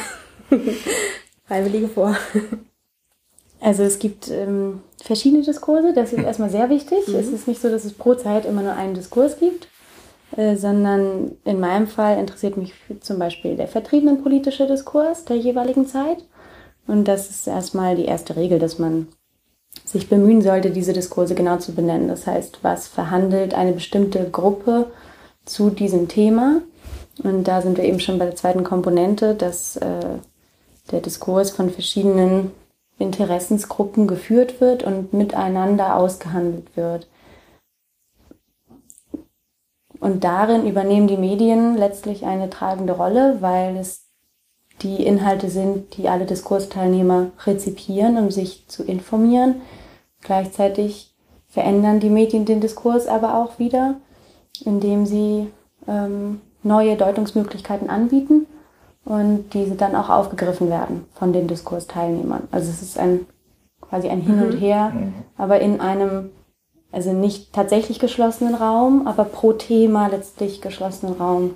Freiwillige 1.45 1.87
vor. 1.87 2.17
Also 3.61 3.83
es 3.83 3.99
gibt 3.99 4.29
ähm, 4.29 4.81
verschiedene 5.01 5.43
Diskurse, 5.43 5.93
das 5.93 6.11
ist 6.11 6.23
erstmal 6.25 6.49
sehr 6.49 6.69
wichtig. 6.69 7.07
Mhm. 7.07 7.15
Es 7.15 7.27
ist 7.27 7.47
nicht 7.47 7.61
so, 7.61 7.69
dass 7.69 7.85
es 7.85 7.93
pro 7.93 8.15
Zeit 8.15 8.45
immer 8.45 8.63
nur 8.63 8.73
einen 8.73 8.95
Diskurs 8.95 9.37
gibt, 9.39 9.67
äh, 10.35 10.55
sondern 10.55 11.37
in 11.45 11.59
meinem 11.59 11.87
Fall 11.87 12.17
interessiert 12.19 12.57
mich 12.57 12.73
zum 12.99 13.19
Beispiel 13.19 13.55
der 13.55 13.67
vertriebenenpolitische 13.67 14.67
Diskurs 14.67 15.25
der 15.25 15.37
jeweiligen 15.37 15.87
Zeit. 15.87 16.17
Und 16.87 17.07
das 17.07 17.29
ist 17.29 17.47
erstmal 17.47 17.95
die 17.95 18.05
erste 18.05 18.35
Regel, 18.35 18.59
dass 18.59 18.79
man 18.79 19.07
sich 19.85 20.09
bemühen 20.09 20.41
sollte, 20.41 20.71
diese 20.71 20.93
Diskurse 20.93 21.35
genau 21.35 21.57
zu 21.57 21.73
benennen. 21.73 22.07
Das 22.07 22.27
heißt, 22.27 22.59
was 22.63 22.87
verhandelt 22.87 23.53
eine 23.53 23.71
bestimmte 23.71 24.29
Gruppe 24.29 24.87
zu 25.45 25.69
diesem 25.69 26.07
Thema? 26.07 26.61
Und 27.23 27.43
da 27.43 27.61
sind 27.61 27.77
wir 27.77 27.83
eben 27.83 27.99
schon 27.99 28.17
bei 28.17 28.25
der 28.25 28.35
zweiten 28.35 28.63
Komponente, 28.63 29.35
dass 29.35 29.77
äh, 29.77 30.17
der 30.91 31.01
Diskurs 31.01 31.51
von 31.51 31.69
verschiedenen 31.69 32.51
Interessensgruppen 33.01 34.07
geführt 34.07 34.61
wird 34.61 34.83
und 34.83 35.13
miteinander 35.13 35.95
ausgehandelt 35.95 36.75
wird. 36.75 37.07
Und 39.99 40.23
darin 40.23 40.65
übernehmen 40.65 41.07
die 41.07 41.17
Medien 41.17 41.77
letztlich 41.77 42.25
eine 42.25 42.49
tragende 42.49 42.93
Rolle, 42.93 43.37
weil 43.41 43.77
es 43.77 44.07
die 44.81 45.03
Inhalte 45.03 45.49
sind, 45.49 45.95
die 45.97 46.09
alle 46.09 46.25
Diskursteilnehmer 46.25 47.27
rezipieren, 47.45 48.17
um 48.17 48.31
sich 48.31 48.67
zu 48.67 48.83
informieren. 48.83 49.61
Gleichzeitig 50.21 51.13
verändern 51.47 51.99
die 51.99 52.09
Medien 52.09 52.45
den 52.45 52.61
Diskurs 52.61 53.05
aber 53.05 53.35
auch 53.35 53.59
wieder, 53.59 53.95
indem 54.65 55.05
sie 55.05 55.51
ähm, 55.87 56.41
neue 56.63 56.95
Deutungsmöglichkeiten 56.95 57.89
anbieten 57.89 58.47
und 59.05 59.45
diese 59.53 59.75
dann 59.75 59.95
auch 59.95 60.09
aufgegriffen 60.09 60.69
werden 60.69 61.05
von 61.13 61.33
den 61.33 61.47
Diskursteilnehmern. 61.47 62.47
Also 62.51 62.69
es 62.69 62.81
ist 62.81 62.97
ein 62.97 63.25
quasi 63.81 64.07
ein 64.09 64.21
Hin 64.21 64.41
und 64.41 64.53
Her, 64.53 64.93
aber 65.37 65.59
in 65.59 65.81
einem 65.81 66.29
also 66.91 67.13
nicht 67.13 67.53
tatsächlich 67.53 67.99
geschlossenen 67.99 68.55
Raum, 68.55 69.07
aber 69.07 69.23
pro 69.23 69.53
Thema 69.53 70.07
letztlich 70.07 70.61
geschlossenen 70.61 71.15
Raum. 71.15 71.53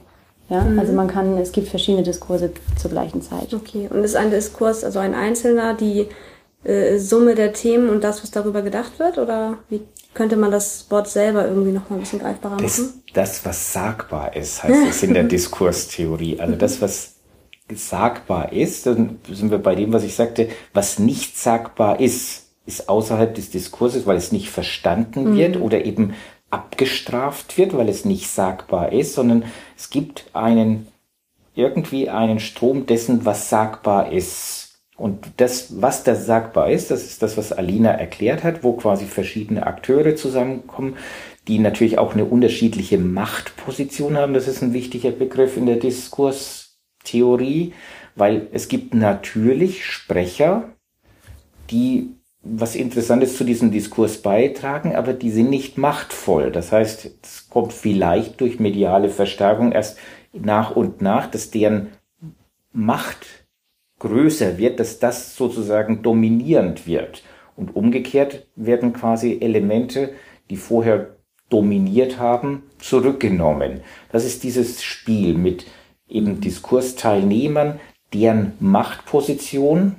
Ja, 0.47 0.65
also 0.77 0.93
man 0.93 1.07
kann, 1.07 1.37
es 1.37 1.51
gibt 1.51 1.67
verschiedene 1.69 2.03
Diskurse 2.03 2.51
zur 2.79 2.91
gleichen 2.91 3.21
Zeit. 3.21 3.53
Okay, 3.53 3.89
und 3.91 4.03
ist 4.03 4.15
ein 4.15 4.29
Diskurs, 4.29 4.83
also 4.83 4.99
ein 4.99 5.15
einzelner, 5.15 5.73
die 5.73 6.07
äh, 6.63 6.99
Summe 6.99 7.35
der 7.35 7.51
Themen 7.53 7.89
und 7.89 8.03
das, 8.03 8.21
was 8.21 8.31
darüber 8.31 8.61
gedacht 8.61 8.99
wird? 8.99 9.17
Oder 9.17 9.57
wie 9.69 9.81
könnte 10.13 10.37
man 10.37 10.51
das 10.51 10.85
Wort 10.89 11.07
selber 11.07 11.47
irgendwie 11.47 11.71
noch 11.71 11.89
mal 11.89 11.97
ein 11.97 12.01
bisschen 12.01 12.19
greifbarer 12.19 12.57
Das, 12.57 12.77
machen? 12.79 13.03
das, 13.13 13.43
was 13.45 13.73
sagbar 13.73 14.35
ist, 14.35 14.63
heißt 14.63 14.87
es 14.89 15.03
in 15.03 15.13
der 15.15 15.23
Diskurstheorie. 15.35 16.39
Also 16.39 16.55
das, 16.55 16.79
was 16.81 17.14
sagbar 17.73 18.51
ist, 18.53 18.85
dann 18.85 19.19
sind 19.29 19.51
wir 19.51 19.57
bei 19.57 19.75
dem, 19.75 19.91
was 19.91 20.03
ich 20.03 20.15
sagte, 20.15 20.49
was 20.73 20.99
nicht 20.99 21.37
sagbar 21.37 21.99
ist, 21.99 22.45
ist 22.65 22.89
außerhalb 22.89 23.33
des 23.33 23.49
Diskurses, 23.49 24.05
weil 24.05 24.17
es 24.17 24.31
nicht 24.31 24.49
verstanden 24.49 25.35
wird 25.35 25.59
oder 25.59 25.85
eben 25.85 26.13
abgestraft 26.49 27.57
wird, 27.57 27.75
weil 27.75 27.89
es 27.89 28.05
nicht 28.05 28.29
sagbar 28.29 28.91
ist, 28.91 29.13
sondern 29.13 29.43
es 29.77 29.89
gibt 29.89 30.25
einen, 30.33 30.87
irgendwie 31.53 32.09
einen 32.09 32.39
Strom 32.39 32.85
dessen, 32.85 33.25
was 33.25 33.49
sagbar 33.49 34.11
ist. 34.11 34.79
Und 34.97 35.25
das, 35.37 35.81
was 35.81 36.03
da 36.03 36.15
sagbar 36.15 36.69
ist, 36.69 36.89
das 36.89 37.03
ist 37.03 37.21
das, 37.21 37.35
was 37.35 37.51
Alina 37.51 37.89
erklärt 37.91 38.43
hat, 38.43 38.63
wo 38.63 38.73
quasi 38.73 39.05
verschiedene 39.05 39.67
Akteure 39.67 40.15
zusammenkommen, 40.15 40.95
die 41.47 41.59
natürlich 41.59 41.97
auch 41.97 42.13
eine 42.13 42.25
unterschiedliche 42.25 42.97
Machtposition 42.97 44.17
haben. 44.17 44.33
Das 44.33 44.47
ist 44.47 44.61
ein 44.61 44.73
wichtiger 44.73 45.11
Begriff 45.11 45.57
in 45.57 45.65
der 45.65 45.75
Diskurstheorie, 47.05 47.73
weil 48.15 48.47
es 48.51 48.67
gibt 48.67 48.93
natürlich 48.93 49.85
Sprecher, 49.85 50.69
die 51.69 52.11
was 52.47 52.75
Interessantes 52.75 53.37
zu 53.37 53.43
diesem 53.43 53.71
Diskurs 53.71 54.17
beitragen, 54.21 54.95
aber 54.95 55.13
die 55.13 55.31
sind 55.31 55.49
nicht 55.49 55.79
machtvoll. 55.79 56.51
Das 56.51 56.71
heißt, 56.71 57.09
es 57.23 57.49
kommt 57.49 57.73
vielleicht 57.73 58.39
durch 58.39 58.59
mediale 58.59 59.09
Verstärkung 59.09 59.71
erst 59.71 59.97
nach 60.31 60.75
und 60.75 61.01
nach, 61.01 61.25
dass 61.25 61.49
deren 61.49 61.87
Macht 62.71 63.47
größer 63.97 64.59
wird, 64.59 64.79
dass 64.79 64.99
das 64.99 65.35
sozusagen 65.35 66.03
dominierend 66.03 66.85
wird. 66.85 67.23
Und 67.55 67.75
umgekehrt 67.75 68.45
werden 68.55 68.93
quasi 68.93 69.39
Elemente, 69.41 70.13
die 70.51 70.57
vorher 70.57 71.15
dominiert 71.49 72.19
haben, 72.19 72.63
zurückgenommen. 72.77 73.81
Das 74.11 74.23
ist 74.23 74.43
dieses 74.43 74.83
Spiel 74.83 75.33
mit 75.35 75.65
eben 76.07 76.41
Diskursteilnehmern, 76.41 77.79
deren 78.13 78.53
Machtposition, 78.59 79.95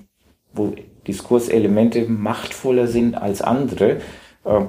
wo 0.53 0.75
Diskurselemente 1.07 2.07
machtvoller 2.09 2.87
sind 2.87 3.15
als 3.15 3.43
andere, 3.43 4.01
äh, 4.45 4.61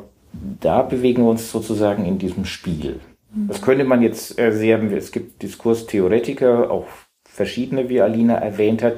da 0.59 0.81
bewegen 0.83 1.23
wir 1.23 1.31
uns 1.31 1.51
sozusagen 1.51 2.05
in 2.05 2.19
diesem 2.19 2.45
Spiel. 2.45 2.99
Das 3.47 3.61
könnte 3.61 3.83
man 3.83 4.01
jetzt 4.01 4.39
äh, 4.39 4.51
sehr, 4.51 4.81
es 4.91 5.11
gibt 5.11 5.41
Diskurstheoretiker, 5.41 6.71
auch 6.71 6.85
verschiedene, 7.23 7.89
wie 7.89 8.01
Alina 8.01 8.35
erwähnt 8.35 8.81
hat. 8.81 8.97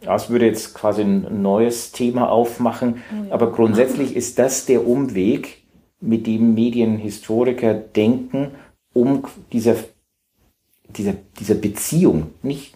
Das 0.00 0.30
würde 0.30 0.46
jetzt 0.46 0.74
quasi 0.74 1.02
ein 1.02 1.42
neues 1.42 1.92
Thema 1.92 2.30
aufmachen. 2.30 3.02
Aber 3.30 3.52
grundsätzlich 3.52 4.16
ist 4.16 4.38
das 4.38 4.66
der 4.66 4.86
Umweg, 4.86 5.64
mit 6.00 6.26
dem 6.26 6.54
Medienhistoriker 6.54 7.72
denken, 7.74 8.50
um 8.92 9.24
dieser, 9.52 9.76
dieser, 10.96 11.14
dieser 11.38 11.54
Beziehung, 11.54 12.30
nicht 12.42 12.74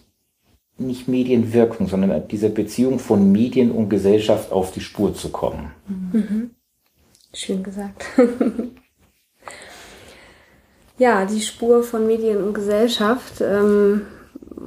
nicht 0.77 1.09
Medienwirkung, 1.09 1.89
sondern 1.89 2.25
dieser 2.29 2.47
Beziehung 2.47 2.99
von 2.99 3.33
Medien 3.33 3.69
und 3.71 3.89
Gesellschaft 3.89 4.53
auf 4.53 4.71
die 4.71 4.79
Spur 4.79 5.13
zu 5.13 5.27
kommen. 5.27 5.71
Schön 7.33 7.63
gesagt. 7.63 8.05
ja, 10.97 11.25
die 11.25 11.41
Spur 11.41 11.83
von 11.83 12.07
Medien 12.07 12.41
und 12.41 12.53
Gesellschaft. 12.53 13.41
Ähm, 13.41 14.03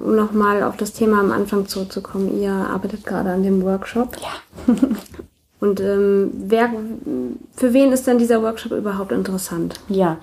um 0.03 0.17
nochmal 0.17 0.63
auf 0.63 0.77
das 0.77 0.93
Thema 0.93 1.21
am 1.21 1.33
Anfang 1.33 1.67
zurückzukommen. 1.67 2.41
Ihr 2.41 2.53
arbeitet 2.53 3.05
gerade 3.05 3.31
an 3.31 3.43
dem 3.43 3.63
Workshop. 3.63 4.17
Ja. 4.21 4.75
Und 5.61 5.81
ähm, 5.81 6.33
wer, 6.35 6.73
für 7.55 7.73
wen 7.73 7.93
ist 7.93 8.07
denn 8.09 8.19
dieser 8.19 8.43
Workshop 8.43 8.73
überhaupt 8.73 9.13
interessant? 9.13 9.79
Ja, 9.89 10.19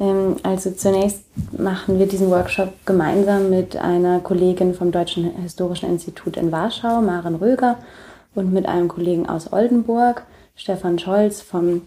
also 0.00 0.70
zunächst 0.70 1.24
machen 1.52 1.98
wir 1.98 2.06
diesen 2.06 2.30
Workshop 2.30 2.72
gemeinsam 2.86 3.50
mit 3.50 3.76
einer 3.76 4.20
Kollegin 4.20 4.72
vom 4.72 4.92
Deutschen 4.92 5.30
Historischen 5.42 5.90
Institut 5.90 6.38
in 6.38 6.50
Warschau, 6.50 7.02
Maren 7.02 7.34
Röger, 7.34 7.76
und 8.34 8.52
mit 8.52 8.66
einem 8.66 8.88
Kollegen 8.88 9.28
aus 9.28 9.52
Oldenburg, 9.52 10.22
Stefan 10.54 10.98
Scholz 10.98 11.42
vom, 11.42 11.82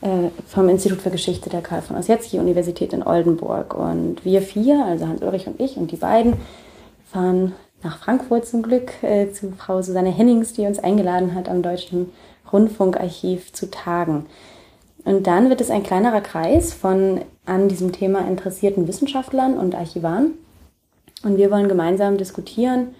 äh, 0.00 0.30
vom 0.46 0.70
Institut 0.70 1.02
für 1.02 1.10
Geschichte 1.10 1.50
der 1.50 1.60
Karl 1.60 1.82
von 1.82 1.96
Ossietzky 1.96 2.38
Universität 2.38 2.94
in 2.94 3.02
Oldenburg. 3.02 3.74
Und 3.74 4.24
wir 4.24 4.40
vier, 4.40 4.82
also 4.84 5.06
Hans-Ulrich 5.06 5.46
und 5.46 5.60
ich 5.60 5.76
und 5.76 5.90
die 5.90 5.96
beiden, 5.96 6.34
fahren 7.12 7.52
nach 7.82 7.98
Frankfurt 7.98 8.46
zum 8.46 8.62
Glück 8.62 9.02
äh, 9.02 9.32
zu 9.32 9.52
Frau 9.52 9.82
Susanne 9.82 10.10
Hennings, 10.10 10.54
die 10.54 10.66
uns 10.66 10.78
eingeladen 10.78 11.34
hat, 11.34 11.48
am 11.48 11.60
Deutschen 11.60 12.10
Rundfunkarchiv 12.50 13.52
zu 13.52 13.70
tagen. 13.70 14.26
Und 15.10 15.26
dann 15.26 15.48
wird 15.48 15.60
es 15.60 15.70
ein 15.70 15.82
kleinerer 15.82 16.20
Kreis 16.20 16.72
von 16.72 17.22
an 17.44 17.66
diesem 17.66 17.90
Thema 17.90 18.20
interessierten 18.28 18.86
Wissenschaftlern 18.86 19.58
und 19.58 19.74
Archivaren. 19.74 20.34
Und 21.24 21.36
wir 21.36 21.50
wollen 21.50 21.68
gemeinsam 21.68 22.16
diskutieren, 22.16 22.94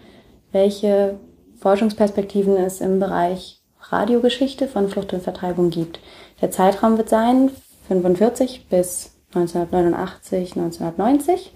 welche 0.50 1.20
Forschungsperspektiven 1.60 2.56
es 2.56 2.80
im 2.80 2.98
Bereich 2.98 3.60
Radiogeschichte 3.80 4.66
von 4.66 4.88
Flucht 4.88 5.12
und 5.12 5.22
Vertreibung 5.22 5.70
gibt. 5.70 6.00
Der 6.40 6.50
Zeitraum 6.50 6.98
wird 6.98 7.08
sein 7.08 7.52
45 7.86 8.66
bis 8.68 9.12
1989, 9.32 10.56
1990. 10.56 11.52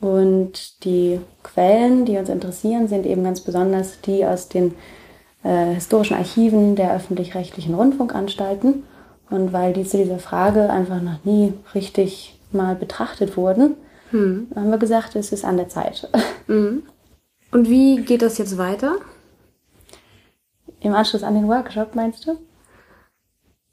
Und 0.00 0.84
die 0.84 1.20
Quellen, 1.44 2.04
die 2.04 2.16
uns 2.16 2.30
interessieren, 2.30 2.88
sind 2.88 3.06
eben 3.06 3.22
ganz 3.22 3.42
besonders 3.42 4.00
die 4.00 4.26
aus 4.26 4.48
den 4.48 4.74
äh, 5.44 5.74
historischen 5.74 6.16
Archiven 6.16 6.74
der 6.74 6.96
öffentlich-rechtlichen 6.96 7.76
Rundfunkanstalten. 7.76 8.82
Und 9.30 9.52
weil 9.52 9.72
die 9.72 9.84
zu 9.84 9.98
dieser 9.98 10.18
Frage 10.18 10.70
einfach 10.70 11.02
noch 11.02 11.24
nie 11.24 11.52
richtig 11.74 12.38
mal 12.52 12.74
betrachtet 12.74 13.36
wurden, 13.36 13.74
Hm. 14.10 14.46
haben 14.56 14.70
wir 14.70 14.78
gesagt, 14.78 15.16
es 15.16 15.32
ist 15.32 15.44
an 15.44 15.58
der 15.58 15.68
Zeit. 15.68 16.08
Und 17.50 17.68
wie 17.68 17.96
geht 18.02 18.22
das 18.22 18.38
jetzt 18.38 18.56
weiter? 18.56 18.96
Im 20.80 20.94
Anschluss 20.94 21.22
an 21.22 21.34
den 21.34 21.48
Workshop, 21.48 21.94
meinst 21.94 22.26
du? 22.26 22.38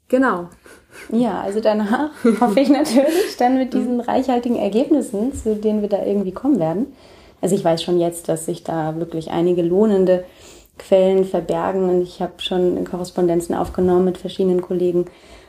Genau. 0.08 0.48
Ja, 1.10 1.40
also 1.40 1.60
danach 1.60 2.10
hoffe 2.40 2.60
ich 2.60 2.68
natürlich 2.68 3.36
dann 3.38 3.58
mit 3.58 3.74
diesen 3.74 4.00
reichhaltigen 4.00 4.56
Ergebnissen, 4.56 5.34
zu 5.34 5.56
denen 5.56 5.82
wir 5.82 5.88
da 5.88 6.04
irgendwie 6.04 6.32
kommen 6.32 6.58
werden. 6.58 6.92
Also 7.40 7.54
ich 7.54 7.64
weiß 7.64 7.82
schon 7.82 7.98
jetzt, 7.98 8.28
dass 8.28 8.46
sich 8.46 8.62
da 8.64 8.96
wirklich 8.96 9.30
einige 9.30 9.62
lohnende 9.62 10.24
Quellen 10.78 11.24
verbergen 11.24 11.88
und 11.88 12.02
ich 12.02 12.20
habe 12.20 12.34
schon 12.38 12.84
Korrespondenzen 12.84 13.54
aufgenommen 13.54 14.04
mit 14.04 14.18
verschiedenen 14.18 14.62
Kollegen 14.62 15.06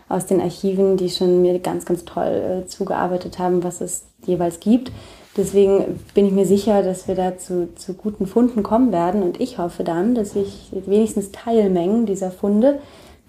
aus 0.10 0.26
den 0.26 0.41
Archiven, 0.41 0.97
die 0.97 1.10
schon 1.10 1.41
mir 1.41 1.60
ganz, 1.60 1.86
ganz 1.86 2.05
toll 2.05 2.64
äh, 2.64 2.68
zugearbeitet 2.68 3.39
haben, 3.39 3.64
was 3.64 3.82
es 3.82 4.03
jeweils 4.26 4.60
gibt. 4.60 4.91
Deswegen 5.36 5.99
bin 6.16 6.26
ich 6.26 6.32
mir 6.32 6.45
sicher, 6.45 6.82
dass 6.82 7.08
wir 7.08 7.16
da 7.16 7.38
zu, 7.38 7.70
zu 7.76 7.93
guten 7.93 8.26
Funden 8.26 8.64
kommen 8.64 8.91
werden. 8.91 9.22
Und 9.22 9.39
ich 9.39 9.60
hoffe 9.60 9.84
dann, 9.84 10.16
dass 10.16 10.36
ich 10.36 10.72
wenigstens 10.72 11.32
Teilmengen 11.32 12.08
dieser 12.08 12.32
Funde 12.32 12.80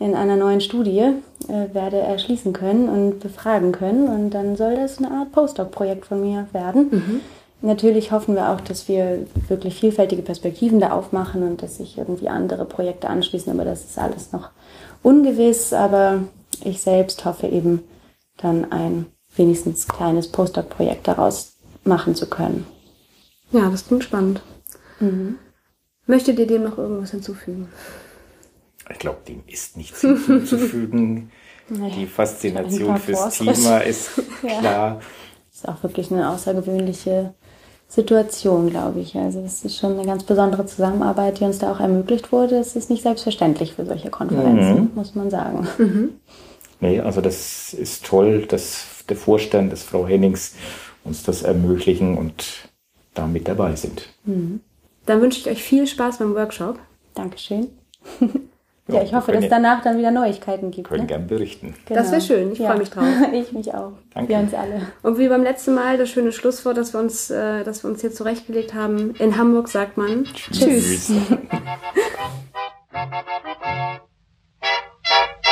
in 0.00 0.14
einer 0.14 0.36
neuen 0.36 0.60
Studie 0.60 1.00
äh, 1.48 1.74
werde 1.74 1.98
erschließen 1.98 2.52
können 2.52 2.88
und 2.88 3.20
befragen 3.20 3.72
können. 3.72 4.08
Und 4.08 4.30
dann 4.30 4.56
soll 4.56 4.76
das 4.76 4.98
eine 4.98 5.10
Art 5.10 5.32
Postdoc-Projekt 5.32 6.06
von 6.06 6.20
mir 6.20 6.46
werden. 6.52 6.88
Mhm. 6.90 7.20
Natürlich 7.60 8.12
hoffen 8.12 8.36
wir 8.36 8.50
auch, 8.50 8.60
dass 8.60 8.88
wir 8.88 9.26
wirklich 9.48 9.74
vielfältige 9.74 10.22
Perspektiven 10.22 10.78
da 10.78 10.92
aufmachen 10.92 11.42
und 11.42 11.60
dass 11.60 11.78
sich 11.78 11.98
irgendwie 11.98 12.28
andere 12.28 12.64
Projekte 12.64 13.08
anschließen, 13.08 13.52
aber 13.52 13.64
das 13.64 13.84
ist 13.84 13.98
alles 13.98 14.30
noch 14.30 14.50
ungewiss. 15.02 15.72
Aber 15.72 16.20
ich 16.66 16.80
selbst 16.80 17.24
hoffe 17.24 17.46
eben 17.46 17.82
dann 18.36 18.70
ein 18.72 19.06
wenigstens 19.36 19.86
kleines 19.86 20.28
Postdoc-Projekt 20.28 21.08
daraus 21.08 21.54
machen 21.84 22.14
zu 22.14 22.28
können. 22.28 22.66
Ja, 23.52 23.70
das 23.70 23.86
klingt 23.86 24.04
spannend. 24.04 24.42
Mhm. 25.00 25.36
Möchtet 26.06 26.38
ihr 26.38 26.46
dem 26.46 26.64
noch 26.64 26.78
irgendwas 26.78 27.10
hinzufügen? 27.10 27.68
Ich 28.90 28.98
glaube, 28.98 29.18
dem 29.26 29.42
ist 29.46 29.76
nichts 29.76 30.00
hinzuzufügen. 30.00 31.30
nee, 31.68 31.90
Die 31.90 32.06
Faszination 32.06 32.96
fürs 32.98 33.36
Thema 33.36 33.78
ist 33.78 34.10
klar. 34.40 34.62
Ja. 34.62 35.00
Das 35.50 35.56
ist 35.56 35.68
auch 35.68 35.82
wirklich 35.82 36.10
eine 36.10 36.30
außergewöhnliche 36.30 37.34
Situation, 37.88 38.70
glaube 38.70 39.00
ich. 39.00 39.16
Also 39.16 39.40
es 39.40 39.64
ist 39.64 39.76
schon 39.76 39.94
eine 39.94 40.06
ganz 40.06 40.24
besondere 40.24 40.66
Zusammenarbeit, 40.66 41.40
die 41.40 41.44
uns 41.44 41.58
da 41.58 41.72
auch 41.72 41.80
ermöglicht 41.80 42.32
wurde. 42.32 42.56
Es 42.56 42.76
ist 42.76 42.90
nicht 42.90 43.02
selbstverständlich 43.02 43.74
für 43.74 43.86
solche 43.86 44.10
Konferenzen, 44.10 44.84
mhm. 44.84 44.90
muss 44.94 45.14
man 45.14 45.30
sagen. 45.30 45.66
Mhm. 45.78 46.10
Nee, 46.80 47.00
also 47.00 47.20
das 47.20 47.72
ist 47.72 48.06
toll, 48.06 48.46
dass 48.46 49.04
der 49.08 49.16
Vorstand, 49.16 49.72
dass 49.72 49.82
Frau 49.82 50.06
Hennings 50.06 50.54
uns 51.04 51.22
das 51.22 51.42
ermöglichen 51.42 52.16
und 52.16 52.68
damit 53.14 53.48
dabei 53.48 53.74
sind. 53.74 54.08
Mhm. 54.24 54.60
Dann 55.06 55.20
wünsche 55.20 55.40
ich 55.40 55.48
euch 55.48 55.62
viel 55.62 55.86
Spaß 55.86 56.18
beim 56.18 56.34
Workshop. 56.34 56.78
Dankeschön. 57.14 57.68
Ja, 58.90 59.02
ich 59.02 59.12
hoffe, 59.12 59.32
dass 59.32 59.44
es 59.44 59.50
danach 59.50 59.82
dann 59.82 59.98
wieder 59.98 60.10
Neuigkeiten 60.10 60.70
gibt. 60.70 60.88
Können 60.88 61.02
ne? 61.02 61.08
gern 61.08 61.26
berichten. 61.26 61.74
Genau. 61.84 62.00
Das 62.00 62.10
wäre 62.10 62.22
schön. 62.22 62.52
Ich 62.52 62.58
ja. 62.58 62.70
freue 62.70 62.78
mich 62.78 62.88
drauf. 62.88 63.04
ich 63.32 63.52
mich 63.52 63.74
auch. 63.74 63.92
Danke. 64.14 64.30
Wir 64.30 64.38
uns 64.38 64.54
alle. 64.54 64.80
Und 65.02 65.18
wie 65.18 65.28
beim 65.28 65.42
letzten 65.42 65.74
Mal 65.74 65.98
das 65.98 66.08
schöne 66.08 66.32
Schlusswort, 66.32 66.78
das 66.78 66.94
wir 66.94 67.00
uns, 67.00 67.30
äh, 67.30 67.64
das 67.64 67.84
wir 67.84 67.90
uns 67.90 68.00
hier 68.00 68.12
zurechtgelegt 68.12 68.72
haben. 68.72 69.14
In 69.16 69.36
Hamburg 69.36 69.68
sagt 69.68 69.98
man 69.98 70.24
Tschüss. 70.24 70.58
Tschüss. 70.58 71.12